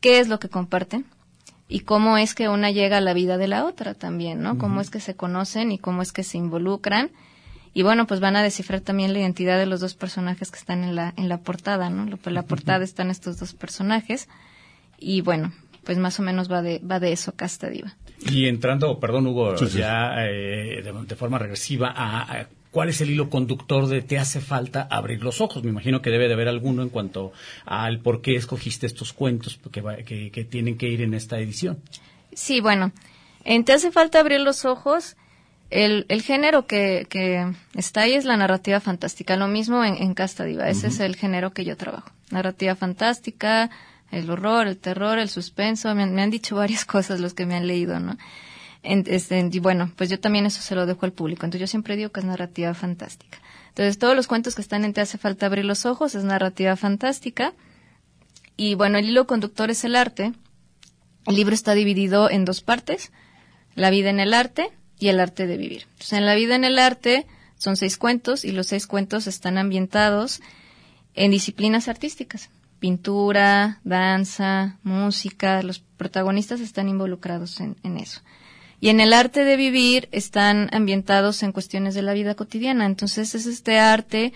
qué 0.00 0.20
es 0.20 0.28
lo 0.28 0.38
que 0.38 0.48
comparten 0.48 1.06
y 1.68 1.80
cómo 1.80 2.16
es 2.18 2.34
que 2.34 2.48
una 2.48 2.70
llega 2.70 2.98
a 2.98 3.02
la 3.02 3.12
vida 3.12 3.36
de 3.36 3.48
la 3.48 3.64
otra 3.64 3.94
también, 3.94 4.40
¿no? 4.40 4.58
Cómo 4.58 4.80
es 4.80 4.90
que 4.90 5.00
se 5.00 5.14
conocen 5.14 5.70
y 5.70 5.78
cómo 5.78 6.02
es 6.02 6.12
que 6.12 6.24
se 6.24 6.38
involucran. 6.38 7.10
Y 7.74 7.82
bueno, 7.82 8.06
pues 8.06 8.20
van 8.20 8.36
a 8.36 8.42
descifrar 8.42 8.80
también 8.80 9.12
la 9.12 9.20
identidad 9.20 9.58
de 9.58 9.66
los 9.66 9.80
dos 9.80 9.94
personajes 9.94 10.50
que 10.50 10.58
están 10.58 10.82
en 10.82 10.96
la, 10.96 11.12
en 11.16 11.28
la 11.28 11.38
portada, 11.38 11.90
¿no? 11.90 12.02
En 12.04 12.34
la 12.34 12.42
portada 12.42 12.82
están 12.82 13.10
estos 13.10 13.38
dos 13.38 13.52
personajes. 13.52 14.28
Y 14.98 15.20
bueno, 15.20 15.52
pues 15.84 15.98
más 15.98 16.18
o 16.18 16.22
menos 16.22 16.50
va 16.50 16.62
de, 16.62 16.80
va 16.80 17.00
de 17.00 17.12
eso 17.12 17.32
Casta 17.36 17.68
Diva. 17.68 17.94
Y 18.20 18.46
entrando, 18.46 18.98
perdón 18.98 19.26
Hugo, 19.26 19.54
ya 19.54 20.26
eh, 20.26 20.82
de, 20.82 21.16
forma 21.16 21.38
regresiva 21.38 21.92
a, 21.94 22.46
¿Cuál 22.70 22.90
es 22.90 23.00
el 23.00 23.10
hilo 23.10 23.30
conductor 23.30 23.86
de 23.86 24.02
te 24.02 24.18
hace 24.18 24.40
falta 24.40 24.86
abrir 24.90 25.22
los 25.22 25.40
ojos? 25.40 25.64
Me 25.64 25.70
imagino 25.70 26.02
que 26.02 26.10
debe 26.10 26.28
de 26.28 26.34
haber 26.34 26.48
alguno 26.48 26.82
en 26.82 26.90
cuanto 26.90 27.32
al 27.64 28.00
por 28.00 28.20
qué 28.20 28.36
escogiste 28.36 28.86
estos 28.86 29.12
cuentos 29.12 29.58
que, 29.72 30.30
que, 30.32 30.44
tienen 30.44 30.76
que 30.76 30.88
ir 30.88 31.00
en 31.00 31.14
esta 31.14 31.38
edición. 31.38 31.78
Sí, 32.32 32.60
bueno, 32.60 32.92
en 33.44 33.64
Te 33.64 33.72
hace 33.72 33.90
falta 33.90 34.20
abrir 34.20 34.40
los 34.40 34.66
ojos. 34.66 35.16
El, 35.70 36.04
el 36.08 36.22
género 36.22 36.66
que, 36.66 37.06
que, 37.08 37.50
está 37.74 38.02
ahí 38.02 38.14
es 38.14 38.26
la 38.26 38.36
narrativa 38.36 38.80
fantástica. 38.80 39.36
Lo 39.36 39.48
mismo 39.48 39.82
en, 39.84 39.96
en 40.02 40.12
Casta 40.12 40.44
Diva. 40.44 40.68
Ese 40.68 40.88
es 40.88 41.00
el 41.00 41.16
género 41.16 41.52
que 41.52 41.64
yo 41.64 41.76
trabajo. 41.76 42.10
Narrativa 42.30 42.74
fantástica, 42.74 43.70
el 44.10 44.30
horror, 44.30 44.66
el 44.66 44.76
terror, 44.76 45.18
el 45.18 45.30
suspenso. 45.30 45.94
Me, 45.94 46.04
me 46.06 46.20
han 46.20 46.30
dicho 46.30 46.56
varias 46.56 46.84
cosas 46.94 47.20
los 47.20 47.32
que 47.32 47.46
me 47.46 47.54
han 47.54 47.66
leído, 47.66 47.98
¿no? 47.98 48.18
Este, 48.82 49.48
y 49.52 49.58
bueno, 49.58 49.92
pues 49.96 50.08
yo 50.08 50.20
también 50.20 50.46
eso 50.46 50.62
se 50.62 50.74
lo 50.74 50.86
dejo 50.86 51.04
al 51.04 51.12
público. 51.12 51.44
Entonces 51.44 51.60
yo 51.60 51.66
siempre 51.66 51.96
digo 51.96 52.10
que 52.10 52.20
es 52.20 52.26
narrativa 52.26 52.74
fantástica. 52.74 53.38
Entonces 53.68 53.98
todos 53.98 54.16
los 54.16 54.26
cuentos 54.26 54.54
que 54.54 54.62
están 54.62 54.84
en 54.84 54.92
Te 54.92 55.00
hace 55.00 55.18
falta 55.18 55.46
abrir 55.46 55.64
los 55.64 55.86
ojos 55.86 56.14
es 56.14 56.24
narrativa 56.24 56.76
fantástica. 56.76 57.54
Y 58.56 58.74
bueno, 58.74 58.98
el 58.98 59.08
hilo 59.08 59.26
conductor 59.26 59.70
es 59.70 59.84
el 59.84 59.96
arte. 59.96 60.32
El 61.26 61.36
libro 61.36 61.54
está 61.54 61.74
dividido 61.74 62.30
en 62.30 62.44
dos 62.44 62.62
partes, 62.62 63.12
la 63.74 63.90
vida 63.90 64.10
en 64.10 64.18
el 64.18 64.32
arte 64.32 64.70
y 64.98 65.08
el 65.08 65.20
arte 65.20 65.46
de 65.46 65.58
vivir. 65.58 65.82
Entonces 65.92 66.14
en 66.14 66.26
la 66.26 66.34
vida 66.34 66.56
en 66.56 66.64
el 66.64 66.78
arte 66.78 67.26
son 67.56 67.76
seis 67.76 67.98
cuentos 67.98 68.44
y 68.44 68.52
los 68.52 68.68
seis 68.68 68.86
cuentos 68.86 69.26
están 69.26 69.58
ambientados 69.58 70.40
en 71.14 71.30
disciplinas 71.30 71.88
artísticas. 71.88 72.50
Pintura, 72.78 73.80
danza, 73.84 74.78
música, 74.84 75.62
los 75.62 75.80
protagonistas 75.80 76.60
están 76.60 76.88
involucrados 76.88 77.60
en 77.60 77.98
eso. 77.98 78.22
Y 78.80 78.90
en 78.90 79.00
el 79.00 79.12
arte 79.12 79.44
de 79.44 79.56
vivir 79.56 80.08
están 80.12 80.68
ambientados 80.72 81.42
en 81.42 81.52
cuestiones 81.52 81.94
de 81.94 82.02
la 82.02 82.12
vida 82.12 82.34
cotidiana. 82.34 82.86
Entonces 82.86 83.34
es 83.34 83.46
este 83.46 83.78
arte 83.78 84.32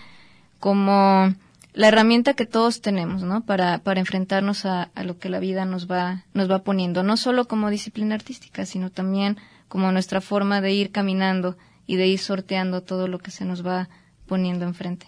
como 0.59 1.33
la 1.73 1.87
herramienta 1.87 2.33
que 2.33 2.45
todos 2.45 2.81
tenemos, 2.81 3.23
¿no? 3.23 3.41
Para, 3.45 3.79
para 3.79 3.99
enfrentarnos 3.99 4.65
a, 4.65 4.91
a, 4.95 5.03
lo 5.03 5.17
que 5.17 5.29
la 5.29 5.39
vida 5.39 5.65
nos 5.65 5.89
va, 5.89 6.25
nos 6.33 6.49
va 6.49 6.59
poniendo, 6.59 7.03
no 7.03 7.17
solo 7.17 7.47
como 7.47 7.69
disciplina 7.69 8.15
artística, 8.15 8.65
sino 8.65 8.91
también 8.91 9.37
como 9.67 9.91
nuestra 9.91 10.21
forma 10.21 10.61
de 10.61 10.73
ir 10.73 10.91
caminando 10.91 11.57
y 11.87 11.95
de 11.95 12.07
ir 12.07 12.19
sorteando 12.19 12.83
todo 12.83 13.07
lo 13.07 13.19
que 13.19 13.31
se 13.31 13.45
nos 13.45 13.65
va 13.65 13.89
poniendo 14.27 14.65
enfrente. 14.65 15.07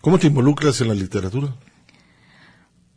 ¿Cómo 0.00 0.18
te 0.18 0.28
involucras 0.28 0.80
en 0.80 0.88
la 0.88 0.94
literatura? 0.94 1.54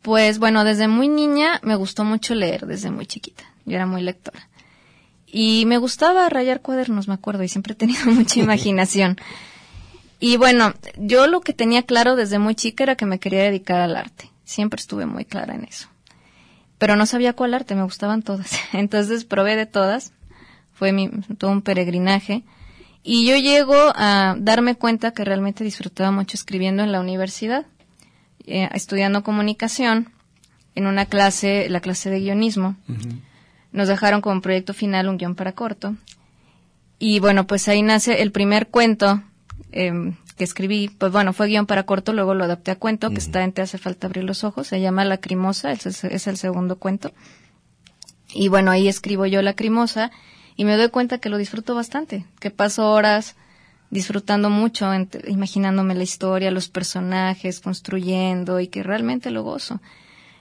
Pues 0.01 0.39
bueno, 0.39 0.63
desde 0.63 0.87
muy 0.87 1.09
niña 1.09 1.59
me 1.63 1.75
gustó 1.75 2.03
mucho 2.03 2.35
leer, 2.35 2.65
desde 2.65 2.91
muy 2.91 3.05
chiquita. 3.05 3.43
Yo 3.65 3.75
era 3.75 3.85
muy 3.85 4.01
lectora. 4.01 4.47
Y 5.27 5.65
me 5.65 5.77
gustaba 5.77 6.29
rayar 6.29 6.61
cuadernos, 6.61 7.07
me 7.07 7.13
acuerdo, 7.13 7.43
y 7.43 7.49
siempre 7.49 7.73
he 7.73 7.75
tenido 7.75 8.05
mucha 8.11 8.39
imaginación. 8.39 9.17
Y 10.19 10.37
bueno, 10.37 10.73
yo 10.97 11.27
lo 11.27 11.41
que 11.41 11.53
tenía 11.53 11.83
claro 11.83 12.15
desde 12.15 12.39
muy 12.39 12.55
chica 12.55 12.83
era 12.83 12.95
que 12.95 13.05
me 13.05 13.19
quería 13.19 13.43
dedicar 13.43 13.81
al 13.81 13.95
arte. 13.95 14.31
Siempre 14.45 14.79
estuve 14.79 15.05
muy 15.05 15.25
clara 15.25 15.53
en 15.53 15.65
eso. 15.65 15.89
Pero 16.77 16.95
no 16.95 17.05
sabía 17.05 17.33
cuál 17.33 17.53
arte, 17.53 17.75
me 17.75 17.83
gustaban 17.83 18.23
todas. 18.23 18.51
Entonces 18.73 19.25
probé 19.25 19.55
de 19.55 19.65
todas. 19.65 20.13
Fue 20.73 20.91
mi, 20.91 21.09
todo 21.37 21.51
un 21.51 21.61
peregrinaje. 21.61 22.43
Y 23.03 23.25
yo 23.25 23.37
llego 23.37 23.75
a 23.95 24.35
darme 24.37 24.75
cuenta 24.75 25.11
que 25.11 25.23
realmente 25.23 25.63
disfrutaba 25.63 26.11
mucho 26.11 26.35
escribiendo 26.35 26.83
en 26.83 26.91
la 26.91 26.99
universidad, 26.99 27.65
eh, 28.45 28.69
estudiando 28.73 29.23
comunicación, 29.23 30.11
en 30.75 30.87
una 30.87 31.05
clase, 31.05 31.69
la 31.69 31.79
clase 31.79 32.09
de 32.09 32.19
guionismo. 32.19 32.75
Nos 33.71 33.87
dejaron 33.87 34.21
como 34.21 34.41
proyecto 34.41 34.73
final 34.73 35.09
un 35.09 35.17
guion 35.17 35.35
para 35.35 35.53
corto. 35.53 35.95
Y 36.99 37.19
bueno, 37.19 37.47
pues 37.47 37.67
ahí 37.67 37.81
nace 37.81 38.21
el 38.21 38.31
primer 38.31 38.67
cuento 38.67 39.21
em, 39.71 40.15
que 40.35 40.43
escribí. 40.43 40.89
Pues 40.89 41.11
bueno, 41.11 41.33
fue 41.33 41.47
guion 41.47 41.65
para 41.65 41.83
corto, 41.83 42.13
luego 42.13 42.33
lo 42.33 42.45
adapté 42.45 42.71
a 42.71 42.75
cuento, 42.75 43.09
que 43.09 43.17
está 43.17 43.43
en 43.43 43.53
Te 43.53 43.61
hace 43.61 43.77
falta 43.77 44.07
abrir 44.07 44.23
los 44.23 44.43
ojos. 44.43 44.67
Se 44.67 44.81
llama 44.81 45.05
Lacrimosa, 45.05 45.71
es, 45.71 46.03
es 46.03 46.27
el 46.27 46.37
segundo 46.37 46.77
cuento. 46.77 47.11
Y 48.33 48.47
bueno, 48.47 48.71
ahí 48.71 48.87
escribo 48.87 49.25
yo 49.25 49.41
Lacrimosa 49.41 50.11
y 50.55 50.65
me 50.65 50.75
doy 50.75 50.89
cuenta 50.89 51.19
que 51.19 51.29
lo 51.29 51.37
disfruto 51.37 51.75
bastante, 51.75 52.25
que 52.39 52.51
paso 52.51 52.91
horas 52.91 53.35
disfrutando 53.89 54.49
mucho, 54.49 54.89
imaginándome 55.27 55.95
la 55.95 56.03
historia, 56.03 56.51
los 56.51 56.67
personajes, 56.67 57.61
construyendo 57.61 58.59
y 58.59 58.67
que 58.67 58.83
realmente 58.83 59.31
lo 59.31 59.43
gozo. 59.43 59.79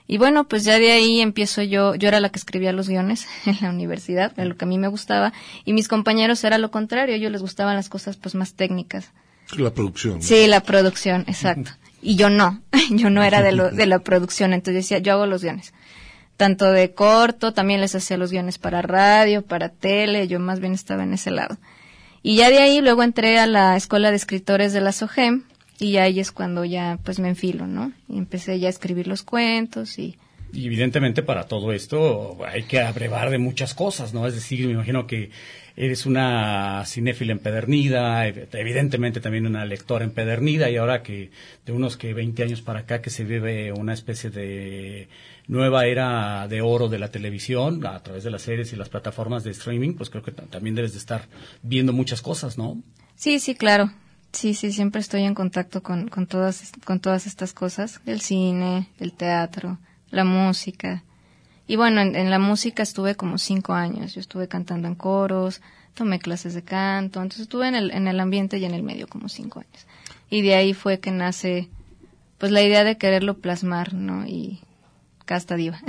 Y 0.07 0.17
bueno, 0.17 0.47
pues 0.47 0.63
ya 0.63 0.79
de 0.79 0.91
ahí 0.91 1.19
empiezo 1.19 1.61
yo, 1.61 1.93
yo 1.95 2.07
era 2.07 2.21
la 2.21 2.29
que 2.29 2.39
escribía 2.39 2.71
los 2.71 2.87
guiones 2.87 3.27
en 3.45 3.57
la 3.61 3.69
universidad, 3.69 4.31
era 4.35 4.45
lo 4.45 4.55
que 4.55 4.65
a 4.65 4.67
mí 4.67 4.77
me 4.77 4.87
gustaba, 4.87 5.33
y 5.65 5.73
mis 5.73 5.87
compañeros 5.87 6.43
era 6.43 6.57
lo 6.57 6.71
contrario, 6.71 7.13
a 7.13 7.17
ellos 7.17 7.31
les 7.31 7.41
gustaban 7.41 7.75
las 7.75 7.89
cosas 7.89 8.15
pues 8.15 8.33
más 8.33 8.53
técnicas. 8.53 9.11
La 9.57 9.71
producción. 9.73 10.21
Sí, 10.21 10.47
la 10.47 10.61
producción, 10.61 11.23
exacto. 11.27 11.71
Y 11.99 12.15
yo 12.15 12.29
no, 12.29 12.61
yo 12.91 13.09
no 13.09 13.23
era 13.23 13.41
de, 13.41 13.51
lo, 13.51 13.71
de 13.71 13.87
la 13.87 13.99
producción, 13.99 14.53
entonces 14.53 14.83
decía, 14.83 14.99
yo 14.99 15.13
hago 15.13 15.25
los 15.25 15.41
guiones. 15.41 15.73
Tanto 16.37 16.71
de 16.71 16.93
corto, 16.93 17.53
también 17.53 17.81
les 17.81 17.95
hacía 17.95 18.17
los 18.17 18.31
guiones 18.31 18.59
para 18.59 18.83
radio, 18.83 19.41
para 19.41 19.69
tele, 19.69 20.27
yo 20.27 20.39
más 20.39 20.59
bien 20.59 20.73
estaba 20.73 21.03
en 21.03 21.15
ese 21.15 21.31
lado. 21.31 21.57
Y 22.21 22.35
ya 22.35 22.49
de 22.49 22.59
ahí 22.59 22.81
luego 22.81 23.01
entré 23.01 23.39
a 23.39 23.47
la 23.47 23.75
Escuela 23.75 24.11
de 24.11 24.17
Escritores 24.17 24.73
de 24.73 24.81
la 24.81 24.91
SOGEM, 24.91 25.43
y 25.79 25.97
ahí 25.97 26.19
es 26.19 26.31
cuando 26.31 26.65
ya 26.65 26.99
pues 27.03 27.19
me 27.19 27.29
enfilo, 27.29 27.67
¿no? 27.67 27.91
Y 28.09 28.17
empecé 28.17 28.59
ya 28.59 28.67
a 28.67 28.71
escribir 28.71 29.07
los 29.07 29.23
cuentos 29.23 29.99
y... 29.99 30.17
Y 30.53 30.65
evidentemente 30.65 31.23
para 31.23 31.43
todo 31.43 31.73
esto 31.73 32.37
hay 32.45 32.63
que 32.63 32.79
abrevar 32.79 33.29
de 33.29 33.37
muchas 33.37 33.73
cosas, 33.73 34.13
¿no? 34.13 34.25
Es 34.25 34.33
decir, 34.33 34.65
me 34.65 34.73
imagino 34.73 35.05
que 35.05 35.29
eres 35.75 36.05
una 36.05 36.83
cinéfila 36.85 37.33
empedernida, 37.33 38.27
evidentemente 38.27 39.19
también 39.19 39.45
una 39.45 39.65
lectora 39.65 40.05
empedernida 40.05 40.69
y 40.69 40.77
ahora 40.77 41.03
que 41.03 41.31
de 41.65 41.71
unos 41.73 41.97
que 41.97 42.13
20 42.13 42.43
años 42.43 42.61
para 42.61 42.79
acá 42.79 43.01
que 43.01 43.09
se 43.09 43.25
vive 43.25 43.73
una 43.73 43.93
especie 43.93 44.29
de 44.29 45.09
nueva 45.47 45.85
era 45.85 46.47
de 46.47 46.61
oro 46.61 46.87
de 46.87 46.97
la 46.97 47.11
televisión 47.11 47.85
a 47.85 48.01
través 48.01 48.23
de 48.23 48.31
las 48.31 48.41
series 48.41 48.71
y 48.71 48.77
las 48.77 48.89
plataformas 48.89 49.43
de 49.43 49.51
streaming, 49.51 49.93
pues 49.95 50.09
creo 50.09 50.23
que 50.23 50.31
también 50.31 50.75
debes 50.75 50.93
de 50.93 50.99
estar 50.99 51.27
viendo 51.61 51.93
muchas 51.93 52.21
cosas, 52.21 52.57
¿no? 52.57 52.81
Sí, 53.15 53.39
sí, 53.39 53.53
claro. 53.53 53.91
Sí, 54.31 54.53
sí, 54.53 54.71
siempre 54.71 55.01
estoy 55.01 55.23
en 55.23 55.33
contacto 55.33 55.81
con, 55.81 56.09
con, 56.09 56.27
todas, 56.27 56.71
con 56.85 56.99
todas 56.99 57.25
estas 57.25 57.53
cosas, 57.53 58.01
el 58.05 58.21
cine, 58.21 58.87
el 58.99 59.13
teatro, 59.13 59.77
la 60.11 60.23
música. 60.23 61.03
Y 61.67 61.75
bueno, 61.75 62.01
en, 62.01 62.29
la 62.29 62.39
música 62.39 62.83
estuve 62.83 63.15
como 63.15 63.37
cinco 63.37 63.73
años, 63.73 64.13
yo 64.13 64.21
estuve 64.21 64.47
cantando 64.47 64.87
en 64.87 64.95
coros, 64.95 65.61
tomé 65.95 66.19
clases 66.19 66.53
de 66.53 66.61
canto, 66.61 67.21
entonces 67.21 67.41
estuve 67.41 67.67
en 67.67 67.75
el, 67.75 67.91
en 67.91 68.07
el 68.07 68.19
ambiente 68.19 68.57
y 68.57 68.65
en 68.65 68.73
el 68.73 68.83
medio 68.83 69.07
como 69.07 69.27
cinco 69.27 69.59
años. 69.59 69.85
Y 70.29 70.41
de 70.41 70.55
ahí 70.55 70.73
fue 70.73 70.99
que 70.99 71.11
nace 71.11 71.69
pues 72.37 72.51
la 72.51 72.61
idea 72.61 72.83
de 72.83 72.97
quererlo 72.97 73.39
plasmar, 73.39 73.93
¿no? 73.93 74.25
Y, 74.25 74.59
Casta 75.27 75.57
Diva. 75.57 75.81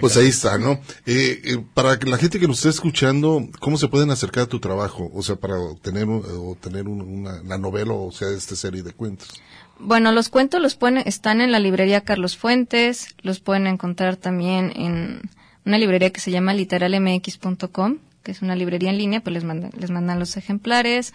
pues 0.00 0.16
ahí 0.16 0.28
está, 0.28 0.56
¿no? 0.56 0.80
Eh, 1.04 1.42
eh, 1.44 1.58
para 1.74 1.98
la 2.06 2.16
gente 2.16 2.38
que 2.38 2.46
nos 2.46 2.58
esté 2.58 2.68
escuchando, 2.68 3.48
¿cómo 3.58 3.76
se 3.76 3.88
pueden 3.88 4.12
acercar 4.12 4.44
a 4.44 4.46
tu 4.46 4.60
trabajo? 4.60 5.10
O 5.12 5.24
sea, 5.24 5.34
para 5.34 5.56
tener, 5.82 6.08
o 6.08 6.56
tener 6.58 6.86
una, 6.86 7.58
novela, 7.58 7.94
o 7.94 8.12
sea, 8.12 8.28
esta 8.28 8.54
serie 8.54 8.84
de 8.84 8.92
cuentos. 8.92 9.42
Bueno, 9.80 10.12
los 10.12 10.28
cuentos 10.28 10.62
los 10.62 10.76
pueden, 10.76 10.98
están 10.98 11.40
en 11.40 11.50
la 11.50 11.58
librería 11.58 12.02
Carlos 12.02 12.36
Fuentes, 12.36 13.16
los 13.22 13.40
pueden 13.40 13.66
encontrar 13.66 14.14
también 14.14 14.72
en 14.76 15.22
una 15.66 15.76
librería 15.76 16.10
que 16.10 16.20
se 16.20 16.30
llama 16.30 16.54
literalmx.com, 16.54 17.98
que 18.22 18.30
es 18.30 18.40
una 18.40 18.54
librería 18.54 18.90
en 18.90 18.98
línea, 18.98 19.20
pues 19.20 19.34
les 19.34 19.42
mandan, 19.42 19.72
les 19.76 19.90
mandan 19.90 20.20
los 20.20 20.36
ejemplares. 20.36 21.12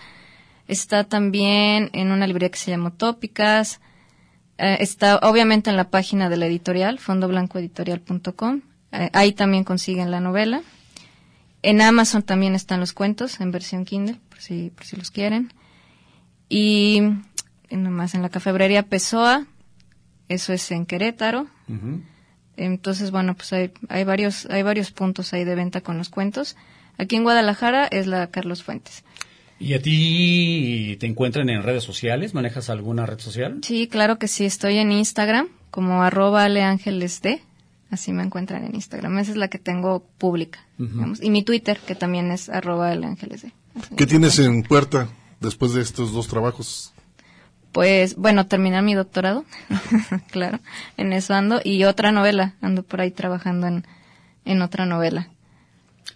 Está 0.68 1.06
también 1.06 1.90
en 1.94 2.12
una 2.12 2.28
librería 2.28 2.52
que 2.52 2.60
se 2.60 2.72
llama 2.72 2.92
Tópicas, 2.92 3.80
eh, 4.58 4.78
está 4.80 5.18
obviamente 5.18 5.70
en 5.70 5.78
la 5.78 5.90
página 5.90 6.30
de 6.30 6.38
la 6.38 6.48
editorial, 6.48 7.00
fondoblancoeditorial.com. 7.00 8.62
Eh, 8.92 9.10
ahí 9.14 9.34
también 9.34 9.64
consiguen 9.64 10.12
la 10.12 10.20
novela. 10.20 10.62
En 11.62 11.82
Amazon 11.82 12.24
también 12.24 12.56
están 12.56 12.80
los 12.80 12.94
cuentos 12.94 13.42
en 13.42 13.52
versión 13.52 13.86
Kindle, 13.86 14.20
por 14.30 14.40
si, 14.40 14.70
por 14.70 14.86
si 14.86 14.96
los 14.96 15.12
quieren. 15.12 15.52
Y 16.48 17.02
nomás 17.72 18.14
en 18.14 18.22
la 18.22 18.30
cafebrería 18.30 18.84
Pessoa 18.84 19.48
Eso 20.30 20.54
es 20.54 20.72
en 20.72 20.86
Querétaro. 20.86 21.48
Entonces, 22.56 23.12
bueno, 23.12 23.36
pues 23.36 23.52
hay, 23.52 23.74
hay, 23.90 24.04
varios, 24.04 24.46
hay 24.46 24.64
varios 24.64 24.92
puntos 24.92 25.34
ahí 25.34 25.44
de 25.44 25.56
venta 25.56 25.82
con 25.82 25.98
los 25.98 26.10
cuentos. 26.10 26.56
Aquí 26.98 27.16
en 27.16 27.24
Guadalajara 27.24 27.88
es 27.88 28.08
la 28.08 28.28
Carlos 28.28 28.64
Fuentes. 28.64 29.04
¿Y 29.60 29.74
a 29.74 29.82
ti 29.82 30.98
te 31.00 31.08
encuentran 31.08 31.50
en 31.50 31.64
redes 31.64 31.84
sociales? 31.84 32.34
¿Manejas 32.34 32.70
alguna 32.70 33.06
red 33.06 33.20
social? 33.20 33.60
Sí, 33.64 33.88
claro 33.88 34.20
que 34.20 34.28
sí. 34.28 34.46
Estoy 34.46 34.78
en 34.78 34.92
Instagram 34.92 35.48
como 35.72 36.04
arroba 36.04 36.44
aleangelesd. 36.44 37.40
Así 37.90 38.12
me 38.12 38.24
encuentran 38.24 38.66
en 38.66 38.76
Instagram. 38.76 39.18
Esa 39.20 39.32
es 39.32 39.38
la 39.38 39.48
que 39.48 39.60
tengo 39.60 40.06
pública. 40.18 40.60
Y 41.22 41.30
mi 41.30 41.44
Twitter, 41.44 41.80
que 41.86 41.96
también 41.96 42.32
es 42.32 42.50
arroba 42.50 42.92
aleangelesd. 42.92 43.48
¿Qué 43.96 44.06
tienes 44.06 44.40
en 44.40 44.64
puerta 44.64 45.10
después 45.40 45.74
de 45.74 45.82
estos 45.82 46.12
dos 46.12 46.28
trabajos? 46.28 46.94
Pues, 47.72 48.16
bueno, 48.16 48.48
terminar 48.48 48.84
mi 48.84 48.94
doctorado, 48.94 49.44
claro, 50.32 50.60
en 50.96 51.12
eso 51.12 51.34
ando, 51.34 51.60
y 51.62 51.84
otra 51.84 52.14
novela, 52.14 52.56
ando 52.62 52.84
por 52.84 53.02
ahí 53.02 53.12
trabajando 53.12 53.68
en, 53.68 53.86
en 54.46 54.62
otra 54.62 54.86
novela. 54.86 55.28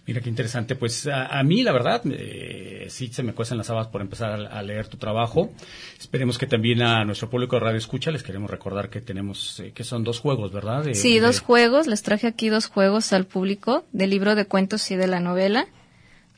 Mira 0.06 0.20
qué 0.20 0.28
interesante. 0.28 0.76
Pues 0.76 1.06
a, 1.06 1.42
mí, 1.42 1.62
la 1.62 1.72
verdad, 1.72 2.02
eh, 2.06 2.86
sí 2.88 3.08
se 3.08 3.22
me 3.22 3.32
cuestan 3.32 3.58
las 3.58 3.70
habas 3.70 3.88
por 3.88 4.00
empezar 4.00 4.48
a, 4.50 4.62
leer 4.62 4.88
tu 4.88 4.96
trabajo. 4.96 5.50
Esperemos 5.98 6.38
que 6.38 6.46
también 6.46 6.82
a 6.82 7.04
nuestro 7.04 7.28
público 7.28 7.56
de 7.56 7.60
Radio 7.60 7.78
Escucha 7.78 8.10
les 8.10 8.22
queremos 8.22 8.50
recordar 8.50 8.88
que 8.88 9.00
tenemos, 9.00 9.60
eh, 9.60 9.72
que 9.72 9.84
son 9.84 10.02
dos 10.04 10.18
juegos, 10.20 10.52
¿verdad? 10.52 10.84
sí, 10.94 11.18
dos 11.18 11.40
juegos. 11.40 11.86
Les 11.86 12.02
traje 12.02 12.26
aquí 12.26 12.48
dos 12.48 12.66
juegos 12.66 13.12
al 13.12 13.26
público 13.26 13.84
del 13.92 14.10
libro 14.10 14.34
de 14.34 14.46
cuentos 14.46 14.90
y 14.90 14.96
de 14.96 15.06
la 15.06 15.20
novela 15.20 15.66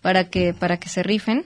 para 0.03 0.29
que, 0.29 0.55
para 0.55 0.79
que 0.79 0.89
se 0.89 1.03
rifen 1.03 1.45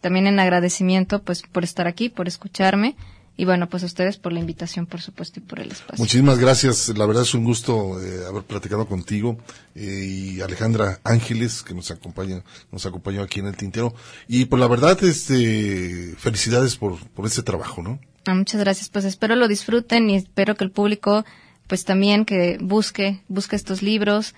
también 0.00 0.26
en 0.26 0.38
agradecimiento 0.38 1.22
pues 1.22 1.42
por 1.42 1.64
estar 1.64 1.86
aquí, 1.86 2.08
por 2.08 2.28
escucharme 2.28 2.94
y 3.36 3.46
bueno, 3.46 3.68
pues 3.68 3.82
a 3.82 3.86
ustedes 3.86 4.18
por 4.18 4.32
la 4.32 4.40
invitación, 4.40 4.86
por 4.86 5.00
supuesto, 5.00 5.40
y 5.40 5.42
por 5.42 5.60
el 5.60 5.72
espacio. 5.72 5.96
Muchísimas 5.98 6.38
gracias. 6.38 6.88
La 6.96 7.06
verdad 7.06 7.22
es 7.22 7.32
un 7.32 7.44
gusto 7.44 8.00
eh, 8.02 8.26
haber 8.28 8.42
platicado 8.42 8.86
contigo 8.86 9.38
eh, 9.74 10.34
y 10.36 10.40
Alejandra 10.42 11.00
Ángeles 11.02 11.62
que 11.62 11.74
nos 11.74 11.90
acompaña, 11.90 12.42
nos 12.70 12.84
acompañó 12.84 13.22
aquí 13.22 13.40
en 13.40 13.46
el 13.46 13.56
tintero. 13.56 13.94
Y 14.28 14.44
por 14.44 14.58
pues, 14.58 14.60
la 14.60 14.68
verdad, 14.68 15.02
este, 15.02 16.14
felicidades 16.18 16.76
por 16.76 16.98
por 17.10 17.26
ese 17.26 17.42
trabajo, 17.42 17.82
¿no? 17.82 17.98
Ah, 18.26 18.34
muchas 18.34 18.60
gracias. 18.60 18.90
Pues 18.90 19.04
espero 19.04 19.34
lo 19.34 19.48
disfruten 19.48 20.10
y 20.10 20.16
espero 20.16 20.54
que 20.54 20.64
el 20.64 20.70
público, 20.70 21.24
pues 21.66 21.84
también 21.84 22.26
que 22.26 22.58
busque, 22.60 23.22
busque 23.28 23.56
estos 23.56 23.82
libros, 23.82 24.34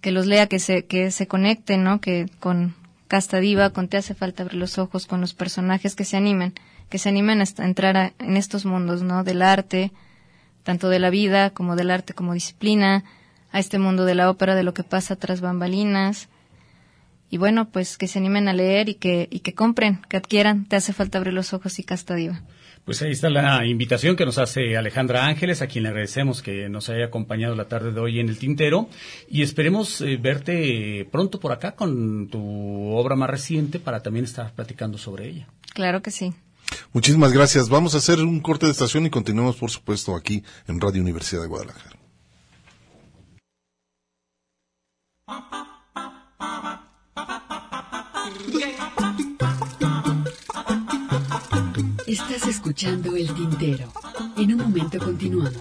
que 0.00 0.12
los 0.12 0.26
lea, 0.26 0.46
que 0.46 0.60
se 0.60 0.86
que 0.86 1.10
se 1.10 1.26
conecte, 1.26 1.78
¿no? 1.78 2.00
Que 2.00 2.30
con 2.38 2.76
Casta 3.08 3.40
Diva, 3.40 3.70
con 3.70 3.88
Te 3.88 3.96
hace 3.96 4.14
falta 4.14 4.44
abrir 4.44 4.58
los 4.58 4.78
ojos, 4.78 5.06
con 5.06 5.20
los 5.20 5.34
personajes 5.34 5.94
que 5.96 6.04
se 6.04 6.16
animen, 6.16 6.54
que 6.88 6.98
se 6.98 7.08
animen 7.08 7.40
a 7.40 7.64
entrar 7.64 8.14
en 8.18 8.36
estos 8.36 8.64
mundos, 8.64 9.02
¿no? 9.02 9.24
Del 9.24 9.42
arte, 9.42 9.92
tanto 10.62 10.88
de 10.88 10.98
la 10.98 11.10
vida 11.10 11.50
como 11.50 11.76
del 11.76 11.90
arte 11.90 12.14
como 12.14 12.34
disciplina, 12.34 13.04
a 13.52 13.58
este 13.58 13.78
mundo 13.78 14.04
de 14.04 14.14
la 14.14 14.30
ópera, 14.30 14.54
de 14.54 14.62
lo 14.62 14.74
que 14.74 14.82
pasa 14.82 15.16
tras 15.16 15.40
bambalinas. 15.40 16.28
Y 17.30 17.38
bueno, 17.38 17.68
pues 17.70 17.96
que 17.98 18.06
se 18.06 18.18
animen 18.18 18.48
a 18.48 18.52
leer 18.52 18.88
y 18.88 18.94
que, 18.94 19.28
y 19.30 19.40
que 19.40 19.54
compren, 19.54 20.00
que 20.08 20.16
adquieran. 20.16 20.66
Te 20.66 20.76
hace 20.76 20.92
falta 20.92 21.18
abrir 21.18 21.34
los 21.34 21.52
ojos 21.52 21.78
y 21.78 21.82
Casta 21.82 22.14
Diva. 22.14 22.42
Pues 22.84 23.02
ahí 23.02 23.10
está 23.10 23.30
la 23.30 23.66
invitación 23.66 24.14
que 24.14 24.24
nos 24.24 24.38
hace 24.38 24.76
Alejandra 24.76 25.26
Ángeles, 25.26 25.60
a 25.60 25.66
quien 25.66 25.82
le 25.82 25.88
agradecemos 25.88 26.40
que 26.40 26.68
nos 26.68 26.88
haya 26.88 27.06
acompañado 27.06 27.56
la 27.56 27.64
tarde 27.64 27.90
de 27.90 27.98
hoy 27.98 28.20
en 28.20 28.28
el 28.28 28.38
Tintero 28.38 28.88
y 29.28 29.42
esperemos 29.42 30.00
eh, 30.02 30.16
verte 30.18 31.08
pronto 31.10 31.40
por 31.40 31.50
acá 31.50 31.72
con 31.72 32.28
tu 32.28 32.92
obra 32.92 33.16
más 33.16 33.28
reciente 33.28 33.80
para 33.80 34.04
también 34.04 34.24
estar 34.24 34.52
platicando 34.52 34.98
sobre 34.98 35.28
ella. 35.28 35.48
Claro 35.74 36.00
que 36.00 36.12
sí. 36.12 36.32
Muchísimas 36.92 37.32
gracias. 37.32 37.68
Vamos 37.68 37.94
a 37.94 37.98
hacer 37.98 38.20
un 38.20 38.40
corte 38.40 38.66
de 38.66 38.72
estación 38.72 39.06
y 39.06 39.10
continuamos, 39.10 39.56
por 39.56 39.70
supuesto, 39.70 40.16
aquí 40.16 40.42
en 40.66 40.80
Radio 40.80 41.02
Universidad 41.02 41.42
de 41.42 41.48
Guadalajara. 41.48 41.96
Estás 52.06 52.46
escuchando 52.46 53.16
El 53.16 53.32
Tintero. 53.34 53.92
En 54.36 54.54
un 54.54 54.60
momento 54.60 54.98
continuamos. 54.98 55.52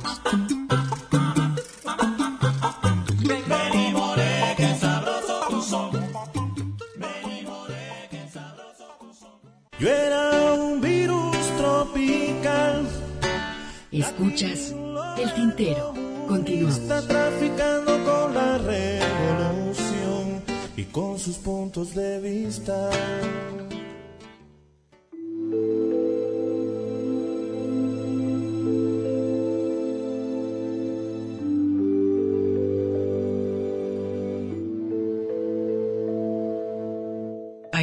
Escuchas 14.18 14.74
El 15.18 15.34
Tintero. 15.34 15.94
Continuamos. 16.26 16.78
Está 16.78 17.06
traficando 17.06 17.92
con 18.06 18.34
la 18.34 18.58
revolución 18.60 20.42
y 20.78 20.84
con 20.86 21.20
sus 21.20 21.36
puntos 21.36 21.94
de 21.94 22.22
vista. 22.22 22.92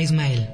Ismael. 0.00 0.48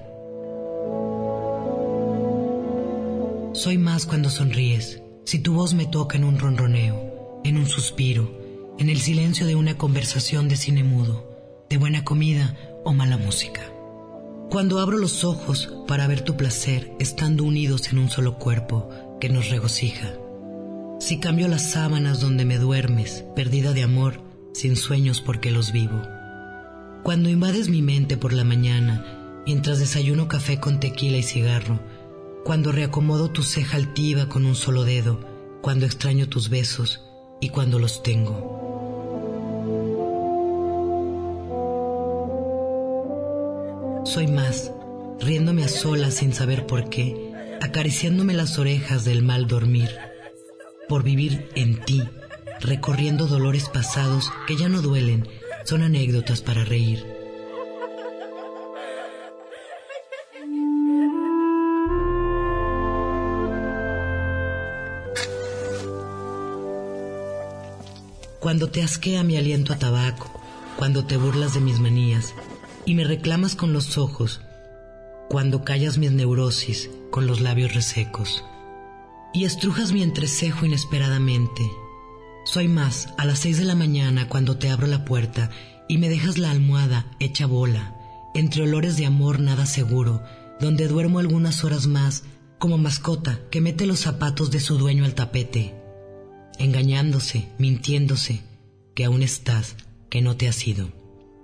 Soy 3.55 3.79
más 3.79 4.07
cuando 4.07 4.29
sonríes, 4.29 4.98
si 5.29 5.41
tu 5.41 5.53
voz 5.53 5.75
me 5.75 5.85
toca 5.85 6.17
en 6.17 6.25
un 6.25 6.39
ronroneo, 6.39 7.43
en 7.45 7.59
un 7.59 7.67
suspiro, 7.67 8.75
en 8.79 8.89
el 8.89 8.99
silencio 8.99 9.45
de 9.47 9.57
una 9.57 9.77
conversación 9.77 10.49
de 10.49 10.57
cine 10.57 10.85
mudo, 10.85 11.67
de 11.69 11.77
buena 11.77 12.03
comida 12.03 12.57
o 12.83 12.95
mala 12.95 13.19
música. 13.19 13.61
Cuando 14.49 14.79
abro 14.79 14.97
los 14.97 15.25
ojos 15.25 15.71
para 15.87 16.07
ver 16.07 16.23
tu 16.23 16.39
placer 16.39 16.91
estando 16.99 17.45
unidos 17.45 17.93
en 17.93 17.99
un 17.99 18.09
solo 18.09 18.39
cuerpo 18.39 18.89
que 19.21 19.29
nos 19.29 19.51
regocija. 19.51 20.15
Si 20.99 21.21
cambio 21.21 21.47
las 21.47 21.73
sábanas 21.73 22.23
donde 22.23 22.47
me 22.47 22.57
duermes, 22.57 23.27
perdida 23.37 23.75
de 23.75 23.83
amor, 23.83 24.23
sin 24.55 24.77
sueños 24.77 25.21
porque 25.21 25.51
los 25.51 25.73
vivo. 25.73 26.01
Cuando 27.03 27.29
invades 27.29 27.69
mi 27.69 27.83
mente 27.83 28.17
por 28.17 28.33
la 28.33 28.45
mañana 28.45 29.05
mientras 29.45 29.79
desayuno 29.79 30.27
café 30.27 30.59
con 30.59 30.81
tequila 30.81 31.19
y 31.19 31.23
cigarro, 31.23 31.81
cuando 32.49 32.73
reacomodo 32.73 33.31
tu 33.31 33.43
ceja 33.43 33.77
altiva 33.77 34.31
con 34.31 34.47
un 34.47 34.55
solo 34.55 34.85
dedo, 34.85 35.21
cuando 35.61 35.85
extraño 35.85 36.31
tus 36.31 36.49
besos 36.49 37.05
y 37.43 37.51
cuando 37.51 37.79
los 37.79 38.03
tengo. 38.03 38.33
Soy 44.07 44.29
más, 44.29 44.73
riéndome 45.21 45.63
a 45.63 45.69
solas 45.69 46.15
sin 46.15 46.33
saber 46.33 46.65
por 46.65 46.89
qué, 46.89 47.35
acariciándome 47.61 48.33
las 48.33 48.59
orejas 48.59 49.05
del 49.05 49.23
mal 49.23 49.47
dormir, 49.47 49.91
por 50.89 51.03
vivir 51.03 51.51
en 51.55 51.85
ti, 51.85 52.03
recorriendo 52.61 53.27
dolores 53.27 53.69
pasados 53.69 54.33
que 54.47 54.57
ya 54.57 54.71
no 54.71 54.81
duelen, 54.81 55.29
son 55.65 55.83
anécdotas 55.83 56.41
para 56.41 56.65
reír 56.65 57.18
Cuando 68.41 68.71
te 68.71 68.85
asquea 68.85 69.25
mi 69.25 69.37
aliento 69.37 69.73
a 69.73 69.79
tabaco, 69.79 70.31
cuando 70.77 71.05
te 71.05 71.17
burlas 71.17 71.55
de 71.55 71.61
mis 71.61 71.81
manías 71.81 72.35
y 72.87 72.95
me 72.95 73.03
reclamas 73.03 73.57
con 73.57 73.73
los 73.73 73.99
ojos, 73.99 74.43
cuando 75.29 75.65
callas 75.65 75.99
mis 75.99 76.13
neurosis 76.13 76.89
con 77.11 77.27
los 77.27 77.41
labios 77.41 77.75
resecos 77.75 78.45
y 79.35 79.45
estrujas 79.45 79.91
mi 79.91 80.05
entrecejo 80.05 80.65
inesperadamente. 80.65 81.69
Soy 82.45 82.69
más 82.69 83.09
a 83.19 83.25
las 83.25 83.41
seis 83.41 83.59
de 83.59 83.65
la 83.65 83.75
mañana 83.75 84.29
cuando 84.29 84.57
te 84.57 84.71
abro 84.71 84.87
la 84.87 85.05
puerta 85.05 85.51
y 85.89 85.99
me 85.99 86.09
dejas 86.09 86.39
la 86.39 86.53
almohada 86.53 87.07
hecha 87.19 87.47
bola, 87.47 87.97
entre 88.35 88.63
olores 88.63 88.97
de 88.97 89.07
amor 89.07 89.41
nada 89.41 89.67
seguro, 89.67 90.23
donde 90.61 90.87
duermo 90.87 91.19
algunas 91.19 91.65
horas 91.65 91.89
más 91.89 92.23
como 92.59 92.79
mascota 92.79 93.41
que 93.51 93.61
mete 93.61 93.85
los 93.85 93.99
zapatos 93.99 94.53
de 94.53 94.61
su 94.61 94.79
dueño 94.79 95.05
al 95.05 95.15
tapete 95.15 95.78
engañándose, 96.59 97.49
mintiéndose, 97.59 98.43
que 98.95 99.05
aún 99.05 99.23
estás, 99.23 99.77
que 100.11 100.23
no 100.23 100.37
te 100.37 100.49
has 100.49 100.67
ido. 100.67 100.93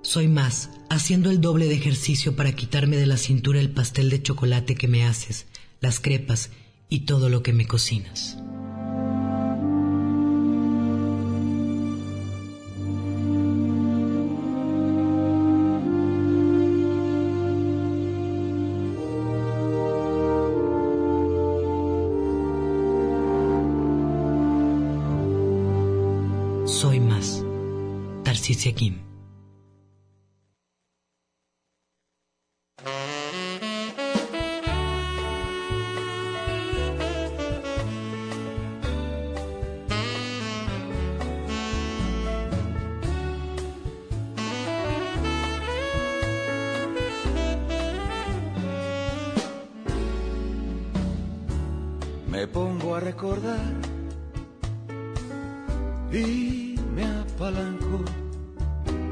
Soy 0.02 0.28
más, 0.28 0.70
haciendo 0.90 1.30
el 1.30 1.40
doble 1.40 1.66
de 1.66 1.74
ejercicio 1.74 2.36
para 2.36 2.52
quitarme 2.52 2.96
de 2.96 3.06
la 3.06 3.16
cintura 3.16 3.60
el 3.60 3.70
pastel 3.70 4.10
de 4.10 4.22
chocolate 4.22 4.74
que 4.74 4.88
me 4.88 5.04
haces, 5.04 5.46
las 5.80 6.00
crepas 6.00 6.50
y 6.88 7.00
todo 7.00 7.28
lo 7.28 7.42
que 7.42 7.52
me 7.52 7.66
cocinas. 7.66 8.36
Tarcisia 28.64 29.13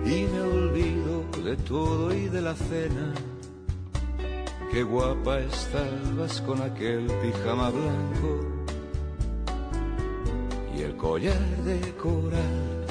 y 0.05 0.26
me 0.26 0.40
olvido 0.40 1.24
de 1.44 1.57
todo 1.57 2.14
y 2.14 2.28
de 2.28 2.40
la 2.40 2.55
cena. 2.55 3.12
Qué 4.70 4.82
guapa 4.82 5.38
estabas 5.38 6.40
con 6.40 6.62
aquel 6.62 7.07
pijama 7.22 7.70
blanco 7.70 8.40
y 10.76 10.82
el 10.82 10.96
collar 10.96 11.46
de 11.64 11.80
coral. 11.96 12.86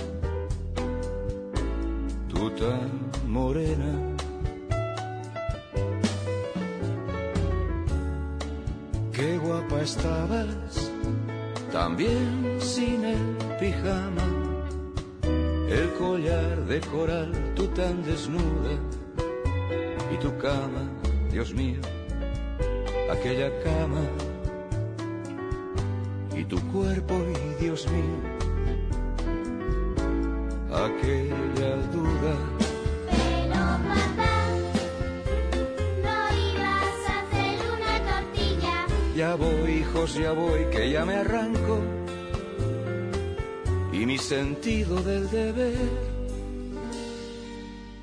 Tú 2.30 2.50
tan 2.52 2.90
morena. 3.28 4.12
Qué 9.12 9.38
guapa 9.38 9.82
estabas, 9.82 10.92
también 11.72 12.58
sin 12.60 13.06
el 13.06 13.38
pijama, 13.60 14.41
el 15.72 15.90
collar 15.94 16.66
de 16.66 16.82
coral, 16.82 17.32
tú 17.56 17.66
tan 17.68 18.04
desnuda, 18.04 18.74
y 20.14 20.18
tu 20.18 20.38
cama, 20.38 20.84
Dios 21.32 21.54
mío, 21.54 21.80
aquella 23.10 23.50
cama, 23.64 24.02
y 26.36 26.44
tu 26.44 26.60
cuerpo, 26.74 27.16
y 27.16 27.64
Dios 27.64 27.88
mío, 27.90 28.20
aquella 30.74 31.76
duda. 31.94 32.36
Pero 33.10 33.62
papá, 33.88 34.34
no 36.04 36.18
ibas 36.50 36.98
a 37.08 37.12
hacer 37.22 37.56
una 37.76 37.96
tortilla. 38.10 38.76
Ya 39.16 39.36
voy, 39.36 39.72
hijos, 39.72 40.16
ya 40.16 40.34
voy, 40.34 40.66
que 40.66 40.92
ya 40.92 41.06
me 41.06 41.16
arranco. 41.16 42.01
Y 44.02 44.06
mi 44.08 44.18
sentido 44.18 44.96
del 45.04 45.30
deber 45.30 45.76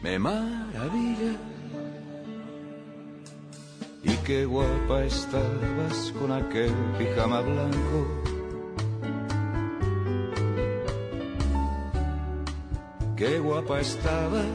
me 0.01 0.17
maravilla. 0.17 1.35
Y 4.05 4.17
qué 4.25 4.45
guapa 4.45 5.03
estabas 5.03 6.15
con 6.17 6.31
aquel 6.31 6.73
pijama 6.99 7.41
blanco. 7.41 8.01
Qué 13.17 13.41
guapa 13.41 13.81
estabas, 13.81 14.47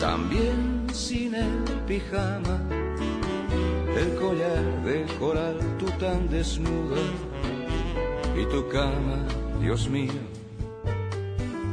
también 0.00 0.86
sin 0.94 1.34
el 1.34 1.62
pijama 1.86 2.58
el 3.98 4.14
collar 4.14 4.82
de 4.82 5.04
coral, 5.18 5.58
tú 5.78 5.86
tan 6.00 6.26
desnuda, 6.30 7.02
y 8.34 8.46
tu 8.46 8.66
cama, 8.68 9.18
Dios 9.60 9.88
mío, 9.88 10.12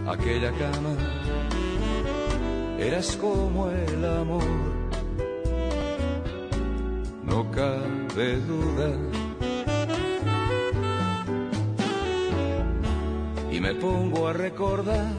aquella 0.08 0.52
cama, 0.52 0.96
eras 2.80 3.16
como 3.18 3.70
el 3.70 4.06
amor, 4.06 4.44
no 7.24 7.52
cabe 7.52 8.38
duda. 8.42 8.90
Y 13.52 13.60
me 13.60 13.76
pongo 13.76 14.28
a 14.28 14.34
recordar 14.34 15.12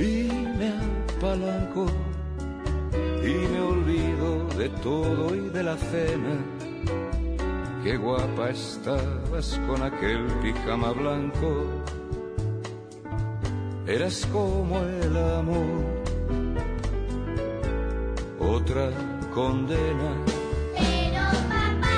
y 0.00 0.28
me 0.58 0.72
apalanco 1.18 1.86
y 3.22 3.34
me 3.48 3.60
olvido 3.60 4.48
de 4.58 4.68
todo 4.82 5.34
y 5.34 5.48
de 5.50 5.62
la 5.62 5.76
cena. 5.76 6.53
Qué 7.84 7.98
guapa 7.98 8.48
estabas 8.48 9.60
con 9.66 9.82
aquel 9.82 10.26
pijama 10.40 10.92
blanco. 10.92 11.66
Eras 13.86 14.26
como 14.32 14.78
el 14.78 15.14
amor, 15.14 15.84
otra 18.40 18.90
condena. 19.34 20.16
Pero 20.74 21.24
papá, 21.52 21.96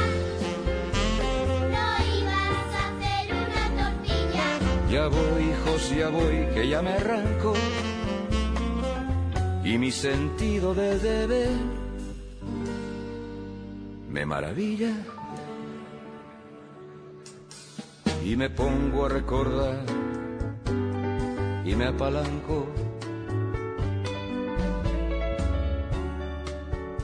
no 1.70 1.87
ibas 2.18 2.68
a 2.74 2.82
hacer 2.89 3.26
una 3.32 3.64
tortilla. 3.78 4.47
Ya 4.91 5.07
voy, 5.07 5.43
hijos, 5.53 5.91
ya 5.97 6.09
voy, 6.09 6.49
que 6.53 6.68
ya 6.68 6.82
me 6.82 6.95
arranco. 6.95 7.55
Y 9.62 9.78
mi 9.78 9.93
sentido 9.93 10.74
del 10.74 11.01
deber 11.01 11.51
me 14.11 14.26
maravilla. 14.26 14.93
Y 18.27 18.35
me 18.35 18.51
pongo 18.51 19.07
a 19.07 19.09
recordar 19.09 19.85
y 21.64 21.77
me 21.77 21.87
apalanco. 21.87 22.66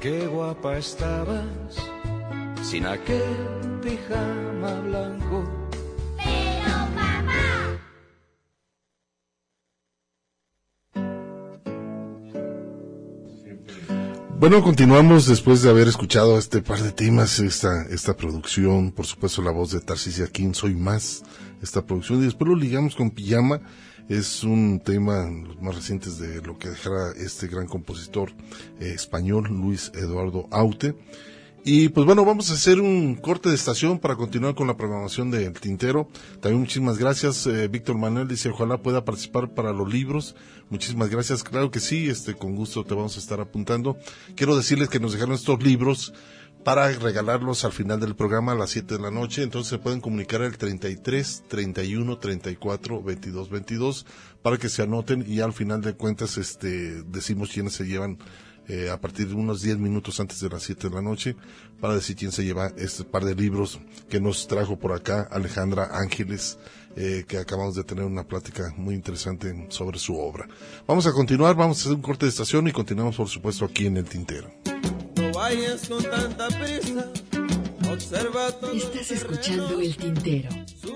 Qué 0.01 0.27
guapa 0.27 0.79
estabas 0.79 1.47
sin 2.61 2.87
aquel 2.87 3.79
pijama 3.81 4.81
blanco. 4.81 5.62
Bueno, 14.43 14.61
continuamos 14.61 15.29
después 15.29 15.63
de 15.63 15.71
haber 15.71 15.87
escuchado 15.87 16.37
este 16.37 16.63
par 16.63 16.81
de 16.81 16.91
temas, 16.91 17.39
esta, 17.39 17.85
esta 17.91 18.17
producción, 18.17 18.91
por 18.91 19.07
supuesto 19.07 19.41
la 19.41 19.53
voz 19.53 19.71
de 19.71 19.81
Tarcisia 19.81 20.27
King, 20.27 20.53
Soy 20.53 20.75
Más, 20.75 21.23
esta 21.63 21.87
producción, 21.87 22.19
y 22.19 22.25
después 22.25 22.49
lo 22.49 22.57
ligamos 22.57 22.97
con 22.97 23.13
Pijama, 23.13 23.61
es 24.09 24.43
un 24.43 24.81
tema, 24.81 25.31
los 25.31 25.63
más 25.63 25.77
recientes 25.77 26.19
de 26.19 26.43
lo 26.43 26.59
que 26.59 26.71
dejara 26.71 27.13
este 27.17 27.47
gran 27.47 27.69
compositor 27.69 28.33
eh, 28.81 28.91
español, 28.93 29.45
Luis 29.49 29.93
Eduardo 29.95 30.49
Aute. 30.51 30.97
Y 31.65 31.91
pues 31.91 32.05
bueno, 32.07 32.25
vamos 32.25 32.51
a 32.51 32.55
hacer 32.55 32.81
un 32.81 33.15
corte 33.15 33.49
de 33.49 33.55
estación 33.55 34.01
para 34.01 34.17
continuar 34.17 34.57
con 34.57 34.67
la 34.67 34.77
programación 34.77 35.31
del 35.31 35.53
Tintero. 35.53 36.09
También 36.41 36.59
muchísimas 36.59 36.99
gracias, 36.99 37.47
eh, 37.47 37.69
Víctor 37.69 37.97
Manuel 37.97 38.27
dice, 38.27 38.49
ojalá 38.49 38.79
pueda 38.79 39.05
participar 39.05 39.55
para 39.55 39.73
los 39.73 39.89
libros. 39.89 40.35
Muchísimas 40.71 41.09
gracias, 41.09 41.45
claro 41.45 41.71
que 41.71 41.79
sí, 41.79 42.09
este, 42.09 42.35
con 42.35 42.57
gusto 42.57 42.83
te 42.83 42.95
vamos 42.95 43.15
a 43.17 43.21
estar 43.21 43.41
apuntando. 43.41 43.97
Quiero 44.35 44.57
decirles 44.57 44.89
que 44.89 44.99
nos 44.99 45.13
dejaron 45.13 45.37
estos 45.37 45.63
libros 45.63 46.13
para 46.65 46.91
regalarlos 46.91 47.65
al 47.65 47.73
final 47.73 48.01
del 48.01 48.17
programa 48.17 48.53
a 48.53 48.57
las 48.57 48.71
7 48.71 48.97
de 48.97 49.01
la 49.01 49.13
noche. 49.13 49.45
Entonces 49.45 49.71
se 49.71 49.79
pueden 49.79 50.01
comunicar 50.01 50.43
al 50.43 50.57
33 50.57 51.45
31 51.47 52.19
34 52.19 53.03
22 53.03 53.51
22 53.51 54.07
para 54.43 54.59
que 54.59 54.69
se 54.69 54.83
anoten 54.83 55.25
y 55.29 55.41
al 55.41 55.53
final 55.53 55.81
de 55.81 55.95
cuentas 55.95 56.39
este 56.39 57.03
decimos 57.05 57.51
quiénes 57.53 57.75
se 57.75 57.85
llevan 57.85 58.19
eh, 58.69 58.91
a 58.91 59.01
partir 59.01 59.29
de 59.29 59.35
unos 59.35 59.63
10 59.63 59.79
minutos 59.79 60.21
antes 60.21 60.41
de 60.41 60.49
las 60.49 60.63
7 60.63 60.89
de 60.89 60.95
la 60.95 61.03
noche 61.03 61.37
para 61.81 61.95
decir 61.95 62.17
quién 62.17 62.33
se 62.33 62.45
lleva 62.45 62.73
este 62.77 63.05
par 63.05 63.25
de 63.25 63.35
libros 63.35 63.81
que 64.09 64.21
nos 64.21 64.47
trajo 64.47 64.79
por 64.79 64.93
acá 64.93 65.29
Alejandra 65.31 65.91
Ángeles 65.93 66.59
eh, 66.95 67.25
que 67.27 67.39
acabamos 67.39 67.75
de 67.75 67.85
tener 67.85 68.05
una 68.05 68.25
plática 68.25 68.75
muy 68.77 68.95
interesante 68.95 69.67
sobre 69.71 69.99
su 69.99 70.17
obra. 70.17 70.47
Vamos 70.87 71.07
a 71.07 71.13
continuar, 71.13 71.57
vamos 71.57 71.79
a 71.79 71.81
hacer 71.81 71.93
un 71.93 72.03
corte 72.03 72.27
de 72.27 72.31
estación 72.31 72.69
y 72.69 72.73
continuamos 72.73 73.17
por 73.17 73.29
supuesto 73.29 73.65
aquí 73.65 73.87
en 73.87 73.97
el 73.97 74.05
Tintero. 74.05 74.53
No 75.17 75.33
vayas 75.33 75.89
con 75.89 76.03
tanta 76.03 76.49
prisa. 76.49 77.11
Observa 77.91 78.53
todo 78.53 78.73
Estás 78.73 79.11
escuchando 79.11 79.81
El 79.81 79.97
Tintero. 79.97 80.51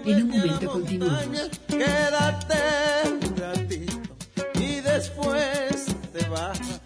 En 0.04 0.22
un 0.22 0.28
momento 0.28 0.70
continuamos. 0.70 1.50
Quédate 1.66 2.54
un 3.10 3.36
ratito 3.36 3.92
y 4.60 4.80
después 4.80 5.86
te 6.12 6.28
vas. 6.28 6.85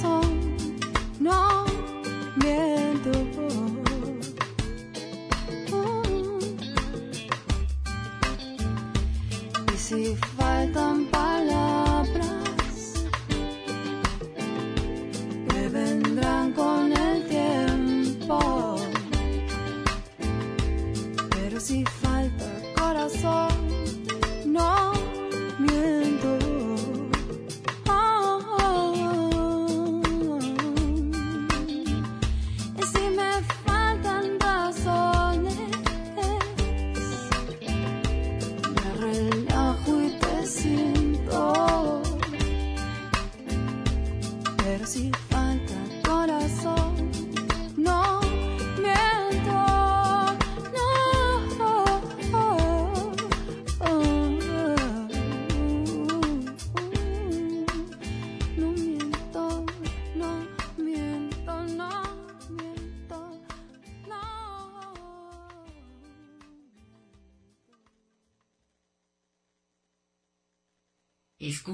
Corazón, 0.00 0.66
no 1.18 1.64
miento. 2.36 3.10
Y 9.72 9.76
si 9.76 10.16
faltan 10.36 11.09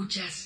Escuchas 0.07 0.46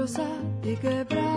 rosa 0.00 0.24
di 0.62 0.74
quebrar. 0.80 1.29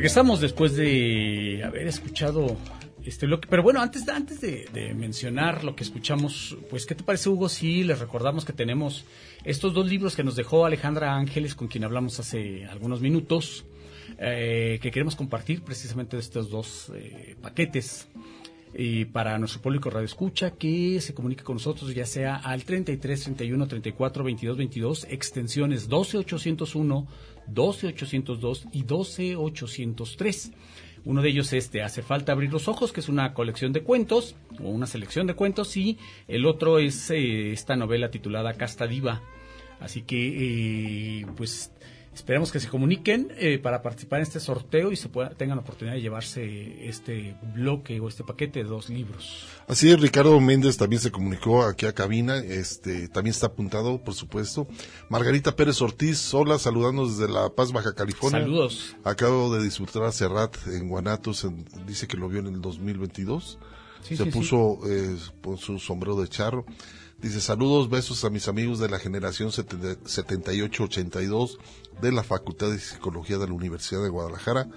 Regresamos 0.00 0.40
después 0.40 0.76
de 0.76 1.62
haber 1.62 1.86
escuchado 1.86 2.56
este 3.04 3.26
bloque. 3.26 3.46
Pero 3.50 3.62
bueno, 3.62 3.82
antes, 3.82 4.08
antes 4.08 4.40
de, 4.40 4.66
de 4.72 4.94
mencionar 4.94 5.62
lo 5.62 5.76
que 5.76 5.84
escuchamos, 5.84 6.56
pues, 6.70 6.86
¿qué 6.86 6.94
te 6.94 7.04
parece, 7.04 7.28
Hugo? 7.28 7.50
Si 7.50 7.84
les 7.84 7.98
recordamos 7.98 8.46
que 8.46 8.54
tenemos 8.54 9.04
estos 9.44 9.74
dos 9.74 9.86
libros 9.86 10.16
que 10.16 10.24
nos 10.24 10.36
dejó 10.36 10.64
Alejandra 10.64 11.14
Ángeles, 11.14 11.54
con 11.54 11.68
quien 11.68 11.84
hablamos 11.84 12.18
hace 12.18 12.64
algunos 12.64 13.02
minutos, 13.02 13.66
eh, 14.18 14.78
que 14.80 14.90
queremos 14.90 15.16
compartir 15.16 15.60
precisamente 15.60 16.16
de 16.16 16.22
estos 16.22 16.48
dos 16.48 16.90
eh, 16.94 17.36
paquetes. 17.42 18.08
Y 18.72 19.04
para 19.04 19.36
nuestro 19.36 19.60
público 19.60 19.90
Radio 19.90 20.06
Escucha, 20.06 20.52
que 20.52 20.98
se 21.02 21.12
comunique 21.12 21.44
con 21.44 21.56
nosotros, 21.56 21.94
ya 21.94 22.06
sea 22.06 22.36
al 22.36 22.64
33 22.64 23.22
31 23.24 23.68
34 23.68 24.24
22 24.24 24.56
22, 24.56 25.06
extensiones 25.10 25.88
12 25.88 26.18
801, 26.18 27.06
12 27.52 27.88
802 27.88 28.66
y 28.72 28.82
12 28.82 29.36
803. 29.36 30.52
Uno 31.04 31.22
de 31.22 31.30
ellos 31.30 31.52
es 31.52 31.70
Te 31.70 31.82
hace 31.82 32.02
falta 32.02 32.32
abrir 32.32 32.52
los 32.52 32.68
ojos, 32.68 32.92
que 32.92 33.00
es 33.00 33.08
una 33.08 33.32
colección 33.32 33.72
de 33.72 33.82
cuentos, 33.82 34.36
o 34.62 34.68
una 34.68 34.86
selección 34.86 35.26
de 35.26 35.34
cuentos, 35.34 35.76
y 35.76 35.98
el 36.28 36.46
otro 36.46 36.78
es 36.78 37.10
eh, 37.10 37.52
esta 37.52 37.76
novela 37.76 38.10
titulada 38.10 38.54
Casta 38.54 38.86
Diva. 38.86 39.22
Así 39.80 40.02
que, 40.02 41.20
eh, 41.20 41.26
pues, 41.36 41.72
esperamos 42.14 42.50
que 42.50 42.60
se 42.60 42.68
comuniquen 42.68 43.28
eh, 43.38 43.58
para 43.58 43.82
participar 43.82 44.18
en 44.18 44.24
este 44.24 44.40
sorteo 44.40 44.90
y 44.92 44.96
se 44.96 45.08
pueda, 45.08 45.30
tengan 45.30 45.56
la 45.56 45.62
oportunidad 45.62 45.94
de 45.94 46.02
llevarse 46.02 46.88
este 46.88 47.36
bloque 47.54 48.00
o 48.00 48.08
este 48.08 48.24
paquete 48.24 48.62
de 48.62 48.68
dos 48.68 48.88
libros. 48.90 49.46
Así 49.68 49.90
es, 49.90 50.00
Ricardo 50.00 50.38
Méndez 50.40 50.76
también 50.76 51.00
se 51.00 51.10
comunicó 51.10 51.62
aquí 51.64 51.86
a 51.86 51.92
cabina, 51.94 52.38
este, 52.38 53.08
también 53.08 53.30
está 53.32 53.46
apuntado, 53.46 54.02
por 54.02 54.14
supuesto. 54.14 54.66
Margarita 55.08 55.54
Pérez 55.54 55.80
Ortiz, 55.80 56.34
hola, 56.34 56.58
saludándonos 56.58 57.16
desde 57.18 57.32
La 57.32 57.48
Paz, 57.50 57.72
Baja 57.72 57.94
California. 57.94 58.40
Saludos. 58.40 58.96
Acabo 59.04 59.54
de 59.54 59.62
disfrutar 59.62 60.02
a 60.02 60.12
Serrat 60.12 60.56
en 60.66 60.88
Guanatos, 60.88 61.44
en- 61.44 61.64
dice 61.86 62.06
que 62.08 62.16
lo 62.16 62.28
vio 62.28 62.40
en 62.40 62.48
el 62.48 62.60
2022. 62.60 63.58
Sí, 64.02 64.16
se 64.16 64.24
sí, 64.24 64.30
puso 64.30 64.78
eh, 64.88 65.16
con 65.42 65.58
su 65.58 65.78
sombrero 65.78 66.16
de 66.20 66.26
charro. 66.28 66.64
Dice, 67.20 67.40
saludos, 67.42 67.90
besos 67.90 68.24
a 68.24 68.30
mis 68.30 68.48
amigos 68.48 68.78
de 68.78 68.88
la 68.88 68.98
generación 68.98 69.50
78-82 69.50 71.58
de 72.00 72.12
la 72.12 72.22
Facultad 72.22 72.70
de 72.70 72.78
Psicología 72.78 73.36
de 73.36 73.46
la 73.46 73.52
Universidad 73.52 74.02
de 74.02 74.08
Guadalajara. 74.08 74.70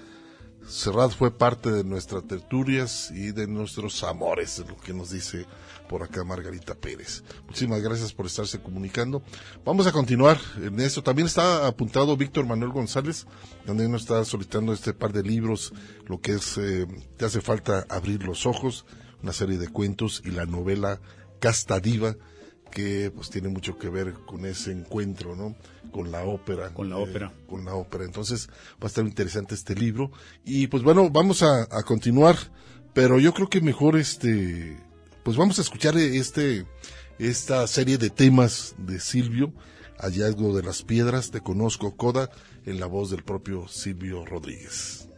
Serrat 0.68 1.12
fue 1.12 1.30
parte 1.30 1.72
de 1.72 1.84
nuestras 1.84 2.26
tertulias 2.26 3.10
y 3.12 3.32
de 3.32 3.46
nuestros 3.46 4.04
amores, 4.04 4.58
es 4.58 4.68
lo 4.68 4.76
que 4.76 4.92
nos 4.92 5.10
dice 5.10 5.46
por 5.88 6.02
acá 6.02 6.22
Margarita 6.22 6.74
Pérez. 6.74 7.24
Muchísimas 7.46 7.80
gracias 7.80 8.12
por 8.12 8.26
estarse 8.26 8.60
comunicando. 8.60 9.22
Vamos 9.64 9.86
a 9.86 9.92
continuar 9.92 10.38
en 10.62 10.78
esto. 10.80 11.02
También 11.02 11.28
está 11.28 11.66
apuntado 11.66 12.14
Víctor 12.14 12.44
Manuel 12.44 12.72
González, 12.72 13.26
también 13.64 13.90
nos 13.90 14.02
está 14.02 14.22
solicitando 14.22 14.74
este 14.74 14.92
par 14.92 15.14
de 15.14 15.22
libros, 15.22 15.72
lo 16.06 16.20
que 16.20 16.32
es 16.32 16.58
eh, 16.58 16.86
Te 17.16 17.24
hace 17.24 17.40
falta 17.40 17.86
abrir 17.88 18.22
los 18.22 18.44
ojos, 18.44 18.84
una 19.22 19.32
serie 19.32 19.56
de 19.56 19.68
cuentos 19.68 20.20
y 20.26 20.30
la 20.30 20.44
novela 20.44 21.00
Casta 21.38 21.80
Diva, 21.80 22.16
que 22.74 23.12
pues 23.14 23.30
tiene 23.30 23.48
mucho 23.48 23.78
que 23.78 23.88
ver 23.88 24.12
con 24.26 24.44
ese 24.44 24.72
encuentro, 24.72 25.36
¿no? 25.36 25.54
Con 25.92 26.10
la 26.10 26.24
ópera. 26.24 26.74
Con 26.74 26.90
la 26.90 26.96
eh, 26.96 27.02
ópera. 27.02 27.32
con 27.48 27.64
la 27.64 27.74
ópera. 27.74 28.04
Entonces 28.04 28.48
va 28.72 28.84
a 28.84 28.86
estar 28.86 29.06
interesante 29.06 29.54
este 29.54 29.74
libro. 29.74 30.10
Y 30.44 30.66
pues 30.66 30.82
bueno, 30.82 31.08
vamos 31.08 31.42
a, 31.42 31.62
a 31.70 31.82
continuar, 31.84 32.36
pero 32.92 33.18
yo 33.20 33.32
creo 33.32 33.48
que 33.48 33.60
mejor 33.60 33.96
este, 33.96 34.76
pues 35.22 35.36
vamos 35.36 35.58
a 35.58 35.62
escuchar 35.62 35.96
este, 35.96 36.66
esta 37.18 37.66
serie 37.68 37.96
de 37.96 38.10
temas 38.10 38.74
de 38.76 38.98
Silvio, 38.98 39.54
Hallazgo 39.98 40.54
de 40.56 40.64
las 40.64 40.82
Piedras, 40.82 41.30
Te 41.30 41.40
Conozco 41.40 41.96
Coda, 41.96 42.28
en 42.66 42.80
la 42.80 42.86
voz 42.86 43.10
del 43.10 43.22
propio 43.22 43.68
Silvio 43.68 44.24
Rodríguez. 44.24 45.08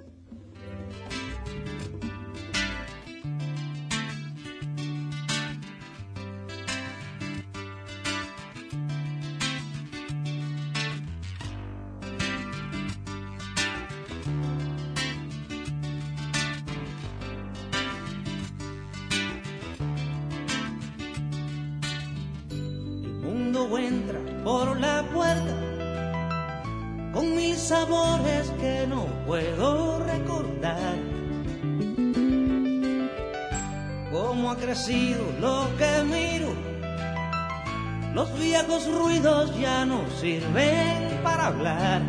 Sirven 40.26 41.20
para 41.22 41.46
hablar. 41.46 42.02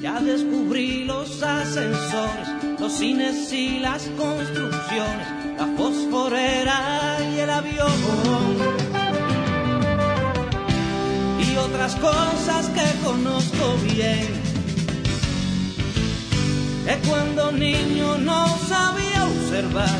Ya 0.00 0.20
descubrí 0.20 1.04
los 1.06 1.42
ascensores, 1.42 2.48
los 2.78 2.92
cines 2.92 3.52
y 3.52 3.80
las 3.80 4.02
construcciones, 4.16 5.28
la 5.58 5.66
fosforera 5.76 7.18
y 7.34 7.40
el 7.40 7.50
avión. 7.50 7.98
Y 11.44 11.56
otras 11.56 11.96
cosas 11.96 12.68
que 12.76 12.88
conozco 13.04 13.64
bien. 13.92 14.30
que 16.86 17.08
cuando 17.08 17.50
niño 17.50 18.18
no 18.18 18.46
sabía 18.68 19.24
observar. 19.24 19.98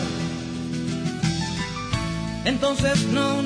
Entonces 2.45 3.05
no 3.09 3.39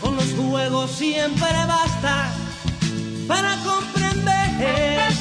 con 0.00 0.16
los 0.16 0.34
juegos 0.34 0.90
siempre 0.90 1.48
basta 1.66 2.30
para 3.26 3.56
comprender. 3.64 5.12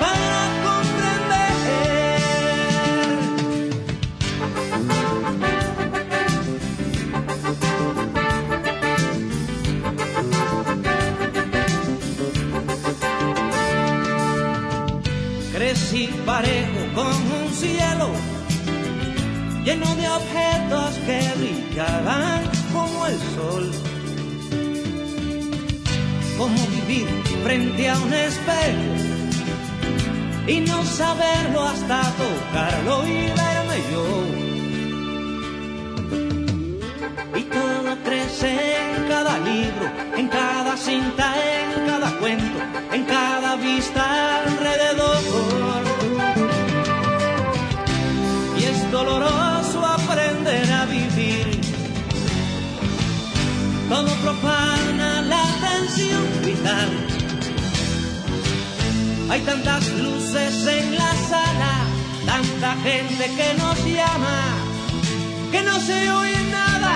Para 0.00 0.34
parejo 16.24 16.94
con 16.94 17.06
un 17.06 17.52
cielo 17.52 17.93
lleno 19.64 19.94
de 19.96 20.08
objetos 20.08 20.94
que 21.06 21.20
brillaban 21.38 22.42
como 22.72 23.06
el 23.06 23.18
sol. 23.34 23.70
Como 26.36 26.66
vivir 26.66 27.06
frente 27.42 27.88
a 27.88 27.98
un 27.98 28.12
espejo 28.12 29.14
y 30.46 30.60
no 30.60 30.84
saberlo 30.84 31.62
hasta 31.62 32.02
tocarlo 32.20 33.06
y 33.06 33.32
verme 33.40 33.78
yo. 33.92 34.06
Y 37.38 37.42
todo 37.44 37.96
crece 38.04 38.50
en 38.50 39.08
cada 39.08 39.38
libro, 39.38 39.86
en 40.16 40.28
cada 40.28 40.76
cinta, 40.76 41.34
en 41.60 41.86
cada 41.86 42.10
cuento, 42.18 42.58
en 42.92 43.04
cada 43.04 43.56
vista 43.56 44.42
alrededor. 44.42 45.22
Y 48.58 48.64
es 48.64 48.90
doloroso 48.92 49.53
Todo 53.94 54.12
profana 54.24 55.22
la 55.22 55.40
atención 55.54 56.24
vital. 56.44 56.90
Hay 59.30 59.40
tantas 59.42 59.88
luces 59.90 60.66
en 60.66 60.96
la 60.96 61.12
sala, 61.30 61.72
tanta 62.26 62.74
gente 62.82 63.24
que 63.38 63.54
nos 63.56 63.78
llama, 63.84 64.40
que 65.52 65.62
no 65.62 65.78
se 65.78 66.10
oye 66.10 66.42
nada. 66.50 66.94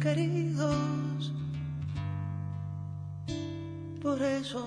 Queridos. 0.00 1.32
Por 4.02 4.20
eso, 4.22 4.66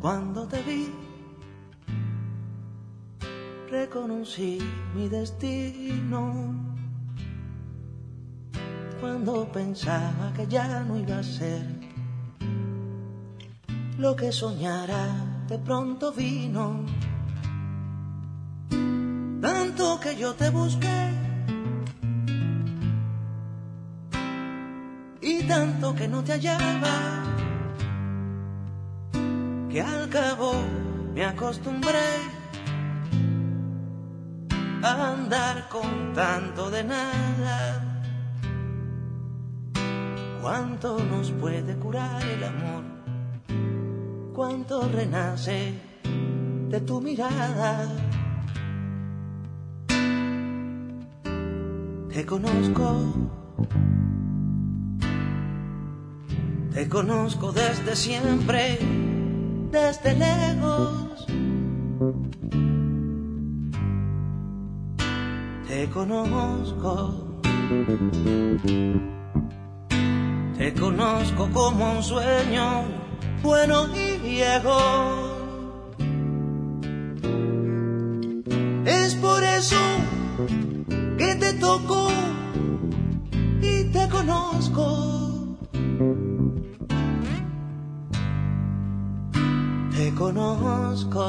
cuando 0.00 0.46
te 0.46 0.62
vi, 0.62 0.92
reconocí 3.70 4.58
mi 4.94 5.08
destino. 5.08 6.54
Cuando 9.00 9.50
pensaba 9.50 10.32
que 10.36 10.46
ya 10.46 10.84
no 10.84 10.98
iba 10.98 11.18
a 11.18 11.22
ser 11.22 11.64
lo 13.96 14.14
que 14.14 14.30
soñara 14.30 15.44
de 15.48 15.58
pronto 15.58 16.12
vino. 16.12 16.84
Tanto 19.40 19.98
que 20.00 20.16
yo 20.16 20.34
te 20.34 20.50
busqué. 20.50 21.29
Tanto 25.50 25.92
que 25.96 26.06
no 26.06 26.22
te 26.22 26.32
hallaba. 26.32 26.96
Que 29.68 29.82
al 29.82 30.08
cabo 30.08 30.52
me 31.12 31.24
acostumbré 31.24 32.10
a 34.82 35.12
andar 35.12 35.68
con 35.68 36.12
tanto 36.14 36.70
de 36.70 36.84
nada. 36.84 37.58
¿Cuánto 40.40 40.98
nos 41.04 41.32
puede 41.32 41.74
curar 41.76 42.22
el 42.22 42.44
amor? 42.44 42.84
¿Cuánto 44.32 44.88
renace 44.88 45.74
de 46.68 46.80
tu 46.80 47.00
mirada? 47.00 47.88
Te 52.12 52.24
conozco, 52.24 52.86
te 56.72 56.88
conozco 56.88 57.52
desde 57.52 57.96
siempre, 57.96 58.78
desde 59.70 60.14
lejos. 60.14 61.26
Te 65.68 65.88
conozco. 65.90 67.40
Te 70.58 70.74
conozco 70.74 71.48
como 71.52 71.92
un 71.92 72.02
sueño 72.02 72.84
bueno 73.42 73.88
y 73.94 74.18
viejo. 74.18 74.78
Es 78.84 79.14
por 79.14 79.42
eso 79.42 79.76
que 81.16 81.34
te 81.36 81.52
toco 81.54 82.08
y 83.62 83.84
te 83.84 84.08
conozco. 84.08 85.19
Te 90.00 90.10
conozco. 90.14 91.26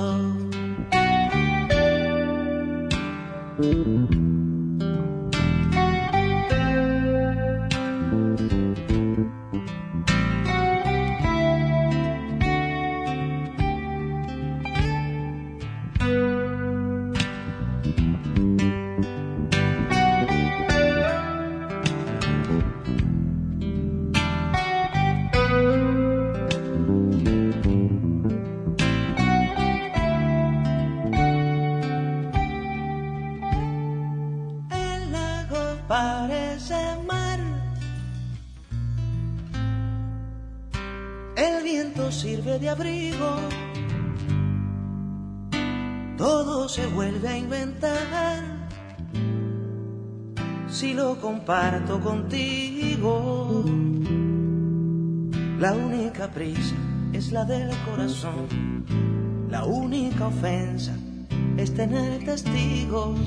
De 42.62 42.70
abrigo. 42.70 43.38
Todo 46.18 46.70
se 46.70 46.86
vuelve 46.88 47.28
a 47.28 47.38
inventar. 47.38 48.70
Si 50.70 50.94
lo 50.94 51.20
comparto 51.20 52.00
contigo, 52.00 53.66
la 55.60 55.74
única 55.74 56.28
prisa 56.28 56.76
es 57.14 57.32
la 57.32 57.46
del 57.46 57.72
corazón. 57.84 58.86
La 59.50 59.66
única 59.66 60.28
ofensa 60.28 60.96
es 61.58 61.74
tener 61.74 62.24
testigos. 62.24 63.20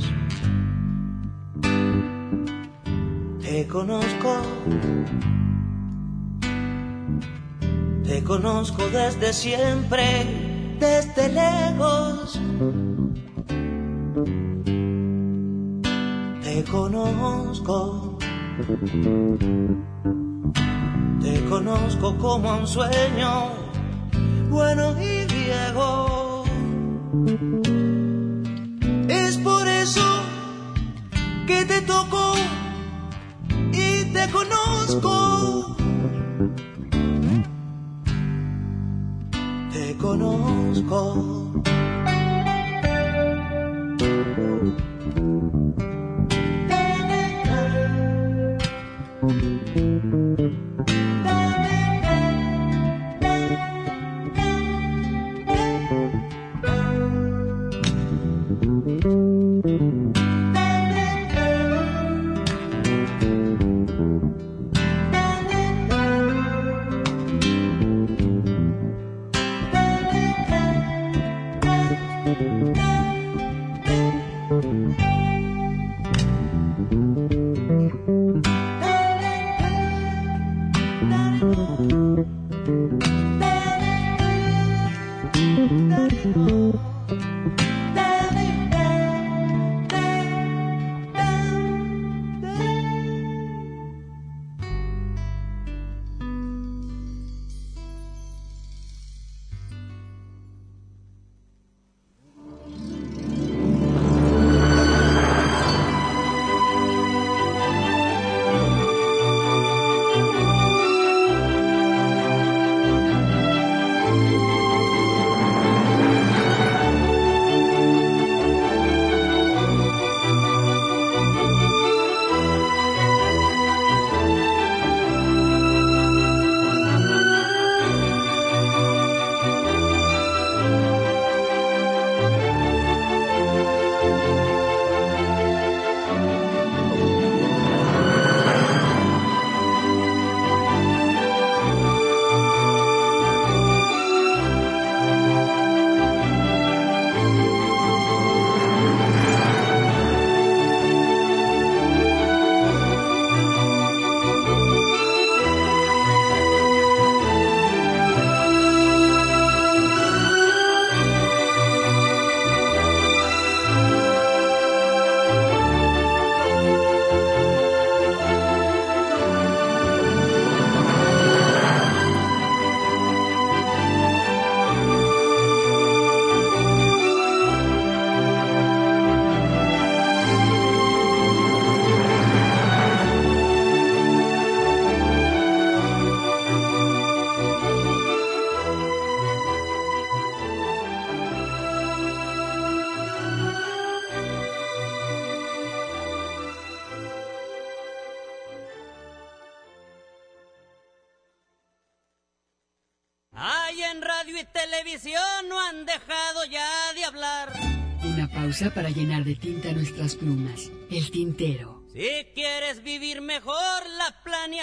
Te 3.42 3.66
conozco, 3.66 4.42
te 8.04 8.22
conozco 8.22 8.82
desde 8.90 9.32
siempre, 9.32 10.76
desde 10.78 11.28
lejos. 11.32 12.38
Te 16.42 16.64
conozco, 16.64 18.18
te 21.20 21.44
conozco 21.46 22.16
como 22.18 22.58
un 22.58 22.66
sueño 22.66 23.50
bueno 24.50 24.94
y 25.00 25.26
viejo. 25.34 26.44
Es 29.08 29.38
por 29.38 29.66
eso 29.66 30.22
que 31.46 31.64
te 31.64 31.80
toco 31.82 32.34
y 33.72 34.04
te 34.12 34.30
conozco. 34.30 35.73
Conozco. 40.04 41.54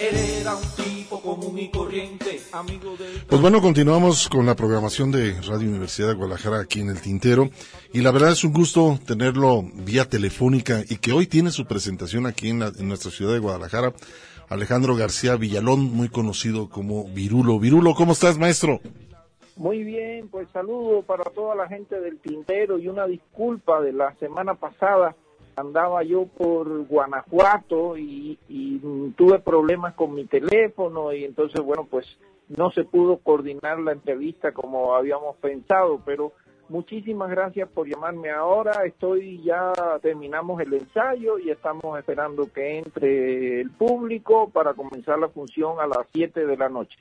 Él 0.00 0.16
era 0.40 0.54
un 0.56 0.62
tipo 0.82 1.20
común 1.20 1.58
y 1.58 1.70
corriente, 1.70 2.40
amigo 2.52 2.96
del... 2.96 3.22
Pues 3.28 3.40
bueno, 3.42 3.60
continuamos 3.60 4.28
con 4.30 4.46
la 4.46 4.56
programación 4.56 5.10
de 5.10 5.34
Radio 5.42 5.68
Universidad 5.68 6.08
de 6.08 6.14
Guadalajara 6.14 6.60
aquí 6.60 6.80
en 6.80 6.88
el 6.88 7.00
Tintero. 7.02 7.50
Y 7.92 8.00
la 8.00 8.10
verdad 8.10 8.30
es 8.32 8.42
un 8.42 8.52
gusto 8.54 8.98
tenerlo 9.06 9.62
vía 9.62 10.08
telefónica 10.08 10.82
y 10.88 10.96
que 10.96 11.12
hoy 11.12 11.26
tiene 11.26 11.50
su 11.50 11.66
presentación 11.66 12.26
aquí 12.26 12.48
en, 12.48 12.60
la- 12.60 12.72
en 12.78 12.88
nuestra 12.88 13.10
ciudad 13.10 13.34
de 13.34 13.40
Guadalajara. 13.40 13.92
Alejandro 14.48 14.96
García 14.96 15.36
Villalón, 15.36 15.80
muy 15.94 16.08
conocido 16.08 16.68
como 16.70 17.04
Virulo. 17.08 17.58
Virulo, 17.60 17.94
¿cómo 17.94 18.12
estás, 18.12 18.38
maestro? 18.38 18.80
Muy 19.56 19.84
bien, 19.84 20.28
pues 20.28 20.48
saludo 20.52 21.02
para 21.02 21.24
toda 21.24 21.54
la 21.54 21.68
gente 21.68 22.00
del 22.00 22.18
Tintero 22.20 22.78
y 22.78 22.88
una 22.88 23.06
disculpa 23.06 23.80
de 23.82 23.92
la 23.92 24.14
semana 24.18 24.54
pasada. 24.54 25.14
Andaba 25.60 26.02
yo 26.02 26.26
por 26.26 26.86
Guanajuato 26.86 27.96
y, 27.96 28.38
tuve 29.16 29.38
problemas 29.40 29.94
con 29.94 30.14
mi 30.14 30.24
teléfono 30.24 31.12
y 31.12 31.24
entonces, 31.24 31.60
bueno, 31.60 31.86
pues 31.90 32.06
no 32.48 32.70
se 32.70 32.84
pudo 32.84 33.18
coordinar 33.18 33.78
la 33.78 33.92
entrevista 33.92 34.52
como 34.52 34.94
habíamos 34.94 35.36
pensado, 35.36 36.00
pero 36.04 36.32
muchísimas 36.68 37.30
gracias 37.30 37.68
por 37.68 37.86
llamarme 37.86 38.30
ahora. 38.30 38.84
Estoy 38.84 39.42
ya, 39.42 39.72
terminamos 40.00 40.60
el 40.60 40.72
ensayo 40.72 41.38
y 41.38 41.50
estamos 41.50 41.98
esperando 41.98 42.50
que 42.52 42.78
entre 42.78 43.60
el 43.60 43.70
público 43.70 44.48
para 44.48 44.74
comenzar 44.74 45.18
la 45.18 45.28
función 45.28 45.78
a 45.80 45.86
las 45.86 46.06
7 46.12 46.46
de 46.46 46.56
la 46.56 46.68
noche 46.68 46.98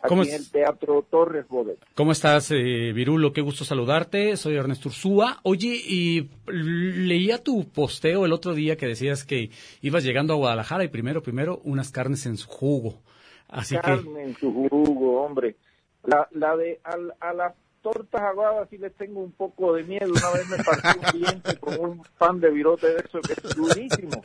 aquí 0.00 0.08
¿Cómo 0.08 0.22
en 0.22 0.28
es? 0.28 0.34
el 0.34 0.50
Teatro 0.50 1.06
Torres 1.10 1.46
Bodet. 1.48 1.78
¿Cómo 1.94 2.12
estás, 2.12 2.50
eh, 2.50 2.92
Virulo? 2.94 3.32
Qué 3.32 3.40
gusto 3.40 3.64
saludarte. 3.64 4.36
Soy 4.36 4.56
Ernesto 4.56 4.88
Ursúa. 4.88 5.38
Oye, 5.42 5.74
y 5.86 6.30
leía 6.46 7.42
tu 7.42 7.68
posteo 7.68 8.24
el 8.24 8.32
otro 8.32 8.54
día 8.54 8.76
que 8.76 8.86
decías 8.86 9.24
que 9.24 9.50
ibas 9.82 10.04
llegando 10.04 10.32
a 10.34 10.36
Guadalajara 10.36 10.84
y 10.84 10.88
primero, 10.88 11.22
primero, 11.22 11.60
unas 11.64 11.90
carnes 11.90 12.26
en 12.26 12.36
su 12.36 12.48
jugo. 12.48 13.00
Así 13.48 13.76
que, 13.76 13.80
carne 13.82 14.22
en 14.24 14.36
su 14.36 14.52
jugo, 14.52 15.22
hombre. 15.22 15.56
La, 16.04 16.28
la 16.32 16.56
de 16.56 16.80
al- 16.84 17.14
a, 17.20 17.32
las 17.32 17.54
tortas 17.82 18.20
aguadas 18.20 18.68
sí 18.70 18.78
les 18.78 18.92
tengo 18.94 19.20
un 19.20 19.32
poco 19.32 19.72
de 19.74 19.84
miedo. 19.84 20.08
Una 20.10 20.30
vez 20.32 20.48
me 20.48 20.56
partí 20.64 20.98
un 21.14 21.20
diente 21.20 21.56
con 21.58 21.78
un 21.78 22.02
pan 22.18 22.40
de 22.40 22.50
virote 22.50 22.88
de 22.88 22.96
eso 23.04 23.20
que 23.20 23.32
es 23.32 23.54
durísimo. 23.56 24.22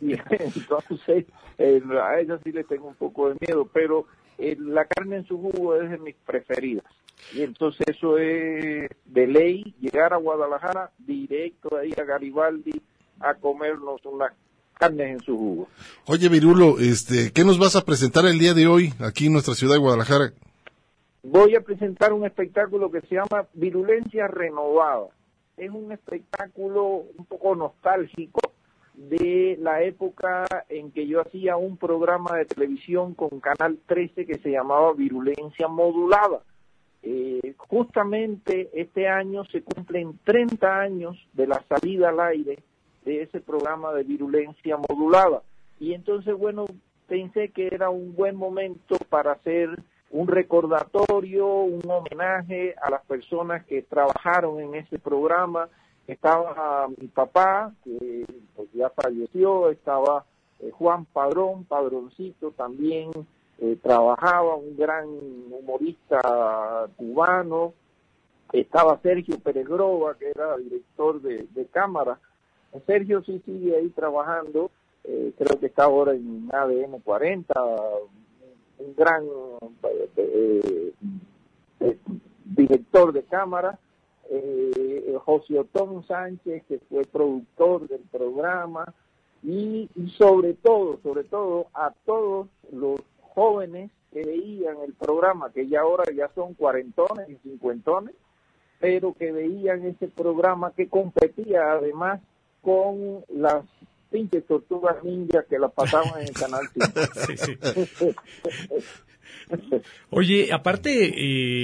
Y 0.00 0.12
entonces 0.30 1.26
eh, 1.58 1.82
a 2.02 2.20
ella 2.20 2.38
sí 2.44 2.52
les 2.52 2.66
tengo 2.68 2.86
un 2.88 2.94
poco 2.94 3.28
de 3.30 3.36
miedo, 3.40 3.68
pero 3.72 4.06
eh, 4.40 4.56
la 4.58 4.84
carne 4.86 5.16
en 5.16 5.26
su 5.26 5.38
jugo 5.38 5.76
es 5.76 5.90
de 5.90 5.98
mis 5.98 6.16
preferidas. 6.16 6.84
Y 7.34 7.42
entonces 7.42 7.86
eso 7.86 8.18
es 8.18 8.88
de 9.04 9.26
ley, 9.26 9.74
llegar 9.80 10.12
a 10.12 10.16
Guadalajara 10.16 10.90
directo 10.98 11.76
ahí 11.76 11.92
a 11.96 12.04
Garibaldi 12.04 12.80
a 13.20 13.34
comernos 13.34 14.04
unas 14.06 14.32
carnes 14.78 15.10
en 15.10 15.20
su 15.20 15.36
jugo. 15.36 15.68
Oye, 16.06 16.28
Virulo, 16.28 16.78
este, 16.78 17.32
¿qué 17.32 17.44
nos 17.44 17.58
vas 17.58 17.76
a 17.76 17.84
presentar 17.84 18.24
el 18.24 18.38
día 18.38 18.54
de 18.54 18.66
hoy 18.66 18.94
aquí 19.00 19.26
en 19.26 19.34
nuestra 19.34 19.54
ciudad 19.54 19.74
de 19.74 19.80
Guadalajara? 19.80 20.32
voy 21.22 21.54
a 21.54 21.60
presentar 21.60 22.12
un 22.12 22.24
espectáculo 22.24 22.90
que 22.90 23.00
se 23.02 23.16
llama 23.16 23.46
Virulencia 23.54 24.26
Renovada. 24.26 25.08
Es 25.56 25.70
un 25.70 25.92
espectáculo 25.92 27.04
un 27.16 27.24
poco 27.26 27.54
nostálgico 27.54 28.49
de 29.08 29.56
la 29.60 29.82
época 29.82 30.44
en 30.68 30.90
que 30.92 31.06
yo 31.06 31.22
hacía 31.22 31.56
un 31.56 31.78
programa 31.78 32.36
de 32.36 32.44
televisión 32.44 33.14
con 33.14 33.40
Canal 33.40 33.78
13 33.86 34.26
que 34.26 34.38
se 34.38 34.50
llamaba 34.50 34.92
Virulencia 34.92 35.68
Modulada. 35.68 36.40
Eh, 37.02 37.54
justamente 37.56 38.68
este 38.74 39.08
año 39.08 39.44
se 39.46 39.62
cumplen 39.62 40.18
30 40.24 40.80
años 40.80 41.16
de 41.32 41.46
la 41.46 41.64
salida 41.66 42.10
al 42.10 42.20
aire 42.20 42.58
de 43.06 43.22
ese 43.22 43.40
programa 43.40 43.94
de 43.94 44.02
virulencia 44.02 44.76
modulada. 44.76 45.42
Y 45.78 45.94
entonces, 45.94 46.36
bueno, 46.36 46.66
pensé 47.08 47.48
que 47.48 47.68
era 47.72 47.88
un 47.88 48.14
buen 48.14 48.36
momento 48.36 48.98
para 49.08 49.32
hacer 49.32 49.70
un 50.10 50.28
recordatorio, 50.28 51.46
un 51.46 51.90
homenaje 51.90 52.74
a 52.82 52.90
las 52.90 53.02
personas 53.06 53.64
que 53.64 53.80
trabajaron 53.80 54.60
en 54.60 54.74
ese 54.74 54.98
programa. 54.98 55.70
Estaba 56.06 56.88
mi 56.88 57.06
papá, 57.08 57.72
que 57.84 58.26
pues, 58.56 58.68
ya 58.72 58.90
falleció, 58.90 59.70
estaba 59.70 60.24
eh, 60.58 60.70
Juan 60.72 61.04
Padrón, 61.06 61.64
Padroncito 61.64 62.50
también 62.52 63.10
eh, 63.58 63.76
trabajaba, 63.82 64.56
un 64.56 64.76
gran 64.76 65.06
humorista 65.06 66.88
cubano. 66.96 67.74
Estaba 68.52 68.98
Sergio 69.00 69.38
Peregrova, 69.38 70.16
que 70.18 70.30
era 70.30 70.56
director 70.56 71.20
de, 71.22 71.46
de 71.54 71.66
cámara. 71.66 72.18
Sergio 72.86 73.22
sí 73.24 73.40
sigue 73.44 73.76
ahí 73.76 73.88
trabajando, 73.90 74.70
eh, 75.04 75.32
creo 75.36 75.58
que 75.58 75.66
está 75.66 75.84
ahora 75.84 76.12
en 76.12 76.48
ADN 76.52 77.00
40, 77.00 77.52
un 78.78 78.94
gran 78.96 79.24
eh, 80.16 80.92
director 82.44 83.12
de 83.12 83.22
cámara, 83.24 83.78
eh, 84.30 85.16
José 85.24 85.58
Otón 85.58 86.06
Sánchez, 86.06 86.62
que 86.68 86.78
fue 86.88 87.04
productor 87.04 87.88
del 87.88 88.02
programa, 88.10 88.94
y, 89.42 89.88
y 89.94 90.10
sobre 90.10 90.54
todo, 90.54 91.00
sobre 91.02 91.24
todo, 91.24 91.66
a 91.74 91.92
todos 92.04 92.48
los 92.72 93.00
jóvenes 93.20 93.90
que 94.12 94.24
veían 94.24 94.76
el 94.84 94.94
programa, 94.94 95.52
que 95.52 95.66
ya 95.68 95.80
ahora 95.80 96.04
ya 96.14 96.30
son 96.34 96.54
cuarentones 96.54 97.28
y 97.28 97.36
cincuentones, 97.36 98.14
pero 98.78 99.12
que 99.14 99.32
veían 99.32 99.84
ese 99.84 100.08
programa 100.08 100.72
que 100.72 100.88
competía 100.88 101.72
además 101.72 102.20
con 102.62 103.24
las 103.28 103.64
pinches 104.10 104.46
tortugas 104.46 105.02
ninjas 105.04 105.44
que 105.46 105.58
las 105.58 105.72
pasaban 105.72 106.20
en 106.20 106.28
el 106.28 106.34
canal 106.34 106.62
5. 106.74 108.14
oye, 110.10 110.52
aparte, 110.52 110.90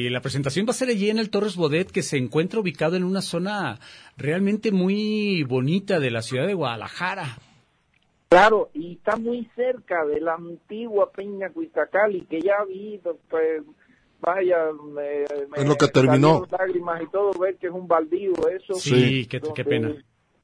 eh, 0.07 0.11
la 0.11 0.21
presentación 0.21 0.67
va 0.67 0.71
a 0.71 0.75
ser 0.75 0.89
allí 0.89 1.11
en 1.11 1.19
el 1.19 1.31
Torres 1.31 1.57
Bodet, 1.57 1.91
que 1.91 2.03
se 2.03 2.17
encuentra 2.17 2.61
ubicado 2.61 2.97
en 2.97 3.05
una 3.05 3.23
zona 3.23 3.79
realmente 4.17 4.73
muy 4.73 5.43
bonita 5.45 6.01
de 6.01 6.11
la 6.11 6.23
ciudad 6.23 6.47
de 6.47 6.55
Guadalajara. 6.55 7.39
Claro, 8.29 8.71
y 8.75 8.95
está 8.95 9.17
muy 9.17 9.49
cerca 9.55 10.05
de 10.05 10.21
la 10.21 10.35
antigua 10.35 11.11
Peña 11.13 11.51
Cuitacali, 11.51 12.23
que 12.23 12.41
ya 12.41 12.65
vi, 12.69 13.01
pues, 13.31 13.63
vaya, 14.21 14.57
me, 14.85 15.25
me 15.49 15.63
Es 15.63 15.69
lo 15.69 15.77
que 15.77 15.89
terminó. 15.89 16.45
lágrimas 16.51 17.03
y 17.03 17.07
todo, 17.11 17.31
ver 17.39 17.57
que 17.57 17.69
es 17.69 17.73
un 17.73 17.87
baldío 17.87 18.33
eso. 18.49 18.75
Sí, 18.75 19.27
qué, 19.27 19.41
qué 19.55 19.65
pena. 19.65 19.95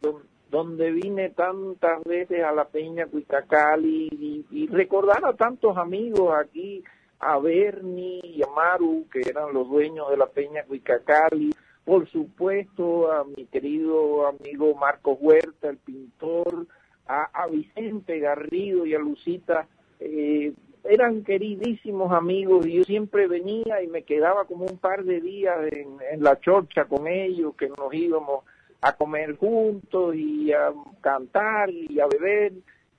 don- 0.01 0.23
donde 0.51 0.91
vine 0.91 1.31
tantas 1.31 2.05
veces 2.05 2.45
a 2.45 2.53
la 2.53 2.67
Peña 2.69 3.07
Cuitacali 3.07 4.09
y, 4.13 4.45
y 4.51 4.67
recordar 4.67 5.25
a 5.25 5.33
tantos 5.33 5.75
amigos 5.79 6.35
aquí, 6.39 6.85
a 7.23 7.39
Bernie 7.39 8.21
y 8.25 8.43
a 8.43 8.49
Maru, 8.49 9.07
que 9.11 9.21
eran 9.21 9.55
los 9.55 9.69
dueños 9.69 10.11
de 10.11 10.17
la 10.17 10.27
Peña 10.27 10.65
Cuitacali, 10.65 11.55
por 11.85 12.09
supuesto 12.09 13.11
a 13.13 13.25
mi 13.25 13.47
querido 13.47 14.27
amigo 14.27 14.75
Marco 14.75 15.13
Huerta, 15.13 15.69
el 15.69 15.79
pintor, 15.79 16.67
a, 17.07 17.29
a 17.33 17.47
Vicente 17.47 18.19
Garrido 18.19 18.85
y 18.87 18.95
a 18.95 18.99
Lucita, 18.99 19.69
eh, 20.01 20.53
eran 20.85 21.23
queridísimos 21.23 22.13
amigos 22.13 22.67
y 22.67 22.75
yo 22.75 22.85
siempre 22.85 23.29
venía 23.29 23.83
y 23.83 23.87
me 23.87 24.03
quedaba 24.03 24.45
como 24.45 24.65
un 24.65 24.79
par 24.79 25.05
de 25.05 25.21
días 25.21 25.57
en, 25.71 25.99
en 26.11 26.25
la 26.25 26.41
chorcha 26.41 26.87
con 26.87 27.07
ellos, 27.07 27.55
que 27.55 27.69
nos 27.69 27.95
íbamos 27.95 28.45
a 28.81 28.97
comer 28.97 29.37
juntos 29.37 30.17
y 30.17 30.53
a 30.53 30.73
cantar 31.01 31.71
y 31.71 32.01
a 32.01 32.07
beber. 32.09 32.53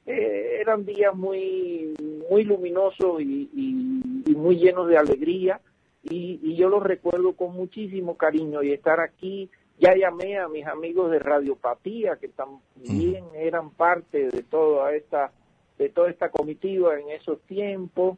Eh, 0.05 0.57
eran 0.59 0.85
días 0.85 1.15
muy, 1.15 1.93
muy 2.29 2.43
luminosos 2.43 3.21
y, 3.21 3.49
y- 3.53 4.01
y 4.31 4.35
muy 4.35 4.57
llenos 4.57 4.87
de 4.87 4.97
alegría 4.97 5.61
y, 6.03 6.39
y 6.43 6.55
yo 6.55 6.67
los 6.69 6.83
recuerdo 6.83 7.33
con 7.33 7.53
muchísimo 7.53 8.17
cariño 8.17 8.63
y 8.63 8.73
estar 8.73 8.99
aquí. 8.99 9.49
Ya 9.79 9.95
llamé 9.95 10.37
a 10.37 10.47
mis 10.47 10.65
amigos 10.67 11.09
de 11.11 11.19
Radiopatía 11.19 12.17
que 12.17 12.27
también 12.29 13.23
eran 13.35 13.71
parte 13.71 14.29
de 14.29 14.43
toda 14.43 14.93
esta 14.93 15.31
de 15.77 15.89
toda 15.89 16.09
esta 16.09 16.29
comitiva 16.29 16.99
en 16.99 17.09
esos 17.09 17.41
tiempos. 17.41 18.17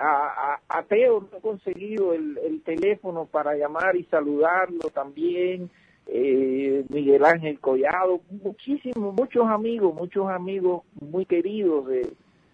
A, 0.00 0.60
a, 0.68 0.78
a 0.78 0.82
Teo 0.84 1.20
no 1.30 1.38
he 1.38 1.40
conseguido 1.40 2.12
el, 2.14 2.38
el 2.38 2.62
teléfono 2.62 3.26
para 3.26 3.54
llamar 3.56 3.96
y 3.96 4.04
saludarlo 4.04 4.90
también. 4.92 5.70
Eh, 6.08 6.84
Miguel 6.88 7.24
Ángel 7.24 7.60
Collado, 7.60 8.20
muchísimos, 8.42 9.14
muchos 9.14 9.46
amigos, 9.46 9.94
muchos 9.94 10.28
amigos 10.28 10.82
muy 11.00 11.26
queridos 11.26 11.86
de, 11.86 12.08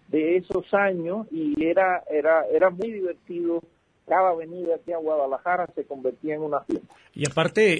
de 0.09 0.37
esos 0.37 0.73
años 0.73 1.25
y 1.31 1.63
era, 1.65 2.03
era, 2.11 2.45
era 2.53 2.69
muy 2.69 2.91
divertido. 2.91 3.61
Cada 4.07 4.35
venida 4.35 4.75
aquí 4.75 4.91
a 4.93 4.97
Guadalajara 4.97 5.65
se 5.73 5.83
convertía 5.83 6.35
en 6.35 6.41
una 6.43 6.59
fiesta. 6.59 6.93
Y 7.15 7.25
aparte, 7.27 7.79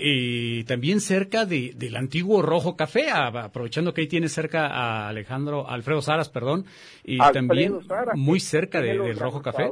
eh, 0.60 0.64
también 0.64 1.00
cerca 1.00 1.46
de, 1.46 1.74
del 1.76 1.96
antiguo 1.96 2.42
Rojo 2.42 2.76
Café, 2.76 3.12
aprovechando 3.12 3.94
que 3.94 4.02
ahí 4.02 4.08
tiene 4.08 4.28
cerca 4.28 4.66
a 4.66 5.08
Alejandro, 5.10 5.70
Alfredo 5.70 6.02
Saras, 6.02 6.30
perdón, 6.30 6.66
y 7.04 7.22
Alfredo 7.22 7.34
también 7.48 7.88
Saras, 7.88 8.18
muy 8.18 8.40
cerca 8.40 8.82
de- 8.82 8.98
del 8.98 9.20
Rojo 9.20 9.44
Café. 9.44 9.70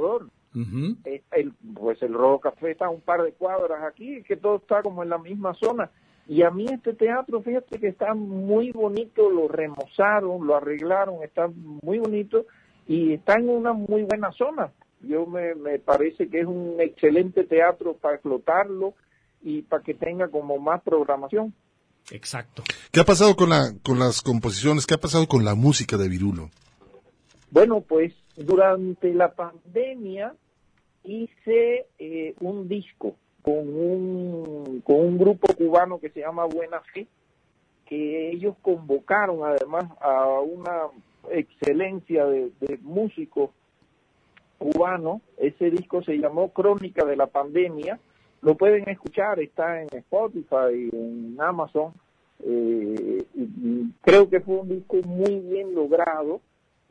Eh, 0.55 1.23
el, 1.31 1.53
pues 1.73 2.01
el 2.03 2.13
Rojo 2.13 2.39
Café 2.39 2.71
está 2.71 2.85
a 2.85 2.89
un 2.89 3.01
par 3.01 3.23
de 3.23 3.33
cuadras 3.33 3.83
aquí, 3.83 4.21
que 4.23 4.37
todo 4.37 4.57
está 4.57 4.81
como 4.81 5.03
en 5.03 5.09
la 5.09 5.17
misma 5.17 5.53
zona. 5.55 5.89
Y 6.27 6.43
a 6.43 6.51
mí 6.51 6.65
este 6.65 6.93
teatro, 6.93 7.41
fíjate 7.41 7.79
que 7.79 7.87
está 7.87 8.13
muy 8.13 8.71
bonito, 8.71 9.29
lo 9.29 9.47
remozaron, 9.47 10.45
lo 10.47 10.55
arreglaron, 10.55 11.23
está 11.23 11.49
muy 11.81 11.99
bonito 11.99 12.45
y 12.87 13.13
está 13.13 13.35
en 13.35 13.49
una 13.49 13.73
muy 13.73 14.03
buena 14.03 14.31
zona. 14.31 14.71
Yo 15.01 15.25
me, 15.25 15.53
me 15.55 15.79
parece 15.79 16.29
que 16.29 16.41
es 16.41 16.45
un 16.45 16.77
excelente 16.79 17.43
teatro 17.43 17.93
para 17.95 18.15
explotarlo 18.15 18.93
y 19.41 19.63
para 19.63 19.83
que 19.83 19.93
tenga 19.93 20.29
como 20.29 20.57
más 20.59 20.81
programación. 20.81 21.53
Exacto. 22.11 22.63
¿Qué 22.91 22.99
ha 22.99 23.05
pasado 23.05 23.35
con, 23.35 23.49
la, 23.49 23.73
con 23.83 23.99
las 23.99 24.21
composiciones? 24.21 24.85
¿Qué 24.85 24.93
ha 24.93 24.99
pasado 24.99 25.27
con 25.27 25.43
la 25.43 25.55
música 25.55 25.97
de 25.97 26.09
Virulo? 26.09 26.49
Bueno, 27.51 27.81
pues 27.81 28.13
durante 28.35 29.13
la 29.13 29.33
pandemia 29.33 30.33
hice 31.03 31.87
eh, 31.99 32.35
un 32.39 32.67
disco 32.67 33.15
con 33.41 33.55
un, 33.55 34.81
con 34.85 34.95
un 34.95 35.17
grupo 35.17 35.53
cubano 35.53 35.99
que 35.99 36.09
se 36.09 36.21
llama 36.21 36.45
Buena 36.45 36.81
Fe, 36.93 37.07
que 37.85 38.31
ellos 38.31 38.55
convocaron 38.61 39.43
además 39.43 39.85
a 39.99 40.39
una 40.39 40.87
excelencia 41.29 42.25
de, 42.25 42.51
músicos 42.81 43.51
cubanos. 44.57 45.21
Ese 45.37 45.69
disco 45.69 46.01
se 46.03 46.17
llamó 46.17 46.49
Crónica 46.49 47.05
de 47.05 47.17
la 47.17 47.27
Pandemia. 47.27 47.99
Lo 48.41 48.55
pueden 48.55 48.87
escuchar, 48.89 49.39
está 49.39 49.81
en 49.81 49.89
Spotify, 49.91 50.89
en 50.91 51.37
Amazon. 51.39 51.93
Eh, 52.45 53.23
creo 54.01 54.29
que 54.29 54.39
fue 54.39 54.55
un 54.55 54.69
disco 54.69 54.97
muy 55.05 55.39
bien 55.39 55.75
logrado 55.75 56.41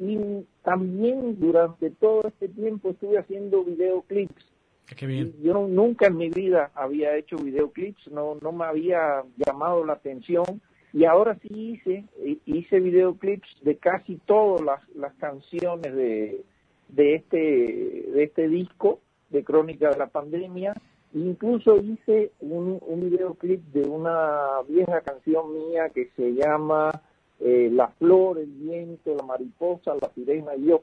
y 0.02 0.44
también 0.62 1.38
durante 1.38 1.90
todo 1.90 2.22
este 2.26 2.48
tiempo 2.48 2.90
estuve 2.90 3.18
haciendo 3.18 3.64
videoclips. 3.64 4.44
Qué 4.96 5.06
bien. 5.06 5.32
Yo 5.42 5.66
nunca 5.68 6.08
en 6.08 6.16
mi 6.16 6.28
vida 6.28 6.70
había 6.74 7.16
hecho 7.16 7.36
videoclips, 7.36 8.08
no, 8.10 8.36
no 8.42 8.52
me 8.52 8.64
había 8.64 9.22
llamado 9.36 9.84
la 9.84 9.94
atención 9.94 10.60
y 10.92 11.04
ahora 11.04 11.38
sí 11.40 11.48
hice, 11.50 12.04
hi- 12.22 12.40
hice 12.44 12.80
videoclips 12.80 13.48
de 13.62 13.76
casi 13.76 14.16
todas 14.26 14.60
las, 14.60 14.88
las 14.94 15.14
canciones 15.14 15.94
de, 15.94 16.42
de, 16.88 17.14
este, 17.14 17.36
de 17.36 18.22
este 18.24 18.48
disco 18.48 19.00
de 19.30 19.42
Crónica 19.44 19.88
de 19.90 19.98
la 19.98 20.08
Pandemia. 20.08 20.74
Incluso 21.14 21.76
hice 21.76 22.32
un, 22.40 22.78
un 22.86 23.10
videoclip 23.10 23.62
de 23.72 23.88
una 23.88 24.62
vieja 24.68 25.00
canción 25.02 25.54
mía 25.54 25.90
que 25.90 26.10
se 26.16 26.34
llama 26.34 26.90
eh, 27.44 27.70
La 27.72 27.88
flor, 27.88 28.38
el 28.38 28.46
viento, 28.50 29.14
la 29.16 29.24
mariposa, 29.24 29.94
la 30.00 30.10
sirena 30.14 30.54
y 30.56 30.66
yo. 30.66 30.82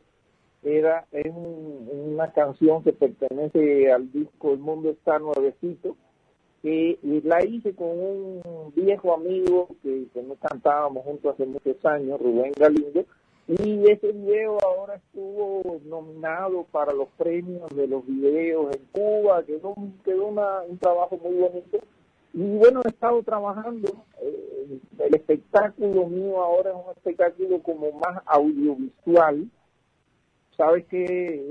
Era 0.61 1.05
es 1.11 1.25
un- 1.27 1.87
una 2.13 2.31
canción 2.33 2.83
que 2.83 2.91
pertenece 2.91 3.91
al 3.91 4.11
disco 4.11 4.51
El 4.51 4.59
mundo 4.59 4.89
está 4.89 5.17
nuevecito 5.19 5.95
que 6.61 6.99
la 7.23 7.41
hice 7.45 7.73
con 7.73 7.87
un 7.87 8.41
viejo 8.75 9.13
amigo 9.13 9.69
que, 9.81 10.07
que 10.13 10.21
nos 10.21 10.37
cantábamos 10.39 11.05
juntos 11.05 11.33
hace 11.33 11.45
muchos 11.45 11.85
años, 11.85 12.19
Rubén 12.19 12.51
Galindo, 12.57 13.05
y 13.47 13.89
ese 13.89 14.11
video 14.11 14.57
ahora 14.61 14.95
estuvo 14.95 15.79
nominado 15.85 16.65
para 16.69 16.91
los 16.91 17.07
premios 17.17 17.69
de 17.73 17.87
los 17.87 18.05
videos 18.05 18.75
en 18.75 18.81
Cuba, 18.91 19.41
quedó, 19.45 19.73
quedó 20.03 20.27
una- 20.27 20.61
un 20.63 20.77
trabajo 20.77 21.17
muy 21.23 21.35
bonito. 21.35 21.79
Y 22.33 22.57
bueno, 22.57 22.81
he 22.85 22.89
estado 22.89 23.23
trabajando, 23.23 24.05
eh, 24.21 24.79
el 24.99 25.15
espectáculo 25.15 26.07
mío 26.07 26.41
ahora 26.41 26.71
es 26.71 26.75
un 26.75 26.91
espectáculo 26.91 27.61
como 27.63 27.91
más 27.93 28.21
audiovisual. 28.25 29.49
Sabes 30.55 30.85
que 30.87 31.05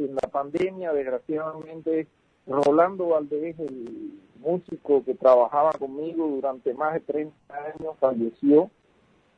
en 0.05 0.15
la 0.15 0.29
pandemia, 0.29 0.93
desgraciadamente, 0.93 2.07
Rolando 2.47 3.09
Valdés, 3.09 3.59
el 3.59 4.13
músico 4.41 5.05
que 5.05 5.15
trabajaba 5.15 5.73
conmigo 5.73 6.29
durante 6.29 6.73
más 6.75 6.95
de 6.95 7.01
30 7.01 7.35
años, 7.55 7.97
falleció. 7.99 8.71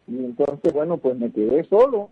Y 0.06 0.24
entonces, 0.24 0.72
bueno, 0.72 0.98
pues 0.98 1.16
me 1.16 1.30
quedé 1.32 1.64
solo. 1.64 2.10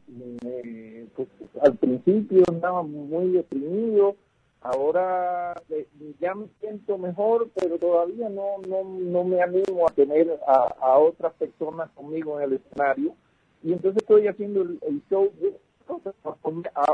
Pues, 1.16 1.28
al 1.62 1.76
principio 1.76 2.42
andaba 2.48 2.82
muy 2.82 3.32
deprimido. 3.32 4.16
Ahora 4.60 5.54
eh, 5.70 5.86
ya 6.20 6.34
me 6.34 6.48
siento 6.60 6.98
mejor, 6.98 7.48
pero 7.54 7.78
todavía 7.78 8.28
no, 8.28 8.58
no, 8.66 8.82
no 8.84 9.24
me 9.24 9.40
animo 9.40 9.86
a 9.88 9.92
tener 9.92 10.38
a, 10.46 10.74
a 10.80 10.98
otras 10.98 11.32
personas 11.34 11.90
conmigo 11.90 12.40
en 12.40 12.44
el 12.50 12.52
escenario. 12.54 13.14
Y 13.62 13.72
entonces 13.72 14.02
estoy 14.02 14.26
haciendo 14.26 14.62
el, 14.62 15.02
show 15.08 15.32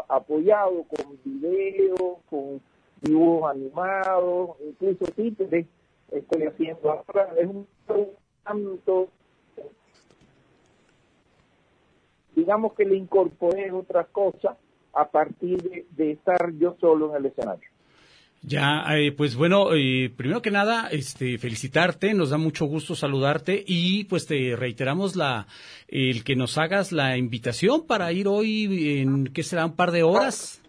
apoyado 0.09 0.85
con 0.85 1.19
videos, 1.25 2.19
con 2.31 2.61
dibujos 3.01 3.51
animados, 3.51 4.51
incluso 4.61 5.05
títeres 5.13 5.67
estoy 6.11 6.45
haciendo 6.45 6.91
ahora. 6.91 7.35
Es 7.39 7.47
un 7.47 7.67
show 7.87 8.11
tanto 8.45 9.09
digamos 12.35 12.75
que 12.75 12.85
le 12.85 12.97
incorporé 12.97 13.71
otras 13.73 14.09
cosas 14.09 14.57
a 14.97 15.09
partir 15.11 15.63
de, 15.63 15.87
de 15.91 16.13
estar 16.13 16.53
yo 16.59 16.77
solo 16.81 17.11
en 17.11 17.25
el 17.25 17.27
escenario. 17.31 17.69
Ya, 18.47 18.85
eh, 18.99 19.11
pues 19.13 19.37
bueno, 19.37 19.73
eh, 19.75 20.13
primero 20.15 20.43
que 20.43 20.51
nada, 20.51 20.89
este, 20.91 21.39
felicitarte, 21.39 22.13
nos 22.13 22.29
da 22.29 22.37
mucho 22.37 22.67
gusto 22.67 22.95
saludarte 22.95 23.65
y 23.67 24.05
pues 24.05 24.27
te 24.27 24.55
reiteramos 24.55 25.17
la, 25.17 25.47
el 25.89 26.25
que 26.25 26.37
nos 26.37 26.59
hagas 26.59 26.93
la 26.93 27.17
invitación 27.17 27.87
para 27.87 28.13
ir 28.13 28.29
hoy 28.29 28.99
en, 29.01 29.25
¿qué 29.33 29.43
será? 29.43 29.65
Un 29.65 29.77
par 29.77 29.93
de 29.93 30.03
horas. 30.03 30.61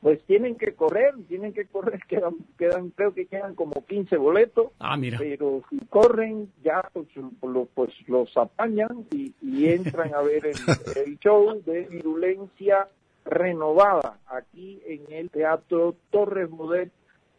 Pues 0.00 0.22
tienen 0.26 0.54
que 0.54 0.72
correr, 0.72 1.12
tienen 1.28 1.52
que 1.52 1.66
correr, 1.66 2.00
quedan, 2.08 2.36
quedan 2.56 2.90
creo 2.90 3.12
que 3.12 3.26
quedan 3.26 3.54
como 3.54 3.84
15 3.84 4.16
boletos, 4.16 4.68
Ah, 4.78 4.96
mira. 4.96 5.18
pero 5.18 5.62
si 5.68 5.76
corren 5.90 6.48
ya 6.64 6.80
pues, 6.94 7.08
lo- 7.42 7.66
pues 7.74 7.90
los 8.06 8.34
apañan 8.38 9.04
y, 9.12 9.34
y 9.42 9.66
entran 9.66 10.14
a 10.14 10.22
ver 10.22 10.46
el, 10.46 10.56
el 11.04 11.18
show 11.18 11.60
de 11.66 11.82
virulencia 11.90 12.88
renovada 13.28 14.18
aquí 14.26 14.80
en 14.86 15.02
el 15.12 15.30
Teatro 15.30 15.94
Torres 16.10 16.50
Bodet 16.50 16.90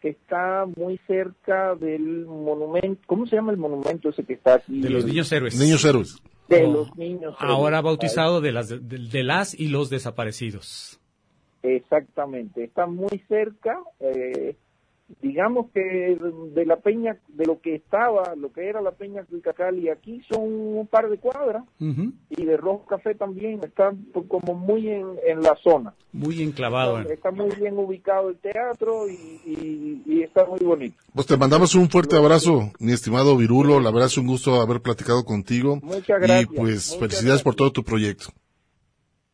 que 0.02 0.10
está 0.10 0.66
muy 0.78 0.98
cerca 1.08 1.76
del 1.76 2.26
monumento, 2.26 3.02
¿cómo 3.06 3.26
se 3.28 3.36
llama 3.36 3.52
el 3.52 3.58
monumento 3.58 4.08
ese 4.10 4.24
que 4.24 4.34
está 4.34 4.54
aquí? 4.56 4.80
De 4.80 4.90
los 4.90 5.04
niños 5.04 5.30
héroes. 5.34 5.60
Niños 5.60 5.84
héroes. 5.84 6.16
De 6.48 6.64
Oh, 6.66 6.72
los 6.72 6.96
niños 6.96 7.36
Ahora 7.40 7.80
héroes. 7.80 7.84
bautizado 7.84 8.40
de 8.40 8.52
las, 8.54 8.70
de, 8.70 8.80
de 8.80 9.24
las 9.24 9.54
y 9.60 9.68
los 9.68 9.90
desaparecidos. 9.90 11.00
Exactamente, 11.64 12.64
está 12.64 12.88
muy 12.88 13.22
cerca, 13.28 13.78
eh, 14.00 14.56
digamos 15.22 15.72
que 15.74 16.18
de 16.54 16.66
la 16.66 16.78
peña, 16.78 17.18
de 17.30 17.46
lo 17.46 17.60
que 17.62 17.76
estaba, 17.76 18.36
lo 18.36 18.52
que 18.52 18.68
era 18.70 18.82
la 18.82 18.92
peña 18.92 19.24
Cuicacali 19.24 19.90
aquí 19.90 20.22
son 20.30 20.42
un 20.44 20.88
par 20.88 21.10
de 21.10 21.18
cuadras 21.18 21.64
y 21.80 22.46
de 22.46 22.58
Rojo 22.58 22.86
Café 22.86 23.16
también 23.16 23.60
está 23.64 23.92
como 24.28 24.54
muy 24.54 24.88
en, 24.88 25.08
en 25.28 25.42
la 25.42 25.56
zona. 25.64 25.94
Muy 26.14 26.42
enclavado. 26.44 27.00
en- 27.02 27.12
Está 27.12 27.32
muy 27.32 27.50
bien 27.56 27.78
ubicado 27.78 28.30
el 28.30 28.38
teatro 28.38 29.08
y, 29.10 29.14
y- 29.46 30.04
y 30.06 30.22
está 30.24 30.46
muy 30.46 30.60
bonito. 30.60 30.96
Pues 31.14 31.28
te 31.28 31.38
mandamos 31.38 31.74
un 31.76 31.90
fuerte 31.90 32.16
abrazo, 32.16 32.72
mi 32.80 32.92
estimado 32.92 33.36
Virulo. 33.36 33.80
La 33.80 33.92
verdad 33.92 34.08
es 34.08 34.18
un 34.18 34.28
gusto 34.28 34.62
haber 34.62 34.82
platicado 34.82 35.24
contigo. 35.26 35.80
Muchas 35.82 36.20
gracias, 36.22 36.44
Y 36.44 36.46
pues 36.56 36.88
muchas 36.94 36.98
felicidades 37.00 37.42
por 37.44 37.56
todo 37.56 37.72
tu 37.72 37.84
proyecto. 37.84 38.28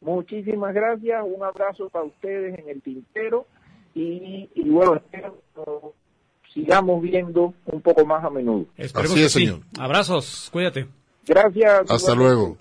Muchísimas 0.01 0.73
gracias, 0.73 1.23
un 1.25 1.43
abrazo 1.43 1.89
para 1.89 2.05
ustedes 2.05 2.59
en 2.59 2.69
el 2.69 2.81
tintero 2.81 3.47
y, 3.95 4.49
y 4.53 4.69
bueno, 4.69 4.95
espero 4.95 5.41
que 5.55 6.51
sigamos 6.53 7.01
viendo 7.01 7.53
un 7.65 7.81
poco 7.81 8.05
más 8.05 8.23
a 8.23 8.29
menudo. 8.29 8.65
Esperemos 8.77 9.11
Así 9.13 9.19
que 9.21 9.25
es, 9.25 9.31
sí. 9.31 9.39
señor. 9.47 9.61
Abrazos, 9.79 10.49
cuídate. 10.51 10.87
Gracias. 11.25 11.89
Hasta 11.89 12.13
luego. 12.13 12.57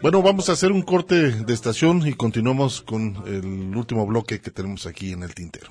Bueno, 0.00 0.22
vamos 0.22 0.48
a 0.48 0.52
hacer 0.52 0.70
un 0.72 0.82
corte 0.82 1.32
de 1.44 1.52
estación 1.52 2.06
y 2.06 2.14
continuamos 2.14 2.80
con 2.82 3.16
el 3.26 3.76
último 3.76 4.06
bloque 4.06 4.40
que 4.40 4.50
tenemos 4.50 4.86
aquí 4.86 5.12
en 5.12 5.24
el 5.24 5.34
tintero. 5.34 5.70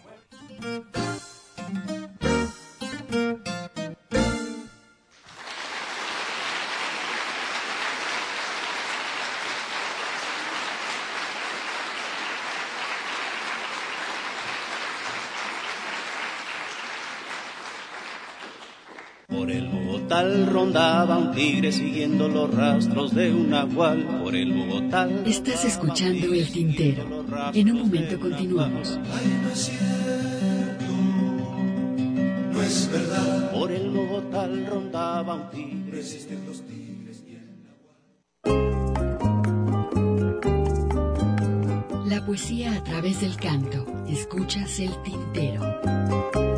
Rondaba 20.24 21.18
un 21.18 21.32
tigre 21.32 21.72
siguiendo 21.72 22.28
los 22.28 22.54
rastros 22.54 23.14
de 23.14 23.32
un 23.34 23.50
nahual. 23.50 24.22
Por 24.24 24.36
el 24.36 24.54
Bogotá. 24.54 25.08
Estás 25.26 25.66
escuchando 25.66 26.34
El 26.34 26.52
Tintero. 26.52 27.26
En 27.54 27.72
un 27.72 27.80
momento 27.80 28.20
continuamos. 28.20 29.00
No 32.52 32.62
es 32.62 32.90
verdad. 32.92 33.52
Por 33.52 33.72
el 33.72 33.90
Bogotá 33.92 34.48
rondaba 34.70 35.36
un 35.36 35.50
tigre. 35.50 35.92
Resisten 35.92 36.46
los 36.46 36.62
tigres 36.62 37.24
y 37.28 37.36
el 37.36 37.46
La 42.10 42.26
poesía 42.26 42.74
a 42.74 42.84
través 42.84 43.22
del 43.22 43.36
canto. 43.38 43.86
Escuchas 44.08 44.80
El 44.80 44.92
Tintero. 45.04 46.57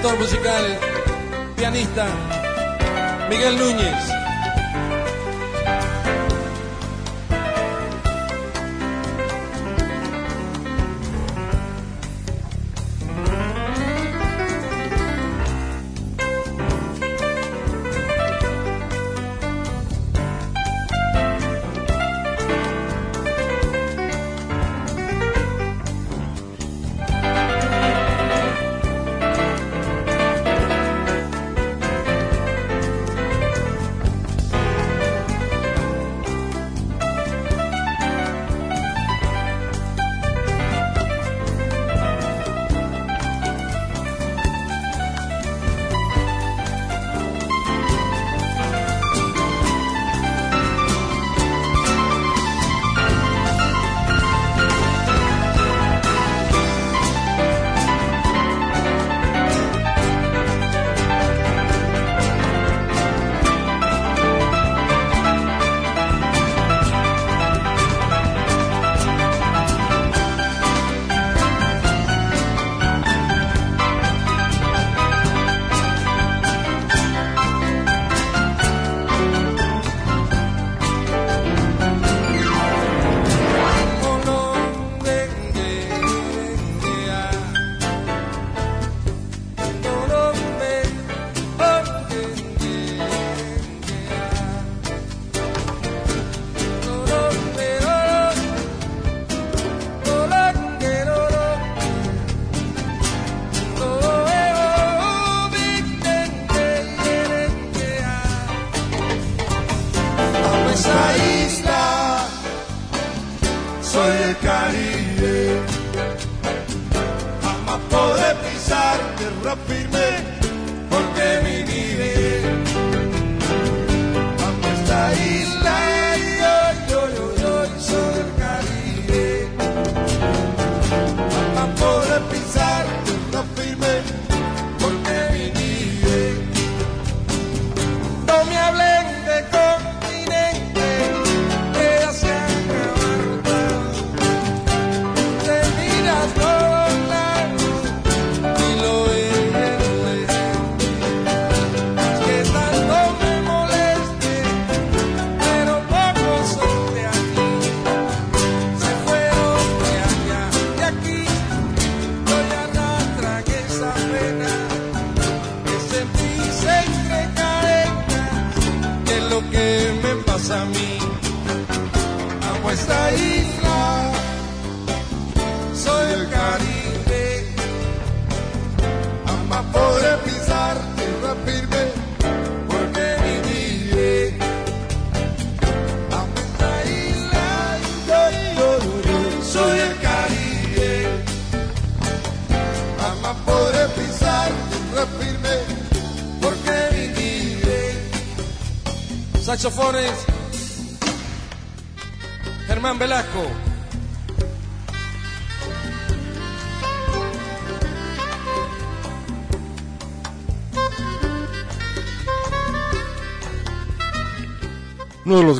Director 0.00 0.18
musical, 0.18 0.78
pianista, 1.56 2.06
Miguel 3.28 3.58
Núñez. 3.58 4.19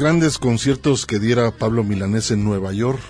Los 0.01 0.06
grandes 0.06 0.39
conciertos 0.39 1.05
que 1.05 1.18
diera 1.18 1.51
Pablo 1.51 1.85
Milanés 1.85 2.31
en 2.31 2.43
Nueva 2.43 2.72
York, 2.72 3.01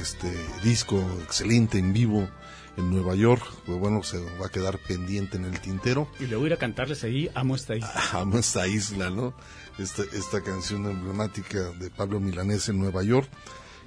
este 0.00 0.32
disco 0.62 1.04
excelente 1.24 1.78
en 1.78 1.92
vivo 1.92 2.28
en 2.76 2.92
Nueva 2.92 3.16
York, 3.16 3.42
pues 3.66 3.76
bueno, 3.80 4.04
se 4.04 4.18
va 4.40 4.46
a 4.46 4.48
quedar 4.48 4.78
pendiente 4.78 5.36
en 5.36 5.46
el 5.46 5.58
tintero. 5.58 6.08
Y 6.20 6.26
luego 6.26 6.46
ir 6.46 6.52
a 6.52 6.56
cantarles 6.56 7.02
ahí, 7.02 7.28
amo 7.34 7.56
esta 7.56 7.74
isla. 7.74 7.92
Amo 8.12 8.38
esta 8.38 8.68
isla, 8.68 9.10
¿no? 9.10 9.34
Esta, 9.80 10.04
esta 10.12 10.40
canción 10.40 10.86
emblemática 10.86 11.72
de 11.72 11.90
Pablo 11.90 12.20
Milanés 12.20 12.68
en 12.68 12.78
Nueva 12.78 13.02
York. 13.02 13.28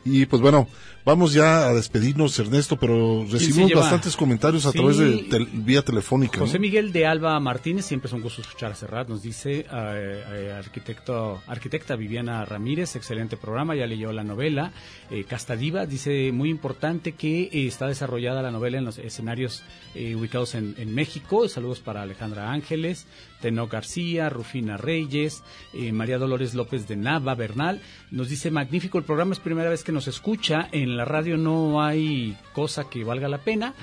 Y 0.04 0.26
pues 0.26 0.42
bueno, 0.42 0.68
vamos 1.06 1.32
ya 1.32 1.68
a 1.68 1.74
despedirnos, 1.76 2.38
Ernesto, 2.40 2.76
pero 2.76 3.24
recibimos 3.30 3.72
bastantes 3.74 4.16
comentarios 4.18 4.66
a 4.66 4.72
Sí. 4.72 4.78
través 4.80 4.98
de 4.98 5.18
tel- 5.30 5.48
vía 5.54 5.84
telefónica. 5.84 6.40
¿no? 6.40 6.46
José 6.48 6.58
Miguel 6.58 6.92
de 6.92 7.06
Alba 7.06 7.40
Martínez, 7.40 7.86
siempre 7.86 8.08
es 8.08 8.14
un 8.14 8.22
gusto 8.22 8.42
escuchar 8.42 8.72
a 8.72 8.76
Serrat, 8.76 9.08
nos 9.10 9.22
dice, 9.22 9.60
eh, 9.60 9.66
eh, 9.72 10.54
arquitecto, 10.58 11.42
arquitecta 11.46 11.96
Viviana 11.96 12.44
Ramírez, 12.46 12.96
excelente 12.96 13.38
programa, 13.38 13.76
ya 13.76 13.86
leyó 13.86 14.12
la 14.12 14.24
novela. 14.24 14.72
Eh, 15.12 15.24
Castadiva 15.24 15.86
dice, 15.86 16.32
muy 16.32 16.50
importante 16.50 17.12
que 17.12 17.44
eh, 17.44 17.68
está 17.68 17.86
desarrollada 17.88 18.42
la 18.42 18.50
novela 18.50 18.80
en 18.80 18.86
los 18.86 18.98
escenarios 18.98 19.62
eh, 19.94 20.16
ubicados 20.16 20.56
en, 20.56 20.74
en 20.80 20.96
México. 20.96 21.48
Saludos 21.48 21.80
para 21.80 22.02
Alejandra 22.02 22.52
Ángeles, 22.52 23.06
Teno 23.42 23.68
García, 23.68 24.30
Rufina 24.30 24.78
Reyes, 24.78 25.44
eh, 25.74 25.92
María 25.92 26.18
Dolores 26.18 26.54
López 26.54 26.88
de 26.88 26.96
Nava, 26.96 27.36
Bernal. 27.36 27.82
Nos 28.12 28.30
dice, 28.30 28.52
magnífico 28.52 28.98
el 28.98 29.04
programa, 29.04 29.34
es 29.34 29.40
primera 29.40 29.70
vez 29.70 29.84
que 29.84 29.92
nos 29.92 30.08
escucha. 30.08 30.70
En 30.72 30.96
la 30.96 31.06
radio 31.06 31.38
no 31.38 31.82
hay 31.84 32.38
cosa 32.54 32.90
que 32.90 33.04
valga 33.04 33.28
la 33.28 33.40
pena 33.40 33.74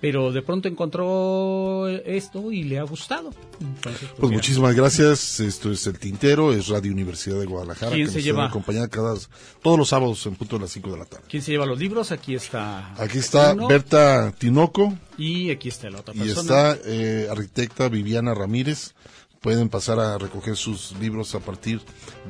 pero 0.00 0.30
de 0.32 0.42
pronto 0.42 0.68
encontró 0.68 1.88
esto 1.88 2.52
y 2.52 2.64
le 2.64 2.78
ha 2.78 2.82
gustado. 2.82 3.30
Entonces, 3.60 4.08
Pues 4.10 4.22
mira, 4.22 4.34
muchísimas 4.36 4.74
gracias. 4.74 5.40
Esto 5.40 5.70
es 5.72 5.86
El 5.86 5.98
Tintero, 5.98 6.52
es 6.52 6.68
Radio 6.68 6.92
Universidad 6.92 7.38
de 7.40 7.46
Guadalajara. 7.46 7.92
¿Quién 7.92 8.06
que 8.06 8.12
se 8.12 8.18
nos 8.18 8.24
lleva? 8.24 8.46
acompañar 8.46 8.88
cada, 8.90 9.14
todos 9.62 9.78
los 9.78 9.88
sábados 9.88 10.24
en 10.26 10.34
punto 10.36 10.56
de 10.56 10.62
las 10.62 10.70
5 10.72 10.90
de 10.92 10.98
la 10.98 11.04
tarde. 11.06 11.24
¿Quién 11.28 11.42
se 11.42 11.52
lleva 11.52 11.64
los 11.66 11.78
libros? 11.78 12.12
Aquí 12.12 12.34
está. 12.34 12.92
Aquí 13.00 13.18
está 13.18 13.54
uno, 13.54 13.68
Berta 13.68 14.32
Tinoco 14.38 14.94
Y 15.18 15.50
aquí 15.50 15.68
está 15.68 15.88
la 15.90 16.00
otra 16.00 16.14
y 16.14 16.18
persona. 16.18 16.72
está 16.72 16.78
eh, 16.84 17.28
arquitecta 17.30 17.88
Viviana 17.88 18.34
Ramírez. 18.34 18.94
Pueden 19.40 19.68
pasar 19.68 20.00
a 20.00 20.18
recoger 20.18 20.56
sus 20.56 20.92
libros 21.00 21.34
a 21.34 21.40
partir 21.40 21.80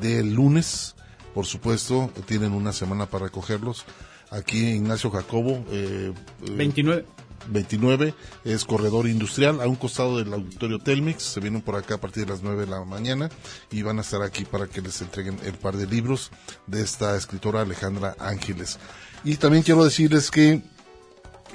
del 0.01 0.32
lunes. 0.34 0.94
Por 1.34 1.47
supuesto, 1.47 2.10
tienen 2.26 2.52
una 2.52 2.72
semana 2.72 3.06
para 3.06 3.24
recogerlos. 3.26 3.84
Aquí 4.30 4.59
Ignacio 4.59 5.10
Jacobo. 5.10 5.64
eh, 5.70 6.12
eh, 6.12 6.51
29. 6.56 7.05
29 7.48 8.14
es 8.44 8.64
corredor 8.64 9.09
industrial 9.09 9.60
a 9.60 9.68
un 9.68 9.77
costado 9.77 10.18
del 10.18 10.32
auditorio 10.32 10.78
Telmex. 10.78 11.23
Se 11.23 11.40
vienen 11.40 11.62
por 11.62 11.77
acá 11.77 11.94
a 11.94 12.01
partir 12.01 12.24
de 12.27 12.32
las 12.32 12.43
9 12.43 12.64
de 12.64 12.70
la 12.70 12.85
mañana 12.85 13.28
y 13.70 13.82
van 13.82 13.98
a 13.98 14.02
estar 14.02 14.23
aquí 14.23 14.44
para 14.44 14.66
que 14.66 14.81
les 14.81 15.01
entreguen 15.01 15.39
el 15.44 15.55
par 15.55 15.77
de 15.77 15.86
libros 15.86 16.31
de 16.66 16.82
esta 16.82 17.16
escritora 17.16 17.62
Alejandra 17.62 18.16
Ángeles. 18.18 18.78
Y 19.24 19.36
también 19.36 19.62
quiero 19.62 19.85
decirles 19.85 20.31
que 20.31 20.62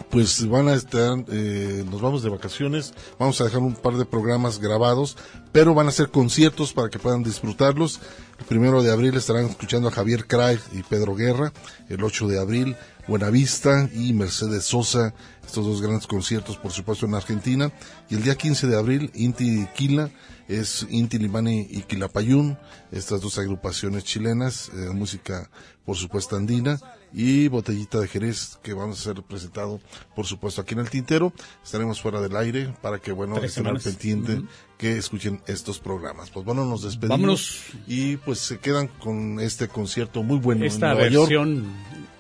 pues 0.10 0.48
van 0.48 0.68
a 0.68 0.74
estar, 0.74 1.24
eh, 1.30 1.84
nos 1.90 2.02
vamos 2.02 2.24
de 2.24 2.30
vacaciones, 2.30 2.94
vamos 3.20 3.40
a 3.40 3.46
dejar 3.46 3.60
un 3.60 3.76
par 3.76 3.96
de 3.96 4.06
programas 4.06 4.60
grabados, 4.60 5.18
pero 5.52 5.74
van 5.74 5.88
a 5.88 5.92
ser 5.92 6.10
conciertos 6.10 6.74
para 6.74 6.90
que 6.90 7.00
puedan 7.00 7.24
disfrutarlos. 7.24 8.00
El 8.40 8.46
primero 8.46 8.82
de 8.82 8.92
abril 8.92 9.16
estarán 9.16 9.46
escuchando 9.46 9.88
a 9.88 9.92
Javier 9.92 10.26
Craig 10.28 10.60
y 10.74 10.84
Pedro 10.84 11.16
Guerra, 11.16 11.54
el 11.90 12.04
8 12.04 12.28
de 12.28 12.40
abril 12.40 12.76
Buenavista 13.08 13.90
y 13.94 14.14
Mercedes 14.14 14.66
Sosa, 14.66 15.14
estos 15.46 15.66
dos 15.66 15.82
grandes 15.82 16.08
conciertos 16.08 16.58
por 16.58 16.72
supuesto 16.72 17.06
en 17.06 17.16
Argentina, 17.16 17.72
y 18.10 18.16
el 18.16 18.24
día 18.24 18.36
15 18.36 18.68
de 18.68 18.78
abril 18.78 19.12
Inti 19.14 19.68
Quila, 19.76 20.10
es 20.48 20.86
Inti 20.90 21.18
Limani 21.18 21.68
y 21.70 21.82
Quilapayún, 21.84 22.58
estas 22.92 23.22
dos 23.22 23.38
agrupaciones 23.38 24.04
chilenas, 24.04 24.70
eh, 24.70 24.90
música 24.94 25.50
por 25.86 25.96
supuesto 25.98 26.36
andina, 26.36 26.80
y 27.14 27.48
Botellita 27.50 28.00
de 28.00 28.08
Jerez, 28.08 28.58
que 28.64 28.74
vamos 28.74 29.00
a 29.00 29.04
ser 29.14 29.22
presentado, 29.24 29.80
por 30.16 30.26
supuesto, 30.26 30.62
aquí 30.62 30.74
en 30.74 30.80
el 30.82 30.90
Tintero. 30.90 31.34
Estaremos 31.64 32.02
fuera 32.02 32.22
del 32.22 32.36
aire 32.36 32.74
para 32.82 33.00
que, 33.00 33.12
bueno, 33.12 33.36
Tres 33.36 33.52
estén 33.52 33.68
al 33.68 33.80
semanas. 33.82 34.00
pendiente 34.00 34.34
Ujú. 34.44 34.48
que 34.78 34.98
escuchen 34.98 35.42
estos 35.48 35.80
programas. 35.80 36.30
Pues 36.30 36.46
bueno, 36.46 36.66
nos 36.66 36.84
despedimos. 36.84 37.10
Vámonos. 37.20 37.62
Y 37.88 38.18
pues 38.18 38.40
se 38.40 38.60
quedan 38.60 38.88
con 38.88 39.40
este 39.40 39.68
concierto 39.68 40.24
muy 40.24 40.38
bueno 40.40 40.64
Esta 40.66 40.92
en 40.92 40.98
Nueva 40.98 41.10
York. 41.10 41.30
versión 41.30 41.66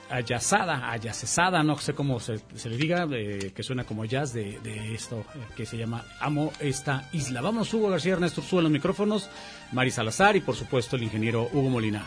ayazada, 0.09 0.91
ayacesada, 0.91 1.63
no 1.63 1.77
sé 1.77 1.93
cómo 1.93 2.19
se, 2.19 2.41
se 2.55 2.68
le 2.69 2.76
diga, 2.76 3.07
eh, 3.13 3.53
que 3.55 3.63
suena 3.63 3.85
como 3.85 4.03
jazz 4.03 4.34
de, 4.34 4.59
de 4.59 4.93
esto 4.93 5.19
eh, 5.35 5.39
que 5.55 5.65
se 5.65 5.77
llama 5.77 6.03
Amo 6.19 6.51
esta 6.59 7.07
isla. 7.13 7.39
Vamos, 7.39 7.73
Hugo 7.73 7.89
García, 7.89 8.11
Ernesto 8.11 8.41
Ursúa 8.41 8.61
los 8.61 8.72
micrófonos, 8.72 9.30
Mari 9.72 9.89
Salazar 9.89 10.35
y 10.35 10.41
por 10.41 10.57
supuesto 10.57 10.97
el 10.97 11.03
ingeniero 11.03 11.47
Hugo 11.53 11.69
Molina. 11.69 12.03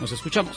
Nos 0.00 0.12
escuchamos. 0.12 0.56